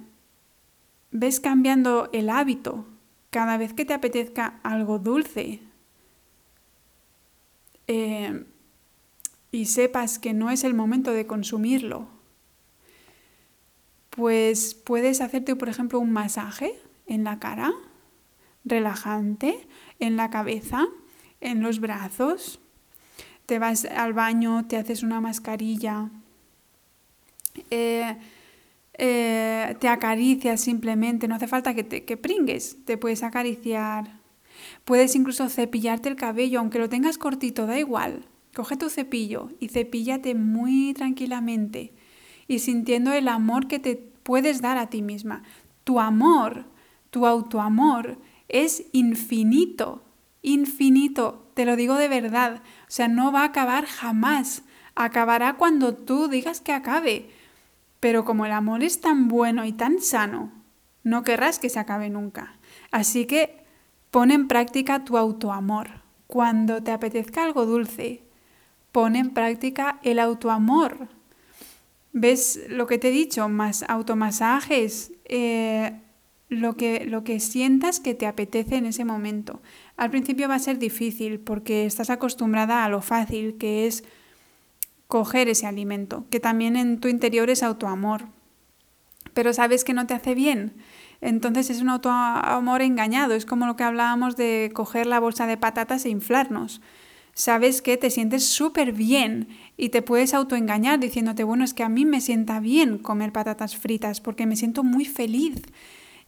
ves 1.12 1.40
cambiando 1.40 2.10
el 2.12 2.30
hábito 2.30 2.86
cada 3.30 3.58
vez 3.58 3.74
que 3.74 3.86
te 3.86 3.94
apetezca 3.94 4.60
algo 4.64 5.00
dulce 5.00 5.62
eh, 7.88 8.46
y 9.52 9.66
sepas 9.66 10.20
que 10.20 10.34
no 10.34 10.50
es 10.50 10.64
el 10.64 10.74
momento 10.74 11.12
de 11.12 11.28
consumirlo, 11.28 12.08
pues 14.10 14.76
puedes 14.76 15.22
hacerte, 15.22 15.56
por 15.56 15.70
ejemplo, 15.70 16.00
un 16.00 16.12
masaje 16.12 16.74
en 17.06 17.24
la 17.24 17.40
cara, 17.40 17.72
relajante, 18.66 19.68
en 20.00 20.16
la 20.16 20.30
cabeza, 20.30 20.88
en 21.40 21.62
los 21.62 21.80
brazos. 21.80 22.60
Te 23.46 23.60
vas 23.60 23.86
al 23.86 24.14
baño, 24.14 24.66
te 24.68 24.78
haces 24.78 25.04
una 25.04 25.22
mascarilla. 25.22 26.10
Eh, 27.70 28.18
eh, 28.94 29.76
te 29.80 29.88
acaricias 29.88 30.62
simplemente, 30.62 31.28
no 31.28 31.36
hace 31.36 31.48
falta 31.48 31.74
que 31.74 31.84
te 31.84 32.06
que 32.06 32.18
pringues, 32.18 32.78
te 32.86 32.98
puedes 32.98 33.24
acariciar. 33.24 34.20
Puedes 34.86 35.16
incluso 35.16 35.50
cepillarte 35.50 36.10
el 36.10 36.16
cabello, 36.16 36.60
aunque 36.60 36.80
lo 36.80 36.90
tengas 36.90 37.18
cortito, 37.18 37.66
da 37.66 37.80
igual. 37.80 38.26
Coge 38.54 38.76
tu 38.78 38.90
cepillo 38.90 39.50
y 39.60 39.70
cepíllate 39.70 40.36
muy 40.36 40.94
tranquilamente 40.94 41.94
y 42.48 42.60
sintiendo 42.60 43.14
el 43.14 43.30
amor 43.30 43.68
que 43.68 43.80
te 43.80 43.96
puedes 43.96 44.62
dar 44.62 44.78
a 44.78 44.90
ti 44.90 45.02
misma. 45.02 45.44
Tu 45.84 46.00
amor, 46.00 46.66
tu 47.10 47.26
autoamor 47.26 48.18
es 48.52 48.86
infinito, 48.92 50.04
infinito, 50.42 51.50
te 51.54 51.66
lo 51.66 51.76
digo 51.76 51.96
de 51.96 52.08
verdad. 52.08 52.62
O 52.84 52.90
sea, 52.90 53.08
no 53.08 53.32
va 53.32 53.42
a 53.42 53.46
acabar 53.46 53.86
jamás. 53.86 54.64
Acabará 54.96 55.54
cuando 55.54 55.96
tú 55.96 56.28
digas 56.28 56.62
que 56.62 56.74
acabe. 56.74 57.30
Pero 58.00 58.26
como 58.26 58.46
el 58.46 58.52
amor 58.52 58.84
es 58.84 59.00
tan 59.00 59.28
bueno 59.28 59.64
y 59.66 59.72
tan 59.72 60.02
sano, 60.02 60.52
no 61.04 61.24
querrás 61.24 61.60
que 61.60 61.70
se 61.70 61.80
acabe 61.80 62.10
nunca. 62.10 62.58
Así 62.92 63.26
que 63.26 63.64
pon 64.10 64.32
en 64.32 64.48
práctica 64.48 65.06
tu 65.06 65.18
autoamor. 65.18 66.02
Cuando 66.28 66.82
te 66.84 66.92
apetezca 66.92 67.44
algo 67.44 67.66
dulce, 67.66 68.24
pon 68.92 69.16
en 69.16 69.32
práctica 69.32 70.00
el 70.04 70.20
autoamor. 70.20 71.08
¿Ves 72.14 72.60
lo 72.68 72.88
que 72.88 72.98
te 72.98 73.10
he 73.10 73.12
dicho? 73.12 73.48
Más 73.48 73.84
automasajes, 73.88 75.14
eh, 75.26 76.02
lo, 76.52 76.76
que, 76.76 77.06
lo 77.06 77.24
que 77.24 77.40
sientas 77.40 78.02
que 78.02 78.14
te 78.14 78.28
apetece 78.28 78.76
en 78.76 78.86
ese 78.86 79.06
momento. 79.06 79.62
Al 79.96 80.12
principio 80.12 80.50
va 80.50 80.56
a 80.56 80.60
ser 80.60 80.80
difícil 80.80 81.40
porque 81.40 81.86
estás 81.86 82.10
acostumbrada 82.10 82.84
a 82.84 82.90
lo 82.90 83.02
fácil 83.02 83.58
que 83.58 83.88
es 83.88 84.04
coger 85.08 85.48
ese 85.48 85.66
alimento, 85.66 86.26
que 86.30 86.42
también 86.42 86.76
en 86.76 87.00
tu 87.00 87.08
interior 87.08 87.50
es 87.50 87.64
autoamor, 87.64 88.26
pero 89.34 89.54
sabes 89.54 89.86
que 89.86 89.94
no 89.94 90.06
te 90.08 90.14
hace 90.14 90.36
bien. 90.36 90.74
Entonces 91.22 91.70
es 91.70 91.82
un 91.82 91.88
autoamor 91.88 92.82
engañado, 92.82 93.34
es 93.34 93.46
como 93.46 93.66
lo 93.66 93.78
que 93.78 93.84
hablábamos 93.84 94.36
de 94.36 94.72
coger 94.74 95.08
la 95.08 95.22
bolsa 95.22 95.48
de 95.48 95.56
patatas 95.56 96.04
e 96.04 96.10
inflarnos. 96.10 96.82
Sabes 97.34 97.82
que 97.82 97.96
te 97.96 98.10
sientes 98.10 98.46
súper 98.46 98.92
bien 98.92 99.48
y 99.78 99.88
te 99.88 100.02
puedes 100.02 100.34
autoengañar 100.34 101.00
diciéndote, 101.00 101.46
bueno, 101.46 101.64
es 101.64 101.74
que 101.74 101.84
a 101.84 101.90
mí 101.90 102.04
me 102.04 102.20
sienta 102.20 102.60
bien 102.60 102.98
comer 102.98 103.32
patatas 103.32 103.78
fritas 103.78 104.20
porque 104.20 104.46
me 104.46 104.58
siento 104.58 104.84
muy 104.84 105.06
feliz. 105.06 105.62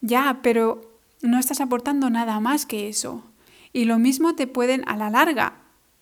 Ya, 0.06 0.42
pero 0.44 0.82
no 1.22 1.40
estás 1.40 1.62
aportando 1.62 2.10
nada 2.10 2.42
más 2.42 2.66
que 2.66 2.90
eso. 2.90 3.24
Y 3.72 3.86
lo 3.86 4.00
mismo 4.00 4.36
te 4.36 4.48
pueden, 4.48 4.84
a 4.86 4.98
la 4.98 5.10
larga, 5.10 5.54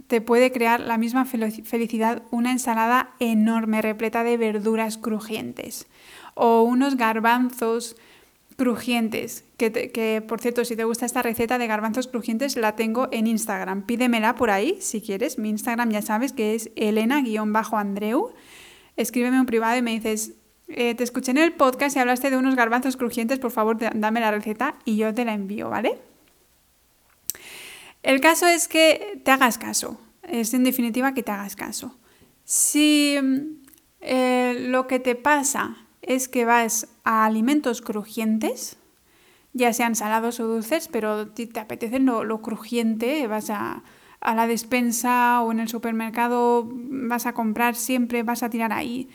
te 0.08 0.22
puede 0.22 0.52
crear 0.52 0.80
la 0.80 0.98
misma 0.98 1.24
felicidad 1.24 2.24
una 2.32 2.52
ensalada 2.52 3.12
enorme, 3.20 3.82
repleta 3.84 4.24
de 4.24 4.38
verduras 4.38 4.98
crujientes. 4.98 5.86
O 6.34 6.64
unos 6.64 6.98
garbanzos 6.98 7.96
crujientes, 8.58 9.44
que, 9.58 10.24
por 10.28 10.42
cierto, 10.42 10.66
si 10.66 10.76
te 10.76 10.84
gusta 10.84 11.06
esta 11.06 11.22
receta 11.22 11.60
de 11.60 11.68
garbanzos 11.68 12.08
crujientes, 12.08 12.56
la 12.56 12.76
tengo 12.76 13.08
en 13.12 13.28
Instagram. 13.28 13.84
Pídemela 13.84 14.34
por 14.34 14.50
ahí, 14.50 14.78
si 14.82 15.00
quieres. 15.02 15.38
Mi 15.38 15.50
Instagram 15.50 15.92
ya 15.92 16.02
sabes 16.02 16.34
que 16.34 16.56
es 16.56 16.72
elena-andreu. 16.76 18.34
Escríbeme 18.98 19.40
un 19.40 19.46
privado 19.46 19.78
y 19.78 19.84
me 19.84 19.92
dices, 19.92 20.34
eh, 20.76 20.96
te 20.96 21.04
escuché 21.04 21.32
en 21.32 21.38
el 21.38 21.54
podcast 21.54 21.96
y 21.96 22.00
hablaste 22.00 22.30
de 22.30 22.38
unos 22.38 22.56
garbanzos 22.56 22.98
crujientes, 22.98 23.40
por 23.40 23.52
favor, 23.52 23.78
dame 23.78 24.20
la 24.20 24.32
receta 24.32 24.76
y 24.86 24.98
yo 24.98 25.14
te 25.14 25.26
la 25.26 25.34
envío, 25.34 25.70
¿vale? 25.70 26.00
El 28.04 28.20
caso 28.20 28.48
es 28.48 28.68
que 28.68 29.22
te 29.24 29.32
hagas 29.32 29.58
caso, 29.58 30.00
es 30.24 30.54
en 30.54 30.64
definitiva 30.64 31.14
que 31.14 31.24
te 31.24 31.32
hagas 31.32 31.56
caso. 31.56 31.96
Si 32.44 33.18
eh, 34.02 34.56
lo 34.68 34.88
que 34.88 35.00
te 35.00 35.16
pasa 35.16 35.78
es 36.02 36.28
que 36.28 36.46
vas 36.46 36.88
a 37.04 37.26
alimentos 37.26 37.82
crujientes, 37.82 38.78
ya 39.54 39.74
sean 39.74 39.96
salados 39.96 40.40
o 40.40 40.48
dulces, 40.48 40.88
pero 40.88 41.30
si 41.36 41.46
te 41.48 41.60
apetece 41.60 42.00
lo, 42.00 42.42
crujiente, 42.42 43.28
vas 43.28 43.50
a, 43.50 43.84
la 44.22 44.48
despensa 44.48 45.42
o 45.42 45.52
en 45.52 45.60
el 45.60 45.68
supermercado, 45.68 46.68
vas 46.68 47.26
a 47.26 47.34
comprar 47.34 47.76
siempre, 47.76 48.24
vas 48.24 48.44
a 48.44 48.50
tirar 48.50 48.74
ahí. 48.74 49.10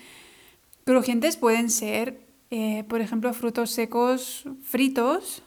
Crujientes 0.87 1.37
pueden 1.37 1.68
ser, 1.68 2.20
eh, 2.53 2.84
por 2.89 3.01
ejemplo, 3.01 3.34
frutos 3.34 3.72
secos 3.72 4.45
fritos 4.62 5.43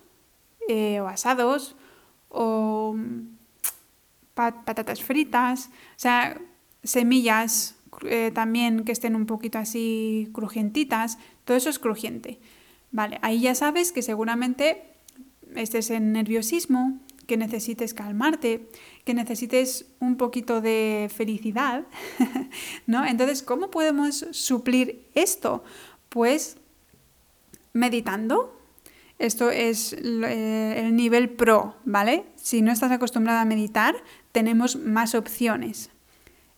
eh, 0.68 1.00
o 1.00 1.08
asados 1.08 1.78
o 2.28 2.94
patatas 4.34 5.02
fritas, 5.02 5.70
o 5.96 5.96
sea, 5.96 6.42
semillas 6.84 7.76
eh, 8.04 8.32
también 8.36 8.84
que 8.84 8.92
estén 8.92 9.16
un 9.16 9.26
poquito 9.26 9.58
así 9.58 10.28
crujientitas, 10.34 11.18
todo 11.46 11.56
eso 11.56 11.70
es 11.70 11.80
crujiente. 11.80 12.38
Vale, 12.92 13.18
ahí 13.22 13.40
ya 13.40 13.56
sabes 13.56 13.94
que 13.94 14.02
seguramente 14.02 14.84
estés 15.56 15.90
en 15.90 16.12
nerviosismo, 16.12 17.00
que 17.30 17.38
necesites 17.38 17.94
calmarte, 17.94 18.70
que 19.06 19.14
necesites 19.14 19.86
un 20.00 20.18
poquito 20.18 20.62
de 20.62 21.12
felicidad, 21.16 21.86
¿no? 22.88 23.06
Entonces, 23.06 23.44
¿cómo 23.44 23.70
podemos 23.70 24.26
suplir 24.32 25.06
esto? 25.14 25.64
Pues 26.10 26.58
meditando, 27.72 28.60
esto 29.20 29.52
es 29.52 29.94
eh, 29.94 30.84
el 30.84 30.96
nivel 30.96 31.30
pro, 31.30 31.76
¿vale? 31.86 32.26
Si 32.36 32.64
no 32.64 32.72
estás 32.72 32.92
acostumbrada 32.92 33.42
a 33.42 33.46
meditar, 33.46 33.96
tenemos 34.32 34.76
más 34.76 35.14
opciones. 35.14 35.92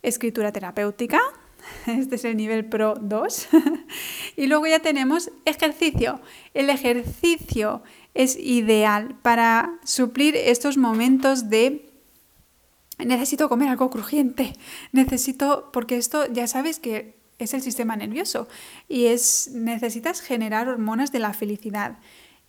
Escritura 0.04 0.54
terapéutica, 0.54 1.20
este 1.86 2.16
es 2.16 2.24
el 2.24 2.38
nivel 2.38 2.64
pro 2.64 2.96
2. 2.96 3.50
y 4.38 4.48
luego 4.48 4.68
ya 4.68 4.80
tenemos 4.80 5.32
ejercicio. 5.44 6.22
El 6.54 6.70
ejercicio 6.70 7.84
es 8.14 8.38
ideal 8.38 9.16
para 9.22 9.80
suplir 9.84 10.36
estos 10.36 10.78
momentos 10.78 11.50
de 11.50 11.90
necesito 13.00 13.50
comer 13.50 13.70
algo 13.70 13.90
crujiente, 13.90 14.54
necesito, 14.92 15.70
porque 15.72 15.98
esto 15.98 16.32
ya 16.32 16.48
sabes 16.48 16.80
que 16.80 17.20
es 17.40 17.54
el 17.54 17.62
sistema 17.62 17.96
nervioso 17.96 18.48
y 18.88 19.08
es 19.08 19.52
necesitas 19.54 20.22
generar 20.22 20.70
hormonas 20.70 21.12
de 21.12 21.20
la 21.20 21.34
felicidad. 21.34 21.98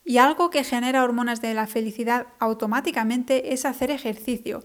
Y 0.05 0.17
algo 0.17 0.49
que 0.49 0.63
genera 0.63 1.03
hormonas 1.03 1.41
de 1.41 1.53
la 1.53 1.65
felicidad 1.65 2.27
automáticamente 2.39 3.53
es 3.53 3.65
hacer 3.65 3.89
ejercicio. 3.89 4.63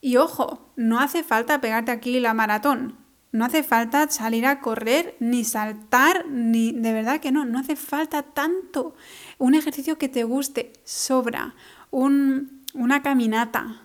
Y 0.00 0.16
ojo, 0.16 0.72
no 0.76 1.00
hace 1.00 1.22
falta 1.22 1.60
pegarte 1.60 1.90
aquí 1.90 2.20
la 2.20 2.34
maratón. 2.34 2.98
No 3.32 3.46
hace 3.46 3.62
falta 3.62 4.10
salir 4.10 4.44
a 4.44 4.60
correr, 4.60 5.16
ni 5.18 5.44
saltar, 5.44 6.26
ni 6.28 6.72
de 6.72 6.92
verdad 6.92 7.18
que 7.18 7.32
no, 7.32 7.46
no 7.46 7.58
hace 7.58 7.76
falta 7.76 8.22
tanto. 8.22 8.94
Un 9.42 9.56
ejercicio 9.56 9.98
que 9.98 10.08
te 10.08 10.22
guste, 10.22 10.72
sobra. 10.84 11.56
una 11.90 13.02
caminata, 13.02 13.82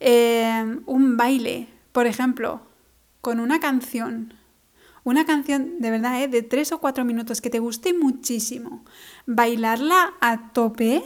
eh, 0.00 0.80
un 0.86 1.18
baile, 1.18 1.68
por 1.92 2.06
ejemplo, 2.06 2.62
con 3.20 3.38
una 3.38 3.60
canción, 3.60 4.32
una 5.04 5.26
canción 5.26 5.80
de 5.80 5.90
verdad 5.90 6.22
¿eh? 6.22 6.28
de 6.28 6.40
tres 6.40 6.72
o 6.72 6.80
cuatro 6.80 7.04
minutos 7.04 7.42
que 7.42 7.50
te 7.50 7.58
guste 7.58 7.92
muchísimo, 7.92 8.86
bailarla 9.26 10.14
a 10.22 10.54
tope, 10.54 11.02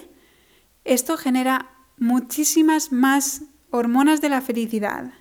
esto 0.85 1.17
genera 1.17 1.69
muchísimas 1.99 2.93
más 2.93 3.43
hormonas 3.71 4.21
de 4.21 4.29
la 4.29 4.41
felicidad 4.41 5.15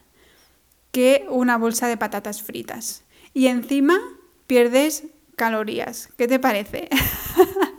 que 0.91 1.25
una 1.31 1.57
bolsa 1.57 1.87
de 1.87 1.97
patatas 1.97 2.43
fritas. 2.43 3.03
Y 3.33 3.47
encima 3.47 3.99
pierdes 4.45 5.05
calorías. 5.35 6.09
¿Qué 6.19 6.27
te 6.27 6.37
parece? 6.37 6.87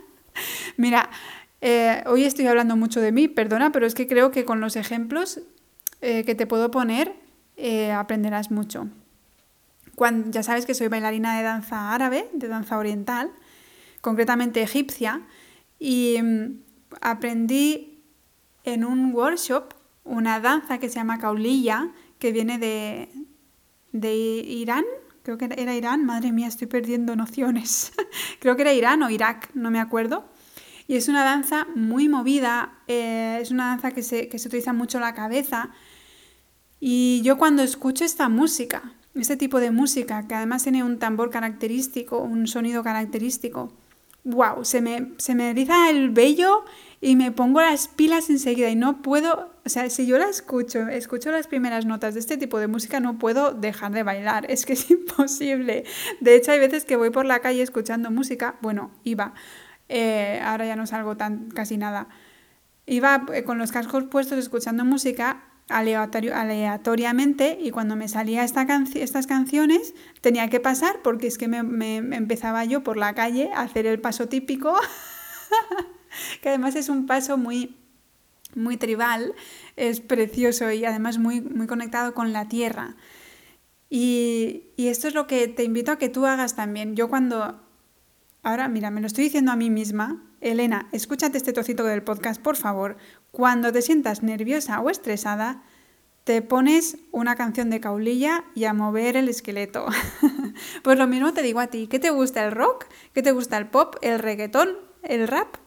Mira, 0.81 1.09
eh, 1.61 2.03
hoy 2.07 2.25
estoy 2.25 2.47
hablando 2.47 2.75
mucho 2.75 3.01
de 3.01 3.11
mí, 3.11 3.27
perdona, 3.27 3.71
pero 3.71 3.85
es 3.85 3.95
que 3.95 4.07
creo 4.07 4.31
que 4.31 4.45
con 4.45 4.59
los 4.59 4.75
ejemplos 4.75 5.39
eh, 6.01 6.23
que 6.25 6.35
te 6.35 6.47
puedo 6.47 6.71
poner 6.71 7.13
aprenderás 7.93 8.49
mucho 8.49 8.87
ya 10.29 10.43
sabes 10.43 10.65
que 10.65 10.73
soy 10.73 10.87
bailarina 10.87 11.37
de 11.37 11.43
danza 11.43 11.93
árabe, 11.93 12.27
de 12.33 12.47
danza 12.47 12.77
oriental, 12.77 13.31
concretamente 14.01 14.61
egipcia, 14.61 15.21
y 15.79 16.17
mm, 16.21 16.61
aprendí 17.01 18.03
en 18.63 18.83
un 18.83 19.13
workshop 19.13 19.73
una 20.03 20.39
danza 20.39 20.79
que 20.79 20.89
se 20.89 20.95
llama 20.95 21.19
kaulilla, 21.19 21.91
que 22.17 22.31
viene 22.31 22.57
de, 22.57 23.09
de 23.91 24.15
Irán, 24.15 24.85
creo 25.23 25.37
que 25.37 25.45
era 25.45 25.75
Irán, 25.75 26.05
madre 26.05 26.31
mía, 26.31 26.47
estoy 26.47 26.67
perdiendo 26.67 27.15
nociones, 27.15 27.93
creo 28.39 28.55
que 28.55 28.63
era 28.63 28.73
Irán 28.73 29.03
o 29.03 29.09
Irak, 29.09 29.51
no 29.53 29.69
me 29.69 29.79
acuerdo. 29.79 30.25
Y 30.87 30.95
es 30.95 31.07
una 31.07 31.23
danza 31.23 31.67
muy 31.75 32.09
movida, 32.09 32.73
eh, 32.87 33.39
es 33.41 33.51
una 33.51 33.67
danza 33.67 33.91
que 33.91 34.03
se, 34.03 34.27
que 34.27 34.39
se 34.39 34.47
utiliza 34.47 34.73
mucho 34.73 34.99
la 34.99 35.13
cabeza. 35.13 35.69
Y 36.79 37.21
yo 37.23 37.37
cuando 37.37 37.61
escucho 37.61 38.03
esta 38.03 38.29
música, 38.29 38.93
este 39.15 39.37
tipo 39.37 39.59
de 39.59 39.71
música, 39.71 40.27
que 40.27 40.35
además 40.35 40.63
tiene 40.63 40.83
un 40.83 40.99
tambor 40.99 41.29
característico, 41.29 42.19
un 42.19 42.47
sonido 42.47 42.83
característico, 42.83 43.71
wow, 44.23 44.63
se 44.63 44.81
me, 44.81 45.13
se 45.17 45.35
me 45.35 45.49
eriza 45.49 45.89
el 45.89 46.11
vello 46.11 46.63
y 46.99 47.15
me 47.15 47.31
pongo 47.31 47.61
las 47.61 47.87
pilas 47.87 48.29
enseguida 48.29 48.69
y 48.69 48.75
no 48.75 49.01
puedo, 49.01 49.51
o 49.65 49.69
sea, 49.69 49.89
si 49.89 50.05
yo 50.05 50.17
la 50.17 50.29
escucho, 50.29 50.87
escucho 50.87 51.31
las 51.31 51.47
primeras 51.47 51.85
notas 51.85 52.13
de 52.13 52.19
este 52.19 52.37
tipo 52.37 52.59
de 52.59 52.67
música, 52.67 52.99
no 52.99 53.17
puedo 53.17 53.53
dejar 53.53 53.91
de 53.91 54.03
bailar, 54.03 54.45
es 54.49 54.65
que 54.65 54.73
es 54.73 54.89
imposible. 54.91 55.83
De 56.19 56.35
hecho, 56.35 56.51
hay 56.51 56.59
veces 56.59 56.85
que 56.85 56.95
voy 56.95 57.09
por 57.09 57.25
la 57.25 57.39
calle 57.39 57.63
escuchando 57.63 58.11
música, 58.11 58.55
bueno, 58.61 58.91
iba, 59.03 59.33
eh, 59.93 60.39
ahora 60.41 60.65
ya 60.65 60.77
no 60.77 60.87
salgo 60.87 61.17
tan 61.17 61.51
casi 61.51 61.75
nada. 61.75 62.07
Iba 62.85 63.25
eh, 63.33 63.43
con 63.43 63.57
los 63.57 63.73
cascos 63.73 64.05
puestos 64.05 64.39
escuchando 64.39 64.85
música 64.85 65.43
aleatoriamente 65.67 67.57
y 67.61 67.71
cuando 67.71 67.97
me 67.97 68.07
salía 68.07 68.45
esta 68.45 68.65
estas 68.95 69.27
canciones 69.27 69.93
tenía 70.21 70.49
que 70.49 70.61
pasar 70.61 71.01
porque 71.03 71.27
es 71.27 71.37
que 71.37 71.47
me, 71.47 71.97
empezaba 71.97 72.63
yo 72.65 72.83
por 72.83 72.95
la 72.95 73.13
calle 73.13 73.51
a 73.53 73.61
hacer 73.61 73.85
el 73.85 73.99
paso 73.99 74.27
típico, 74.29 74.75
que 76.41 76.49
además 76.49 76.75
es 76.75 76.87
un 76.87 77.05
paso 77.05 77.37
muy, 77.37 77.77
muy 78.55 78.77
tribal, 78.77 79.33
es 79.75 79.99
precioso 79.99 80.71
y 80.71 80.85
además 80.85 81.17
muy, 81.17 81.41
muy 81.41 81.67
conectado 81.67 82.13
con 82.13 82.31
la 82.31 82.47
tierra. 82.47 82.95
Y, 83.89 84.67
y 84.77 84.87
esto 84.87 85.09
es 85.09 85.13
lo 85.13 85.27
que 85.27 85.49
te 85.49 85.65
invito 85.65 85.91
a 85.91 85.97
que 85.97 86.07
tú 86.07 86.25
hagas 86.25 86.55
también. 86.55 86.95
Yo 86.95 87.09
cuando... 87.09 87.70
Ahora, 88.43 88.67
mira, 88.67 88.89
me 88.89 89.01
lo 89.01 89.07
estoy 89.07 89.25
diciendo 89.25 89.51
a 89.51 89.55
mí 89.55 89.69
misma, 89.69 90.23
Elena, 90.39 90.89
escúchate 90.91 91.37
este 91.37 91.53
trocito 91.53 91.83
del 91.83 92.01
podcast, 92.01 92.41
por 92.41 92.55
favor. 92.55 92.97
Cuando 93.29 93.71
te 93.71 93.83
sientas 93.83 94.23
nerviosa 94.23 94.79
o 94.79 94.89
estresada, 94.89 95.63
te 96.23 96.41
pones 96.41 96.97
una 97.11 97.35
canción 97.35 97.69
de 97.69 97.79
caulilla 97.79 98.43
y 98.55 98.63
a 98.63 98.73
mover 98.73 99.15
el 99.15 99.29
esqueleto. 99.29 99.85
pues 100.83 100.97
lo 100.97 101.05
mismo 101.05 101.33
te 101.33 101.43
digo 101.43 101.59
a 101.59 101.67
ti, 101.67 101.85
¿qué 101.85 101.99
te 101.99 102.09
gusta 102.09 102.43
el 102.43 102.51
rock? 102.51 102.87
¿Qué 103.13 103.21
te 103.21 103.31
gusta 103.31 103.59
el 103.59 103.67
pop? 103.67 103.97
¿El 104.01 104.17
reggaetón? 104.17 104.69
¿El 105.03 105.27
rap? 105.27 105.57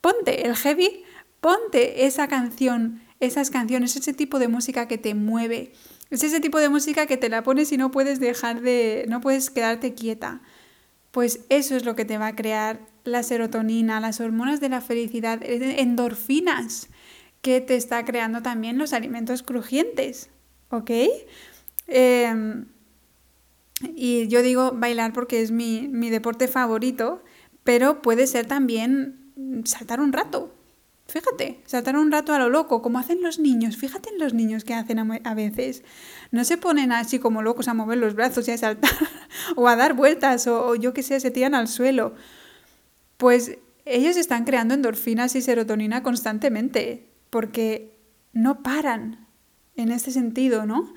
Ponte 0.00 0.46
el 0.46 0.54
heavy, 0.54 1.02
ponte 1.40 2.06
esa 2.06 2.28
canción, 2.28 3.02
esas 3.18 3.50
canciones, 3.50 3.96
ese 3.96 4.12
tipo 4.12 4.38
de 4.38 4.46
música 4.46 4.86
que 4.86 4.98
te 4.98 5.16
mueve. 5.16 5.72
Es 6.10 6.22
ese 6.22 6.38
tipo 6.38 6.60
de 6.60 6.68
música 6.68 7.06
que 7.06 7.16
te 7.16 7.28
la 7.28 7.42
pones 7.42 7.72
y 7.72 7.76
no 7.76 7.90
puedes 7.90 8.20
dejar 8.20 8.60
de, 8.60 9.06
no 9.08 9.20
puedes 9.20 9.50
quedarte 9.50 9.94
quieta. 9.94 10.40
Pues 11.16 11.40
eso 11.48 11.76
es 11.76 11.86
lo 11.86 11.96
que 11.96 12.04
te 12.04 12.18
va 12.18 12.26
a 12.26 12.36
crear 12.36 12.78
la 13.04 13.22
serotonina, 13.22 14.00
las 14.00 14.20
hormonas 14.20 14.60
de 14.60 14.68
la 14.68 14.82
felicidad, 14.82 15.40
endorfinas 15.42 16.90
que 17.40 17.62
te 17.62 17.74
está 17.74 18.04
creando 18.04 18.42
también 18.42 18.76
los 18.76 18.92
alimentos 18.92 19.42
crujientes, 19.42 20.28
¿ok? 20.68 20.90
Em, 21.86 22.66
y 23.94 24.28
yo 24.28 24.42
digo 24.42 24.72
bailar 24.72 25.14
porque 25.14 25.40
es 25.40 25.52
mi, 25.52 25.88
mi 25.88 26.10
deporte 26.10 26.48
favorito, 26.48 27.24
pero 27.64 28.02
puede 28.02 28.26
ser 28.26 28.44
también 28.44 29.32
saltar 29.64 30.02
un 30.02 30.12
rato, 30.12 30.54
Fíjate, 31.08 31.60
saltar 31.66 31.96
un 31.96 32.10
rato 32.10 32.32
a 32.32 32.38
lo 32.38 32.48
loco, 32.48 32.82
como 32.82 32.98
hacen 32.98 33.22
los 33.22 33.38
niños. 33.38 33.76
Fíjate 33.76 34.10
en 34.10 34.18
los 34.18 34.34
niños 34.34 34.64
que 34.64 34.74
hacen 34.74 34.98
a, 34.98 35.34
veces. 35.34 35.84
No 36.32 36.44
se 36.44 36.56
ponen 36.56 36.90
así 36.90 37.20
como 37.20 37.42
locos 37.42 37.68
a 37.68 37.74
mover 37.74 37.98
los 37.98 38.14
brazos 38.14 38.48
y 38.48 38.50
a 38.50 38.58
saltar 38.58 38.90
o 39.56 39.68
a 39.68 39.76
dar 39.76 39.94
vueltas 39.94 40.46
o, 40.46 40.66
o 40.66 40.74
yo 40.74 40.92
qué 40.92 41.02
sé, 41.02 41.20
se 41.20 41.30
tiran 41.30 41.54
al 41.54 41.68
suelo. 41.68 42.14
Pues 43.18 43.58
ellos 43.84 44.16
están 44.16 44.44
creando 44.44 44.74
endorfinas 44.74 45.36
y 45.36 45.42
serotonina 45.42 46.02
constantemente 46.02 47.08
porque 47.30 47.96
no 48.32 48.62
paran 48.62 49.26
en 49.76 49.92
este 49.92 50.10
sentido, 50.10 50.66
¿no? 50.66 50.92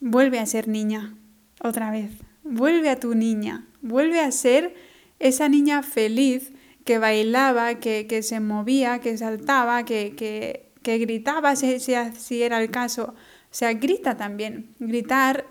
Vuelve 0.00 0.38
a 0.38 0.46
ser 0.46 0.68
niña 0.68 1.14
otra 1.62 1.90
vez. 1.90 2.10
Vuelve 2.42 2.90
a 2.90 3.00
tu 3.00 3.14
niña. 3.14 3.66
Vuelve 3.80 4.20
a 4.20 4.30
ser 4.32 4.74
esa 5.18 5.48
niña 5.48 5.82
feliz 5.82 6.52
que 6.84 6.98
bailaba, 6.98 7.76
que, 7.76 8.20
se 8.22 8.40
movía, 8.40 9.00
que 9.00 9.16
saltaba, 9.16 9.84
que, 9.84 10.14
que, 10.14 10.98
gritaba 10.98 11.56
si, 11.56 11.80
si, 11.80 12.42
era 12.42 12.62
el 12.62 12.70
caso. 12.70 13.14
O 13.14 13.56
sea, 13.56 13.72
grita 13.72 14.16
también. 14.16 14.74
Gritar 14.78 15.46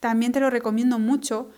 también 0.00 0.32
te 0.32 0.40
lo 0.40 0.50
recomiendo 0.50 0.98
mucho 0.98 1.50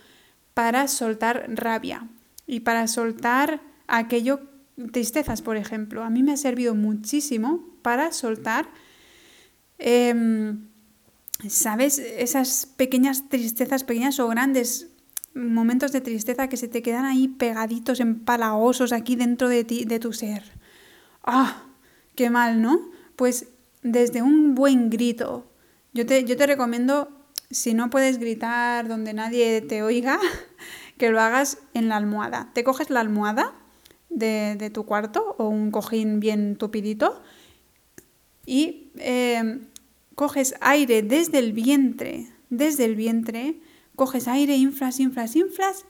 para 0.53 0.87
soltar 0.87 1.45
rabia 1.49 2.07
y 2.45 2.61
para 2.61 2.87
soltar 2.87 3.61
aquello, 3.87 4.41
tristezas, 4.91 5.41
por 5.41 5.57
ejemplo. 5.57 6.03
A 6.03 6.09
mí 6.09 6.21
me 6.21 6.33
ha 6.33 6.37
servido 6.37 6.75
muchísimo 6.75 7.65
para 7.81 8.11
soltar, 8.11 8.69
em, 9.79 10.67
¿sabes? 11.47 11.97
Esas 11.97 12.67
pequeñas 12.67 13.29
tristezas, 13.29 13.83
pequeñas 13.83 14.19
o 14.19 14.27
grandes 14.27 14.90
momentos 15.33 15.91
de 15.91 16.01
tristeza 16.01 16.47
que 16.47 16.57
se 16.57 16.67
te 16.67 16.81
quedan 16.81 17.05
ahí 17.05 17.27
pegaditos, 17.27 17.99
empalagosos 17.99 18.93
aquí 18.93 19.15
dentro 19.15 19.49
de 19.49 19.63
ti, 19.63 19.85
de 19.85 19.99
tu 19.99 20.13
ser. 20.13 20.43
¡Ah! 21.23 21.63
¡Qué 22.15 22.29
mal, 22.29 22.61
¿no? 22.61 22.89
Pues 23.15 23.47
desde 23.83 24.21
un 24.21 24.55
buen 24.55 24.89
grito. 24.89 25.45
Yo 25.93 26.05
te, 26.05 26.23
yo 26.25 26.37
te 26.37 26.47
recomiendo, 26.47 27.09
si 27.49 27.73
no 27.73 27.89
puedes 27.89 28.17
gritar 28.17 28.87
donde 28.87 29.13
nadie 29.13 29.61
te 29.61 29.83
oiga, 29.83 30.19
que 30.97 31.09
lo 31.09 31.19
hagas 31.19 31.57
en 31.73 31.89
la 31.89 31.97
almohada. 31.97 32.49
Te 32.53 32.63
coges 32.63 32.89
la 32.89 32.99
almohada 32.99 33.53
de, 34.09 34.69
tu 34.73 34.85
cuarto 34.85 35.35
o 35.37 35.47
un 35.47 35.71
cojín 35.71 36.19
bien 36.19 36.55
tupidito 36.57 37.21
y 38.45 38.91
eh, 38.97 39.61
coges 40.15 40.55
aire 40.61 41.01
desde 41.01 41.39
el 41.39 41.53
vientre, 41.53 42.27
desde 42.49 42.85
el 42.85 42.95
vientre, 42.95 43.59
coges 44.01 44.27
aire, 44.27 44.55
inflas, 44.55 44.99
inflas, 44.99 45.35
inflas 45.35 45.85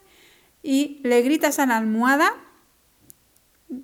y 0.62 1.00
le 1.02 1.22
gritas 1.22 1.58
a 1.58 1.64
la 1.64 1.78
almohada 1.78 2.30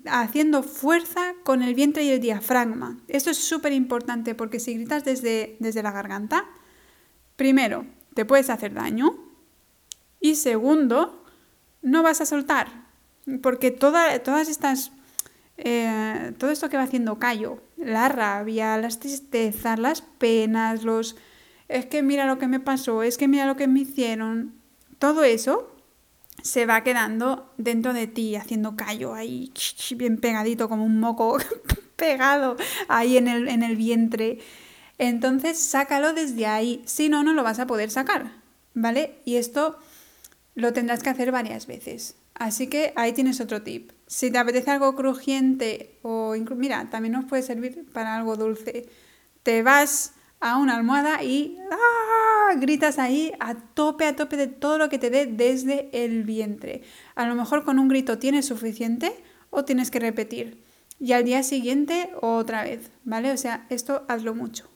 haciendo 0.05 0.61
fuerza 0.61 1.33
con 1.43 1.63
el 1.63 1.73
vientre 1.73 2.03
y 2.03 2.11
el 2.11 2.19
diafragma. 2.19 2.99
Esto 3.07 3.31
es 3.31 3.39
súper 3.39 3.73
importante 3.73 4.35
porque 4.35 4.59
si 4.59 4.75
gritas 4.75 5.03
desde, 5.03 5.57
desde 5.59 5.81
la 5.81 5.91
garganta, 5.91 6.45
primero, 7.37 7.87
te 8.13 8.23
puedes 8.23 8.51
hacer 8.51 8.75
daño 8.75 9.17
y 10.19 10.35
segundo, 10.35 11.25
no 11.81 12.03
vas 12.03 12.21
a 12.21 12.27
soltar 12.27 12.67
porque 13.41 13.71
toda, 13.71 14.19
todas 14.19 14.47
estas... 14.47 14.91
Eh, 15.57 16.33
todo 16.37 16.51
esto 16.51 16.69
que 16.69 16.77
va 16.77 16.83
haciendo 16.83 17.17
callo, 17.19 17.61
la 17.77 18.07
rabia, 18.09 18.77
las 18.77 18.99
tristezas, 18.99 19.77
las 19.79 20.01
penas, 20.01 20.83
los 20.83 21.17
es 21.69 21.85
que 21.85 22.03
mira 22.03 22.25
lo 22.25 22.39
que 22.39 22.47
me 22.47 22.59
pasó, 22.59 23.03
es 23.03 23.17
que 23.17 23.27
mira 23.27 23.45
lo 23.45 23.55
que 23.55 23.67
me 23.67 23.81
hicieron. 23.81 24.55
Todo 24.97 25.23
eso 25.23 25.73
se 26.41 26.65
va 26.65 26.83
quedando 26.83 27.53
dentro 27.57 27.93
de 27.93 28.07
ti, 28.07 28.35
haciendo 28.35 28.75
callo 28.75 29.13
ahí, 29.13 29.53
bien 29.95 30.17
pegadito, 30.17 30.67
como 30.67 30.83
un 30.83 30.99
moco 30.99 31.37
pegado 31.95 32.57
ahí 32.87 33.17
en 33.17 33.27
el, 33.27 33.47
en 33.47 33.63
el 33.63 33.75
vientre. 33.75 34.39
Entonces, 34.97 35.59
sácalo 35.59 36.11
desde 36.13 36.47
ahí, 36.47 36.81
si 36.85 37.07
no, 37.07 37.23
no 37.23 37.33
lo 37.33 37.43
vas 37.43 37.59
a 37.59 37.67
poder 37.67 37.91
sacar, 37.91 38.31
¿vale? 38.73 39.19
Y 39.23 39.35
esto 39.35 39.77
lo 40.55 40.73
tendrás 40.73 41.03
que 41.03 41.09
hacer 41.09 41.31
varias 41.31 41.67
veces. 41.67 42.15
Así 42.33 42.67
que 42.67 42.93
ahí 42.95 43.13
tienes 43.13 43.39
otro 43.41 43.61
tip. 43.61 43.91
Si 44.07 44.31
te 44.31 44.37
apetece 44.37 44.71
algo 44.71 44.95
crujiente 44.95 45.99
o 46.01 46.33
mira, 46.55 46.89
también 46.89 47.13
nos 47.13 47.25
puede 47.25 47.43
servir 47.43 47.85
para 47.93 48.15
algo 48.15 48.37
dulce. 48.37 48.89
Te 49.43 49.61
vas 49.61 50.13
a 50.39 50.57
una 50.57 50.75
almohada 50.75 51.23
y 51.23 51.57
¡ah! 51.71 52.53
gritas 52.55 52.99
ahí 52.99 53.33
a 53.39 53.55
tope, 53.55 54.05
a 54.05 54.15
tope 54.15 54.37
de 54.37 54.47
todo 54.47 54.77
lo 54.77 54.89
que 54.89 54.99
te 54.99 55.09
dé 55.09 55.25
desde 55.25 55.89
el 55.91 56.23
vientre. 56.23 56.83
A 57.15 57.27
lo 57.27 57.35
mejor 57.35 57.63
con 57.63 57.79
un 57.79 57.87
grito 57.87 58.17
tienes 58.17 58.45
suficiente 58.45 59.13
o 59.49 59.65
tienes 59.65 59.91
que 59.91 59.99
repetir. 59.99 60.63
Y 60.99 61.13
al 61.13 61.23
día 61.23 61.43
siguiente 61.43 62.09
otra 62.21 62.63
vez, 62.63 62.91
¿vale? 63.03 63.31
O 63.31 63.37
sea, 63.37 63.65
esto 63.69 64.03
hazlo 64.07 64.33
mucho. 64.35 64.69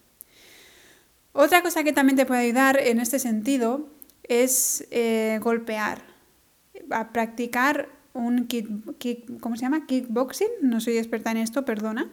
Otra 1.34 1.61
cosa 1.61 1.84
que 1.84 1.93
también 1.93 2.16
te 2.16 2.26
puede 2.26 2.41
ayudar 2.41 2.80
en 2.80 2.99
este 2.99 3.20
sentido 3.20 3.88
es 4.24 4.88
eh, 4.91 5.39
golpear, 5.41 6.03
a 6.91 7.11
practicar 7.11 7.89
un 8.14 8.45
kick, 8.47 9.39
¿cómo 9.39 9.55
se 9.55 9.64
llama? 9.64 9.88
Kickboxing, 9.88 10.49
no 10.61 10.80
soy 10.80 10.97
experta 10.97 11.32
en 11.32 11.38
esto, 11.38 11.66
perdona 11.66 12.11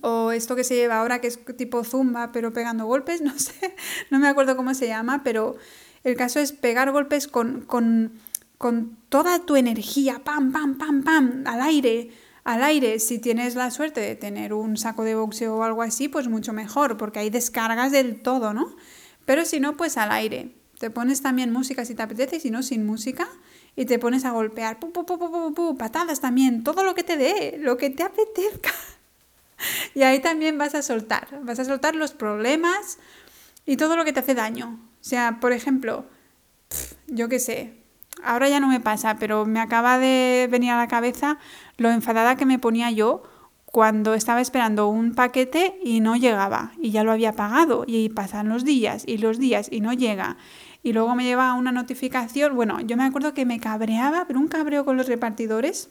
o 0.00 0.32
esto 0.32 0.56
que 0.56 0.64
se 0.64 0.74
lleva 0.74 1.00
ahora 1.00 1.20
que 1.20 1.26
es 1.26 1.38
tipo 1.56 1.84
zumba 1.84 2.32
pero 2.32 2.52
pegando 2.52 2.86
golpes, 2.86 3.20
no 3.22 3.38
sé, 3.38 3.74
no 4.10 4.18
me 4.18 4.28
acuerdo 4.28 4.56
cómo 4.56 4.74
se 4.74 4.86
llama, 4.86 5.22
pero 5.24 5.56
el 6.04 6.16
caso 6.16 6.38
es 6.38 6.52
pegar 6.52 6.92
golpes 6.92 7.26
con, 7.26 7.62
con, 7.62 8.12
con 8.58 8.96
toda 9.08 9.40
tu 9.40 9.56
energía, 9.56 10.22
pam, 10.22 10.52
pam, 10.52 10.76
pam, 10.76 11.02
pam, 11.02 11.44
al 11.46 11.62
aire, 11.62 12.10
al 12.44 12.62
aire. 12.62 12.98
Si 12.98 13.18
tienes 13.18 13.54
la 13.54 13.70
suerte 13.70 14.00
de 14.00 14.14
tener 14.14 14.52
un 14.52 14.76
saco 14.76 15.02
de 15.04 15.14
boxeo 15.14 15.56
o 15.56 15.62
algo 15.62 15.80
así, 15.80 16.08
pues 16.08 16.28
mucho 16.28 16.52
mejor, 16.52 16.98
porque 16.98 17.20
ahí 17.20 17.30
descargas 17.30 17.90
del 17.90 18.20
todo, 18.20 18.52
¿no? 18.52 18.76
Pero 19.24 19.46
si 19.46 19.60
no, 19.60 19.76
pues 19.78 19.96
al 19.96 20.12
aire. 20.12 20.54
Te 20.78 20.90
pones 20.90 21.22
también 21.22 21.52
música 21.52 21.86
si 21.86 21.94
te 21.94 22.02
apetece, 22.02 22.38
si 22.40 22.50
no, 22.50 22.62
sin 22.62 22.84
música, 22.84 23.26
y 23.74 23.86
te 23.86 23.98
pones 23.98 24.24
a 24.26 24.32
golpear, 24.32 24.78
patadas 25.78 26.20
también, 26.20 26.64
todo 26.64 26.84
lo 26.84 26.94
que 26.94 27.04
te 27.04 27.16
dé, 27.16 27.56
lo 27.58 27.78
que 27.78 27.90
te 27.90 28.02
apetezca. 28.02 28.72
Y 29.94 30.02
ahí 30.02 30.20
también 30.20 30.58
vas 30.58 30.74
a 30.74 30.82
soltar, 30.82 31.28
vas 31.42 31.58
a 31.58 31.64
soltar 31.64 31.94
los 31.94 32.12
problemas 32.12 32.98
y 33.64 33.76
todo 33.76 33.96
lo 33.96 34.04
que 34.04 34.12
te 34.12 34.20
hace 34.20 34.34
daño. 34.34 34.78
O 35.00 35.04
sea, 35.04 35.38
por 35.40 35.52
ejemplo, 35.52 36.06
yo 37.06 37.28
qué 37.28 37.38
sé, 37.38 37.74
ahora 38.22 38.48
ya 38.48 38.60
no 38.60 38.68
me 38.68 38.80
pasa, 38.80 39.16
pero 39.18 39.46
me 39.46 39.60
acaba 39.60 39.98
de 39.98 40.48
venir 40.50 40.72
a 40.72 40.78
la 40.78 40.88
cabeza 40.88 41.38
lo 41.76 41.90
enfadada 41.90 42.36
que 42.36 42.46
me 42.46 42.58
ponía 42.58 42.90
yo 42.90 43.22
cuando 43.66 44.14
estaba 44.14 44.40
esperando 44.40 44.88
un 44.88 45.14
paquete 45.14 45.78
y 45.82 46.00
no 46.00 46.14
llegaba 46.14 46.72
y 46.80 46.92
ya 46.92 47.02
lo 47.02 47.10
había 47.10 47.32
pagado 47.32 47.84
y 47.86 48.08
pasan 48.08 48.48
los 48.48 48.64
días 48.64 49.02
y 49.06 49.18
los 49.18 49.38
días 49.38 49.68
y 49.70 49.80
no 49.80 49.92
llega 49.92 50.36
y 50.84 50.92
luego 50.92 51.14
me 51.16 51.24
lleva 51.24 51.54
una 51.54 51.72
notificación, 51.72 52.54
bueno, 52.54 52.80
yo 52.80 52.96
me 52.96 53.04
acuerdo 53.04 53.34
que 53.34 53.46
me 53.46 53.58
cabreaba, 53.58 54.26
pero 54.26 54.38
un 54.38 54.48
cabreo 54.48 54.84
con 54.84 54.96
los 54.96 55.08
repartidores 55.08 55.88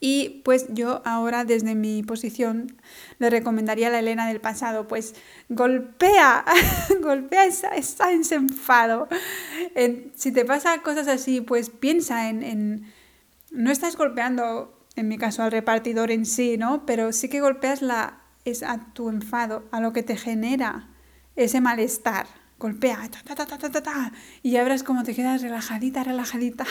y 0.00 0.42
pues 0.44 0.66
yo 0.70 1.02
ahora 1.04 1.44
desde 1.44 1.74
mi 1.74 2.02
posición 2.02 2.76
le 3.18 3.30
recomendaría 3.30 3.88
a 3.88 3.90
la 3.90 4.00
Elena 4.00 4.26
del 4.26 4.40
pasado, 4.40 4.88
pues 4.88 5.14
golpea, 5.48 6.44
golpea 7.00 7.44
esa, 7.44 7.68
ese 7.76 8.34
enfado. 8.34 9.08
si 10.14 10.32
te 10.32 10.44
pasa 10.44 10.82
cosas 10.82 11.08
así, 11.08 11.40
pues 11.40 11.70
piensa 11.70 12.28
en, 12.28 12.42
en, 12.42 12.92
no 13.50 13.70
estás 13.70 13.96
golpeando, 13.96 14.76
en 14.96 15.08
mi 15.08 15.18
caso, 15.18 15.42
al 15.42 15.52
repartidor 15.52 16.10
en 16.10 16.26
sí, 16.26 16.56
¿no? 16.56 16.84
Pero 16.84 17.12
sí 17.12 17.28
que 17.28 17.40
golpeas 17.40 17.82
la, 17.82 18.22
es 18.44 18.62
a 18.62 18.92
tu 18.92 19.08
enfado, 19.08 19.64
a 19.70 19.80
lo 19.80 19.92
que 19.92 20.02
te 20.02 20.16
genera 20.16 20.88
ese 21.36 21.60
malestar. 21.60 22.26
Golpea, 22.58 23.08
ta, 23.08 23.34
ta, 23.34 23.46
ta, 23.82 24.12
y 24.42 24.52
ya 24.52 24.62
verás 24.62 24.84
cómo 24.84 25.02
te 25.02 25.14
quedas 25.14 25.42
relajadita, 25.42 26.04
relajadita. 26.04 26.64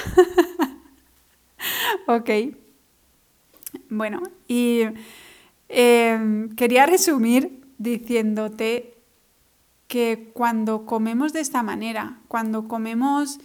ok. 2.07 2.29
Bueno, 3.91 4.23
y 4.47 4.83
em, 5.67 6.55
quería 6.55 6.85
resumir 6.85 7.61
diciéndote 7.77 8.95
que 9.87 10.31
cuando 10.33 10.85
comemos 10.85 11.33
de 11.33 11.41
esta 11.41 11.61
manera, 11.61 12.21
cuando 12.29 12.69
comemos 12.69 13.39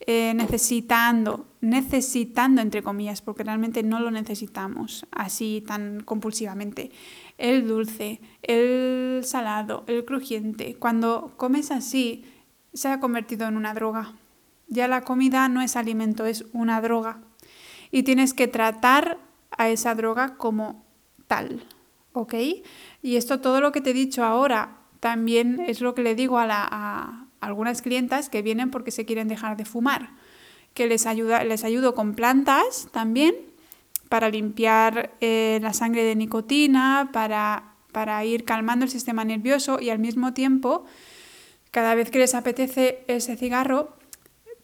eh, 0.00 0.32
necesitando, 0.34 1.46
necesitando 1.60 2.62
entre 2.62 2.82
comillas, 2.82 3.20
porque 3.20 3.44
realmente 3.44 3.82
no 3.82 4.00
lo 4.00 4.10
necesitamos 4.10 5.06
así 5.10 5.62
tan 5.66 6.00
compulsivamente, 6.00 6.92
el 7.36 7.68
dulce, 7.68 8.22
el 8.40 9.20
salado, 9.22 9.84
el 9.86 10.06
crujiente, 10.06 10.76
cuando 10.76 11.34
comes 11.36 11.70
así, 11.70 12.24
se 12.72 12.88
ha 12.88 13.00
convertido 13.00 13.46
en 13.46 13.58
una 13.58 13.74
droga. 13.74 14.14
Ya 14.68 14.88
la 14.88 15.02
comida 15.02 15.46
no 15.50 15.60
es 15.60 15.76
alimento, 15.76 16.24
es 16.24 16.46
una 16.54 16.80
droga. 16.80 17.20
Y 17.90 18.04
tienes 18.04 18.32
que 18.32 18.48
tratar 18.48 19.18
a 19.56 19.68
esa 19.68 19.94
droga 19.94 20.36
como 20.36 20.84
tal, 21.26 21.62
¿ok? 22.12 22.34
Y 23.02 23.16
esto 23.16 23.40
todo 23.40 23.60
lo 23.60 23.72
que 23.72 23.80
te 23.80 23.90
he 23.90 23.94
dicho 23.94 24.24
ahora 24.24 24.78
también 25.00 25.60
es 25.66 25.80
lo 25.80 25.94
que 25.94 26.02
le 26.02 26.14
digo 26.14 26.38
a, 26.38 27.26
algunas 27.40 27.80
clientas 27.80 28.28
que 28.28 28.42
vienen 28.42 28.70
porque 28.70 28.90
se 28.90 29.06
quieren 29.06 29.28
dejar 29.28 29.56
de 29.56 29.64
fumar, 29.64 30.10
que 30.74 30.86
les, 30.86 31.06
ayuda, 31.06 31.42
les 31.44 31.64
ayudo 31.64 31.94
con 31.94 32.14
plantas 32.14 32.88
también 32.92 33.34
para 34.10 34.28
limpiar 34.28 35.14
eh, 35.20 35.58
la 35.62 35.72
sangre 35.72 36.02
de 36.04 36.16
nicotina, 36.16 37.10
para, 37.12 37.74
para 37.92 38.22
ir 38.24 38.44
calmando 38.44 38.84
el 38.84 38.90
sistema 38.90 39.24
nervioso 39.24 39.78
y 39.80 39.88
al 39.88 39.98
mismo 39.98 40.34
tiempo, 40.34 40.84
cada 41.70 41.94
vez 41.94 42.10
que 42.10 42.18
les 42.18 42.34
apetece 42.34 43.04
ese 43.06 43.36
cigarro, 43.36 43.96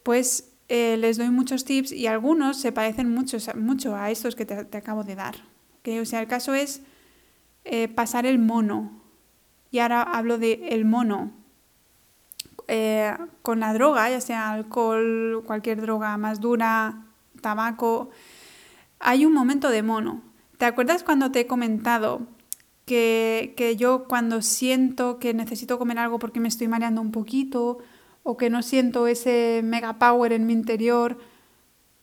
pues 0.03 0.56
eh, 0.69 0.97
les 0.97 1.17
doy 1.17 1.31
muchos 1.31 1.65
tips 1.65 1.93
y 1.93 2.07
algunos 2.07 2.61
se 2.61 2.73
parecen 2.73 3.09
mucho, 3.09 3.39
mucho 3.57 3.95
a 3.95 4.11
estos 4.11 4.35
que 4.35 4.47
te, 4.47 4.77
acabo 4.77 5.05
de 5.05 5.15
dar. 5.15 5.37
O 6.01 6.05
sea, 6.05 6.21
el 6.21 6.27
caso 6.27 6.55
es 6.55 6.83
eh, 7.65 7.87
pasar 7.87 8.27
el 8.27 8.41
mono. 8.41 8.91
Y 9.71 9.79
ahora 9.79 10.03
hablo 10.03 10.39
de 10.39 10.69
el 10.71 10.85
mono. 10.85 11.31
Eh, 12.67 13.17
con 13.43 13.61
la 13.61 13.73
droga, 13.73 14.11
ya 14.11 14.21
sea 14.21 14.51
alcohol, 14.51 15.45
cualquier 15.47 15.81
droga 15.81 16.17
más 16.17 16.41
dura, 16.41 17.05
tabaco, 17.41 18.11
hay 18.99 19.25
un 19.25 19.33
momento 19.33 19.71
de 19.71 19.85
mono. 19.85 20.23
¿Te 20.59 20.65
acuerdas 20.65 21.05
cuando 21.05 21.31
te 21.31 21.41
he 21.41 21.47
comentado 21.47 22.23
que, 22.85 23.55
que 23.57 23.77
yo 23.77 24.07
cuando 24.09 24.43
siento 24.43 25.21
que 25.21 25.33
necesito 25.33 25.79
comer 25.79 26.01
algo 26.01 26.19
porque 26.19 26.41
me 26.41 26.49
estoy 26.49 26.67
mareando 26.67 27.01
un 27.01 27.13
poquito 27.13 27.79
o 28.29 28.37
que 28.37 28.51
no 28.51 28.61
siento 28.63 29.07
ese 29.07 29.61
mega 29.63 30.01
power 30.01 30.33
en 30.33 30.47
mi 30.47 30.53
interior, 30.53 31.17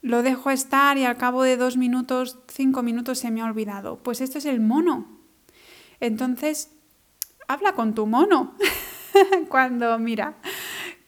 lo 0.00 0.22
dejo 0.22 0.50
estar 0.50 0.96
y 0.96 1.04
al 1.04 1.18
cabo 1.18 1.42
de 1.42 1.58
dos 1.58 1.76
minutos, 1.76 2.38
cinco 2.48 2.82
minutos 2.82 3.18
se 3.18 3.30
me 3.30 3.42
ha 3.42 3.44
olvidado. 3.44 3.98
Pues 4.02 4.22
esto 4.22 4.38
es 4.38 4.46
el 4.46 4.58
mono. 4.58 5.06
Entonces, 6.00 6.70
habla 7.46 7.74
con 7.74 7.94
tu 7.94 8.06
mono. 8.06 8.54
cuando, 9.50 9.98
mira, 9.98 10.38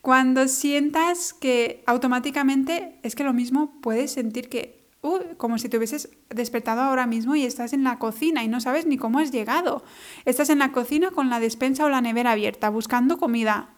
cuando 0.02 0.48
sientas 0.48 1.32
que 1.32 1.82
automáticamente 1.86 3.00
es 3.02 3.14
que 3.14 3.24
lo 3.24 3.32
mismo 3.32 3.80
puedes 3.80 4.12
sentir 4.12 4.50
que, 4.50 4.86
uh, 5.00 5.34
como 5.38 5.56
si 5.56 5.70
te 5.70 5.78
hubieses 5.78 6.10
despertado 6.28 6.82
ahora 6.82 7.06
mismo 7.06 7.36
y 7.36 7.46
estás 7.46 7.72
en 7.72 7.84
la 7.84 7.98
cocina 7.98 8.44
y 8.44 8.48
no 8.48 8.60
sabes 8.60 8.84
ni 8.84 8.98
cómo 8.98 9.18
has 9.18 9.32
llegado. 9.32 9.82
Estás 10.26 10.50
en 10.50 10.58
la 10.58 10.72
cocina 10.72 11.10
con 11.10 11.30
la 11.30 11.40
despensa 11.40 11.86
o 11.86 11.88
la 11.88 12.02
nevera 12.02 12.32
abierta, 12.32 12.68
buscando 12.68 13.16
comida. 13.16 13.75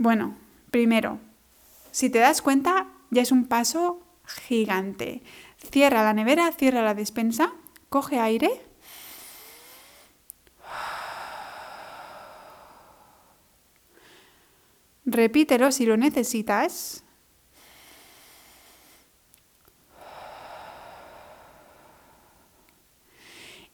Bueno, 0.00 0.36
primero, 0.70 1.18
si 1.90 2.08
te 2.08 2.20
das 2.20 2.40
cuenta, 2.40 2.86
ya 3.10 3.20
es 3.20 3.32
un 3.32 3.46
paso 3.46 4.00
gigante. 4.24 5.22
Cierra 5.72 6.04
la 6.04 6.12
nevera, 6.12 6.52
cierra 6.52 6.82
la 6.82 6.94
despensa, 6.94 7.52
coge 7.88 8.20
aire. 8.20 8.62
Repítelo 15.04 15.72
si 15.72 15.84
lo 15.84 15.96
necesitas. 15.96 17.02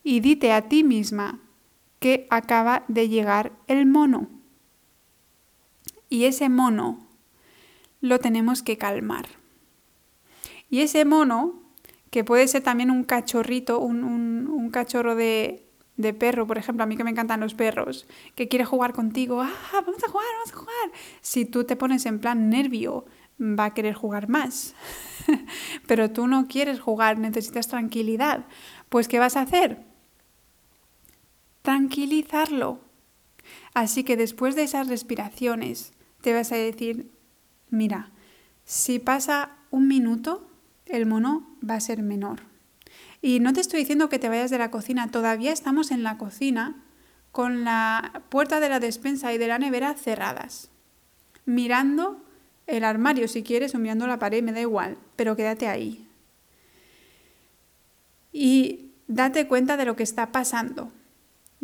Y 0.02 0.20
dite 0.20 0.52
a 0.52 0.70
ti 0.70 0.84
misma 0.84 1.38
que 1.98 2.26
acaba 2.30 2.84
de 2.88 3.10
llegar 3.10 3.52
el 3.66 3.84
mono. 3.84 4.43
Y 6.08 6.24
ese 6.24 6.48
mono 6.48 7.06
lo 8.00 8.18
tenemos 8.18 8.62
que 8.62 8.76
calmar. 8.76 9.26
Y 10.70 10.80
ese 10.80 11.04
mono, 11.04 11.62
que 12.10 12.24
puede 12.24 12.48
ser 12.48 12.62
también 12.62 12.90
un 12.90 13.04
cachorrito, 13.04 13.78
un, 13.78 14.70
cachorro 14.72 15.14
de, 15.14 15.66
de, 15.96 16.12
perro, 16.14 16.46
por 16.46 16.58
ejemplo, 16.58 16.82
a 16.82 16.86
mí 16.86 16.96
que 16.96 17.04
me 17.04 17.10
encantan 17.10 17.40
los 17.40 17.54
perros, 17.54 18.06
que 18.34 18.48
quiere 18.48 18.64
jugar 18.64 18.92
contigo, 18.92 19.40
ah, 19.40 19.52
vamos 19.72 20.02
a 20.02 20.08
jugar, 20.08 20.26
vamos 20.34 20.52
a 20.52 20.56
jugar. 20.56 20.92
Si 21.20 21.44
tú 21.44 21.64
te 21.64 21.76
pones 21.76 22.06
en 22.06 22.18
plan 22.18 22.50
nervio, 22.50 23.04
va 23.40 23.66
a 23.66 23.74
querer 23.74 23.94
jugar 23.94 24.28
más. 24.28 24.74
Pero 25.86 26.10
tú 26.10 26.26
no 26.26 26.46
quieres 26.46 26.80
jugar, 26.80 27.18
necesitas 27.18 27.68
tranquilidad. 27.68 28.44
Pues, 28.88 29.08
¿qué 29.08 29.18
vas 29.18 29.36
a 29.36 29.42
hacer? 29.42 29.84
Tranquilizarlo. 31.62 32.83
Así 33.74 34.04
que 34.04 34.16
después 34.16 34.54
de 34.54 34.62
esas 34.62 34.88
respiraciones, 34.88 35.92
te 36.20 36.32
vas 36.32 36.52
a 36.52 36.56
decir, 36.56 37.10
mira, 37.70 38.10
si 38.64 38.98
pasa 38.98 39.56
un 39.70 39.88
minuto, 39.88 40.48
el 40.86 41.06
mono 41.06 41.56
va 41.68 41.74
a 41.74 41.80
ser 41.80 42.02
menor. 42.02 42.40
Y 43.20 43.40
no 43.40 43.52
te 43.52 43.60
estoy 43.60 43.80
diciendo 43.80 44.08
que 44.08 44.18
te 44.18 44.28
vayas 44.28 44.50
de 44.50 44.58
la 44.58 44.70
cocina, 44.70 45.10
todavía 45.10 45.52
estamos 45.52 45.90
en 45.90 46.02
la 46.02 46.18
cocina 46.18 46.76
con 47.32 47.64
la 47.64 48.22
puerta 48.28 48.60
de 48.60 48.68
la 48.68 48.80
despensa 48.80 49.32
y 49.32 49.38
de 49.38 49.48
la 49.48 49.58
nevera 49.58 49.94
cerradas, 49.94 50.70
mirando 51.46 52.22
el 52.66 52.84
armario 52.84 53.26
si 53.28 53.42
quieres 53.42 53.74
o 53.74 53.78
mirando 53.78 54.06
la 54.06 54.18
pared, 54.18 54.42
me 54.42 54.52
da 54.52 54.60
igual, 54.60 54.98
pero 55.16 55.36
quédate 55.36 55.66
ahí. 55.66 56.06
Y 58.32 58.92
date 59.08 59.46
cuenta 59.46 59.76
de 59.76 59.84
lo 59.84 59.96
que 59.96 60.02
está 60.02 60.32
pasando, 60.32 60.92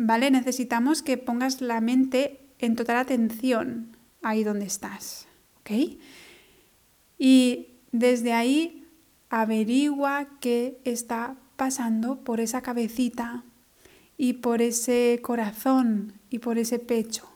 ¿vale? 0.01 0.31
Necesitamos 0.31 1.03
que 1.03 1.17
pongas 1.17 1.61
la 1.61 1.79
mente 1.79 2.39
en 2.59 2.75
total 2.75 2.97
atención 2.97 3.95
ahí 4.21 4.43
donde 4.43 4.65
estás. 4.65 5.27
Y 7.17 7.67
desde 7.93 8.33
ahí 8.33 8.87
averigua 9.29 10.27
qué 10.41 10.81
está 10.83 11.35
pasando 11.55 12.23
por 12.23 12.41
esa 12.41 12.61
cabecita 12.61 13.45
y 14.17 14.33
por 14.33 14.61
ese 14.61 15.19
corazón 15.21 16.13
y 16.29 16.39
por 16.39 16.57
ese 16.57 16.79
pecho. 16.79 17.29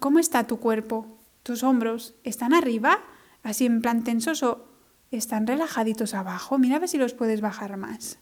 ¿Cómo 0.00 0.18
está 0.18 0.48
tu 0.48 0.58
cuerpo? 0.58 1.18
¿Tus 1.44 1.62
hombros 1.62 2.14
están 2.24 2.54
arriba? 2.54 2.98
Así 3.44 3.66
en 3.66 3.82
plan 3.82 4.02
tensos 4.02 4.42
o 4.42 4.66
están 5.12 5.46
relajaditos 5.46 6.14
abajo. 6.14 6.58
Mira 6.58 6.76
a 6.76 6.80
ver 6.80 6.88
si 6.88 6.98
los 6.98 7.14
puedes 7.14 7.40
bajar 7.40 7.76
más. 7.76 8.18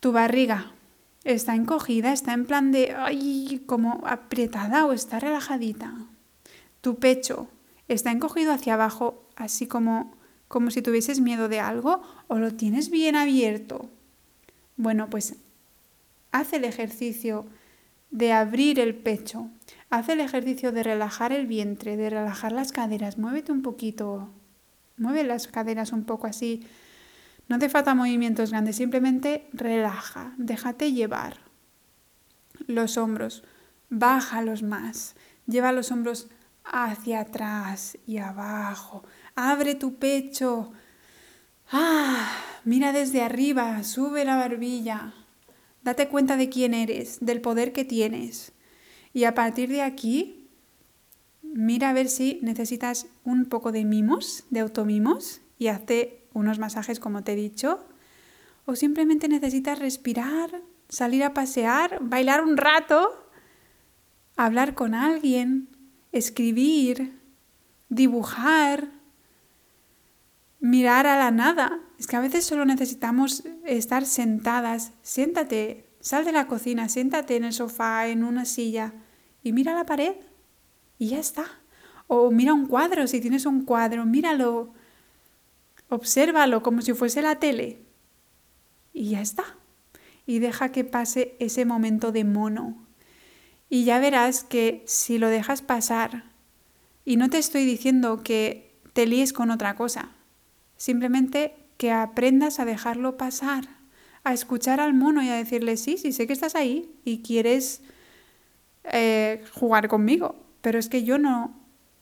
Tu 0.00 0.10
barriga 0.10 0.72
está 1.24 1.54
encogida, 1.54 2.12
está 2.12 2.32
en 2.32 2.46
plan 2.46 2.72
de 2.72 2.94
ay, 2.96 3.62
como 3.66 4.00
apretada 4.06 4.86
o 4.86 4.92
está 4.92 5.20
relajadita 5.20 5.94
tu 6.80 6.98
pecho 6.98 7.48
¿Está 7.88 8.10
encogido 8.10 8.52
hacia 8.52 8.74
abajo, 8.74 9.28
así 9.36 9.66
como, 9.66 10.14
como 10.48 10.70
si 10.70 10.80
tuvieses 10.80 11.20
miedo 11.20 11.48
de 11.48 11.60
algo? 11.60 12.02
¿O 12.26 12.38
lo 12.38 12.54
tienes 12.54 12.90
bien 12.90 13.16
abierto? 13.16 13.90
Bueno, 14.76 15.10
pues 15.10 15.36
haz 16.30 16.54
el 16.54 16.64
ejercicio 16.64 17.44
de 18.10 18.32
abrir 18.32 18.80
el 18.80 18.94
pecho. 18.94 19.50
Haz 19.90 20.08
el 20.08 20.20
ejercicio 20.20 20.72
de 20.72 20.82
relajar 20.82 21.32
el 21.32 21.46
vientre, 21.46 21.98
de 21.98 22.08
relajar 22.08 22.52
las 22.52 22.72
caderas. 22.72 23.18
Muévete 23.18 23.52
un 23.52 23.60
poquito. 23.60 24.30
Mueve 24.96 25.24
las 25.24 25.48
caderas 25.48 25.92
un 25.92 26.04
poco 26.04 26.26
así. 26.26 26.66
No 27.48 27.58
te 27.58 27.68
falta 27.68 27.94
movimientos 27.94 28.50
grandes, 28.50 28.76
simplemente 28.76 29.48
relaja, 29.52 30.34
déjate 30.38 30.92
llevar. 30.92 31.38
Los 32.66 32.96
hombros, 32.96 33.44
bájalos 33.90 34.62
más. 34.62 35.16
Lleva 35.46 35.72
los 35.72 35.90
hombros 35.90 36.28
hacia 36.64 37.20
atrás 37.20 37.98
y 38.06 38.18
abajo. 38.18 39.04
Abre 39.34 39.74
tu 39.74 39.96
pecho. 39.96 40.72
Ah, 41.70 42.38
mira 42.64 42.92
desde 42.92 43.22
arriba, 43.22 43.82
sube 43.82 44.24
la 44.24 44.36
barbilla. 44.36 45.14
Date 45.82 46.08
cuenta 46.08 46.36
de 46.36 46.48
quién 46.48 46.74
eres, 46.74 47.18
del 47.20 47.40
poder 47.40 47.72
que 47.72 47.84
tienes. 47.84 48.52
Y 49.12 49.24
a 49.24 49.34
partir 49.34 49.68
de 49.68 49.82
aquí, 49.82 50.48
mira 51.42 51.90
a 51.90 51.92
ver 51.92 52.08
si 52.08 52.38
necesitas 52.42 53.06
un 53.24 53.46
poco 53.46 53.72
de 53.72 53.84
mimos, 53.84 54.44
de 54.50 54.60
automimos, 54.60 55.40
y 55.58 55.68
hazte 55.68 56.21
unos 56.32 56.58
masajes 56.58 57.00
como 57.00 57.22
te 57.22 57.32
he 57.32 57.36
dicho. 57.36 57.84
O 58.64 58.76
simplemente 58.76 59.28
necesitas 59.28 59.78
respirar, 59.78 60.62
salir 60.88 61.24
a 61.24 61.34
pasear, 61.34 61.98
bailar 62.00 62.44
un 62.44 62.56
rato, 62.56 63.28
hablar 64.36 64.74
con 64.74 64.94
alguien, 64.94 65.68
escribir, 66.12 67.18
dibujar, 67.88 68.88
mirar 70.60 71.06
a 71.06 71.18
la 71.18 71.30
nada. 71.30 71.80
Es 71.98 72.06
que 72.06 72.16
a 72.16 72.20
veces 72.20 72.44
solo 72.44 72.64
necesitamos 72.64 73.44
estar 73.64 74.06
sentadas. 74.06 74.92
Siéntate, 75.02 75.86
sal 76.00 76.24
de 76.24 76.32
la 76.32 76.46
cocina, 76.46 76.88
siéntate 76.88 77.36
en 77.36 77.44
el 77.44 77.52
sofá, 77.52 78.08
en 78.08 78.24
una 78.24 78.44
silla 78.44 78.92
y 79.42 79.52
mira 79.52 79.74
la 79.74 79.84
pared 79.84 80.14
y 80.98 81.08
ya 81.08 81.18
está. 81.18 81.44
O 82.06 82.30
mira 82.30 82.52
un 82.52 82.66
cuadro, 82.66 83.06
si 83.06 83.20
tienes 83.20 83.46
un 83.46 83.64
cuadro, 83.64 84.04
míralo, 84.04 84.74
obsérvalo 85.94 86.62
como 86.62 86.82
si 86.82 86.94
fuese 86.94 87.22
la 87.22 87.36
tele 87.36 87.82
y 88.92 89.10
ya 89.10 89.20
está. 89.20 89.44
Y 90.26 90.38
deja 90.38 90.70
que 90.70 90.84
pase 90.84 91.36
ese 91.40 91.64
momento 91.64 92.12
de 92.12 92.24
mono. 92.24 92.86
Y 93.68 93.84
ya 93.84 93.98
verás 93.98 94.44
que 94.44 94.84
si 94.86 95.18
lo 95.18 95.28
dejas 95.28 95.62
pasar, 95.62 96.24
y 97.04 97.16
no 97.16 97.28
te 97.30 97.38
estoy 97.38 97.64
diciendo 97.64 98.22
que 98.22 98.78
te 98.92 99.06
líes 99.06 99.32
con 99.32 99.50
otra 99.50 99.74
cosa, 99.74 100.12
Simplemente 100.82 101.54
que 101.76 101.92
aprendas 101.92 102.58
a 102.58 102.64
dejarlo 102.64 103.16
pasar, 103.16 103.68
a 104.24 104.32
escuchar 104.32 104.80
al 104.80 104.94
mono 104.94 105.22
y 105.22 105.28
a 105.28 105.36
decirle, 105.36 105.76
sí, 105.76 105.96
sí, 105.96 106.10
sé 106.10 106.26
que 106.26 106.32
estás 106.32 106.56
ahí 106.56 106.92
y 107.04 107.22
quieres 107.22 107.82
eh, 108.92 109.44
jugar 109.54 109.86
conmigo, 109.86 110.44
pero 110.60 110.80
es 110.80 110.88
que 110.88 111.04
yo 111.04 111.18
no 111.18 111.54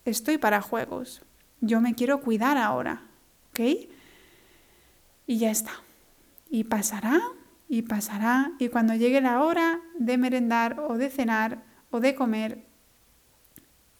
estoy 0.06 0.38
para 0.38 0.62
juegos. 0.62 1.20
Yo 1.60 1.82
me 1.82 1.94
quiero 1.94 2.22
cuidar 2.22 2.56
ahora, 2.56 3.02
¿ok? 3.50 3.60
Y 5.26 5.38
ya 5.38 5.50
está. 5.50 5.72
Y 6.50 6.64
pasará, 6.64 7.20
y 7.68 7.82
pasará, 7.82 8.52
y 8.58 8.68
cuando 8.68 8.94
llegue 8.94 9.20
la 9.20 9.42
hora 9.42 9.80
de 9.98 10.18
merendar 10.18 10.80
o 10.80 10.98
de 10.98 11.10
cenar 11.10 11.62
o 11.90 12.00
de 12.00 12.14
comer, 12.14 12.64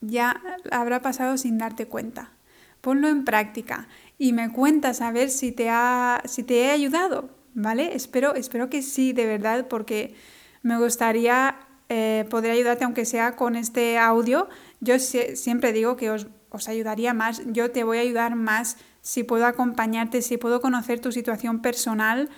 ya 0.01 0.41
habrá 0.71 1.03
pasado 1.03 1.37
sin 1.37 1.59
darte 1.59 1.87
cuenta. 1.87 2.33
Ponlo 2.81 3.09
en 3.09 3.25
práctica 3.25 3.89
y 4.19 4.33
me 4.33 4.51
cuentas 4.51 5.01
a 5.01 5.13
ver 5.13 5.31
si 5.31 5.53
te, 5.53 5.69
ha, 5.71 6.23
si 6.25 6.43
te 6.43 6.63
he 6.65 6.71
ayudado, 6.71 7.31
¿vale? 7.55 7.95
Espero, 7.95 8.35
espero 8.35 8.71
que 8.71 8.83
sí, 8.83 9.13
de 9.13 9.27
verdad, 9.27 9.69
porque 9.69 10.15
me 10.63 10.79
gustaría 10.79 11.57
eh, 11.89 12.25
poder 12.31 12.53
ayudarte, 12.53 12.85
aunque 12.85 13.05
sea 13.05 13.37
con 13.37 13.57
este 13.57 13.99
audio. 13.99 14.49
Yo 14.81 14.99
siempre 14.99 15.73
digo 15.73 15.97
que 15.97 16.11
os, 16.11 16.27
os 16.49 16.69
ayudaría 16.69 17.13
más, 17.15 17.43
yo 17.47 17.71
te 17.71 17.85
voy 17.85 17.99
a 17.99 18.03
ayudar 18.03 18.35
más 18.35 18.79
si 19.03 19.25
puedo 19.25 19.47
acompañarte, 19.47 20.23
si 20.23 20.37
puedo 20.37 20.61
conocer 20.61 21.01
tu 21.01 21.13
situación 21.13 21.63
personal 21.63 22.29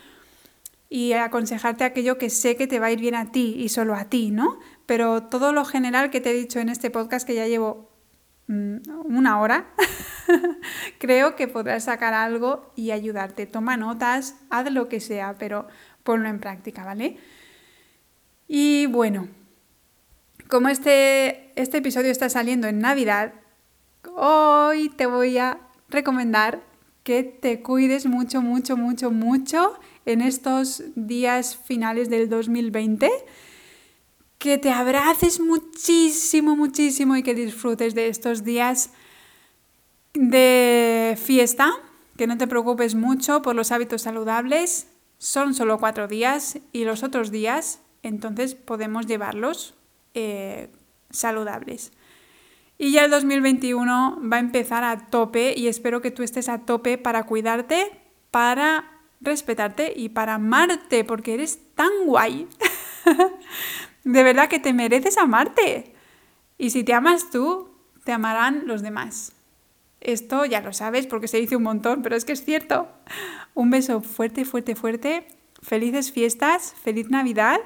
y 0.88 1.14
aconsejarte 1.14 1.84
aquello 1.84 2.18
que 2.18 2.30
sé 2.30 2.56
que 2.56 2.66
te 2.66 2.78
va 2.78 2.86
a 2.86 2.92
ir 2.92 3.00
bien 3.00 3.14
a 3.14 3.32
ti 3.32 3.54
y 3.58 3.70
solo 3.70 3.94
a 3.94 4.06
ti, 4.06 4.30
¿no? 4.30 4.58
Pero 4.86 5.22
todo 5.22 5.52
lo 5.52 5.64
general 5.64 6.10
que 6.10 6.20
te 6.20 6.30
he 6.30 6.34
dicho 6.34 6.60
en 6.60 6.68
este 6.68 6.90
podcast, 6.90 7.26
que 7.26 7.34
ya 7.34 7.46
llevo 7.46 7.90
mm, 8.48 8.76
una 9.04 9.40
hora, 9.40 9.68
creo 10.98 11.34
que 11.34 11.48
podrás 11.48 11.84
sacar 11.84 12.12
algo 12.12 12.70
y 12.76 12.90
ayudarte. 12.90 13.46
Toma 13.46 13.76
notas, 13.78 14.36
haz 14.50 14.70
lo 14.70 14.88
que 14.88 15.00
sea, 15.00 15.36
pero 15.38 15.66
ponlo 16.02 16.28
en 16.28 16.40
práctica, 16.40 16.84
¿vale? 16.84 17.16
Y 18.46 18.84
bueno, 18.84 19.28
como 20.48 20.68
este, 20.68 21.58
este 21.58 21.78
episodio 21.78 22.10
está 22.10 22.28
saliendo 22.28 22.68
en 22.68 22.80
Navidad, 22.80 23.32
hoy 24.14 24.90
te 24.90 25.06
voy 25.06 25.38
a 25.38 25.58
recomendar 25.92 26.62
que 27.04 27.22
te 27.22 27.62
cuides 27.62 28.06
mucho, 28.06 28.42
mucho, 28.42 28.76
mucho, 28.76 29.10
mucho 29.10 29.78
en 30.06 30.20
estos 30.20 30.82
días 30.94 31.56
finales 31.56 32.10
del 32.10 32.28
2020 32.28 33.10
que 34.42 34.58
te 34.58 34.72
abraces 34.72 35.38
muchísimo, 35.38 36.56
muchísimo 36.56 37.14
y 37.14 37.22
que 37.22 37.32
disfrutes 37.32 37.94
de 37.94 38.08
estos 38.08 38.42
días 38.42 38.90
de 40.14 41.16
fiesta, 41.22 41.70
que 42.16 42.26
no 42.26 42.36
te 42.36 42.48
preocupes 42.48 42.96
mucho 42.96 43.40
por 43.40 43.54
los 43.54 43.70
hábitos 43.70 44.02
saludables. 44.02 44.88
Son 45.18 45.54
solo 45.54 45.78
cuatro 45.78 46.08
días 46.08 46.58
y 46.72 46.82
los 46.82 47.04
otros 47.04 47.30
días 47.30 47.82
entonces 48.02 48.56
podemos 48.56 49.06
llevarlos 49.06 49.74
eh, 50.14 50.70
saludables. 51.10 51.92
Y 52.82 52.90
ya 52.90 53.04
el 53.04 53.12
2021 53.12 54.20
va 54.28 54.38
a 54.38 54.40
empezar 54.40 54.82
a 54.82 55.06
tope 55.06 55.54
y 55.56 55.68
espero 55.68 56.02
que 56.02 56.10
tú 56.10 56.24
estés 56.24 56.48
a 56.48 56.62
tope 56.62 56.98
para 56.98 57.22
cuidarte, 57.26 57.92
para 58.32 58.90
respetarte 59.20 59.92
y 59.94 60.08
para 60.08 60.34
amarte, 60.34 61.04
porque 61.04 61.34
eres 61.34 61.60
tan 61.76 61.92
guay. 62.06 62.48
de 64.04 64.22
verdad 64.24 64.48
que 64.48 64.58
te 64.58 64.72
mereces 64.72 65.16
amarte. 65.16 65.94
Y 66.58 66.70
si 66.70 66.82
te 66.82 66.92
amas 66.92 67.30
tú, 67.30 67.68
te 68.02 68.10
amarán 68.10 68.66
los 68.66 68.82
demás. 68.82 69.30
Esto 70.00 70.44
ya 70.44 70.60
lo 70.60 70.72
sabes 70.72 71.06
porque 71.06 71.28
se 71.28 71.38
dice 71.38 71.54
un 71.54 71.62
montón, 71.62 72.02
pero 72.02 72.16
es 72.16 72.24
que 72.24 72.32
es 72.32 72.44
cierto. 72.44 72.88
Un 73.54 73.70
beso 73.70 74.00
fuerte, 74.00 74.44
fuerte, 74.44 74.74
fuerte. 74.74 75.28
Felices 75.62 76.10
fiestas, 76.10 76.74
feliz 76.82 77.10
Navidad. 77.10 77.60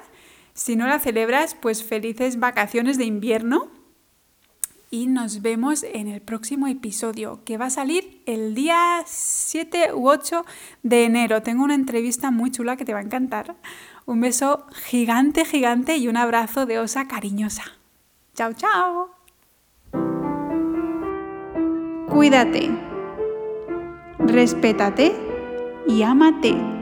Si 0.53 0.75
no 0.75 0.85
la 0.85 0.99
celebras, 0.99 1.55
pues 1.55 1.83
felices 1.83 2.39
vacaciones 2.39 2.99
de 2.99 3.05
invierno. 3.05 3.76
Y 4.89 5.07
nos 5.07 5.41
vemos 5.41 5.83
en 5.83 6.07
el 6.07 6.21
próximo 6.21 6.67
episodio, 6.67 7.41
que 7.43 7.57
va 7.57 7.65
a 7.65 7.69
salir 7.69 8.21
el 8.25 8.55
día 8.55 9.03
7 9.05 9.93
u 9.93 10.07
8 10.07 10.45
de 10.83 11.03
enero. 11.03 11.41
Tengo 11.41 11.63
una 11.63 11.75
entrevista 11.75 12.31
muy 12.31 12.51
chula 12.51 12.77
que 12.77 12.85
te 12.85 12.93
va 12.93 12.99
a 12.99 13.03
encantar. 13.03 13.55
Un 14.05 14.21
beso 14.21 14.65
gigante, 14.85 15.43
gigante 15.43 15.97
y 15.97 16.07
un 16.07 16.15
abrazo 16.15 16.65
de 16.65 16.79
osa 16.79 17.07
cariñosa. 17.07 17.63
Chao, 18.33 18.53
chao. 18.53 19.09
Cuídate, 22.07 22.71
respétate 24.19 25.13
y 25.87 26.03
ámate. 26.03 26.76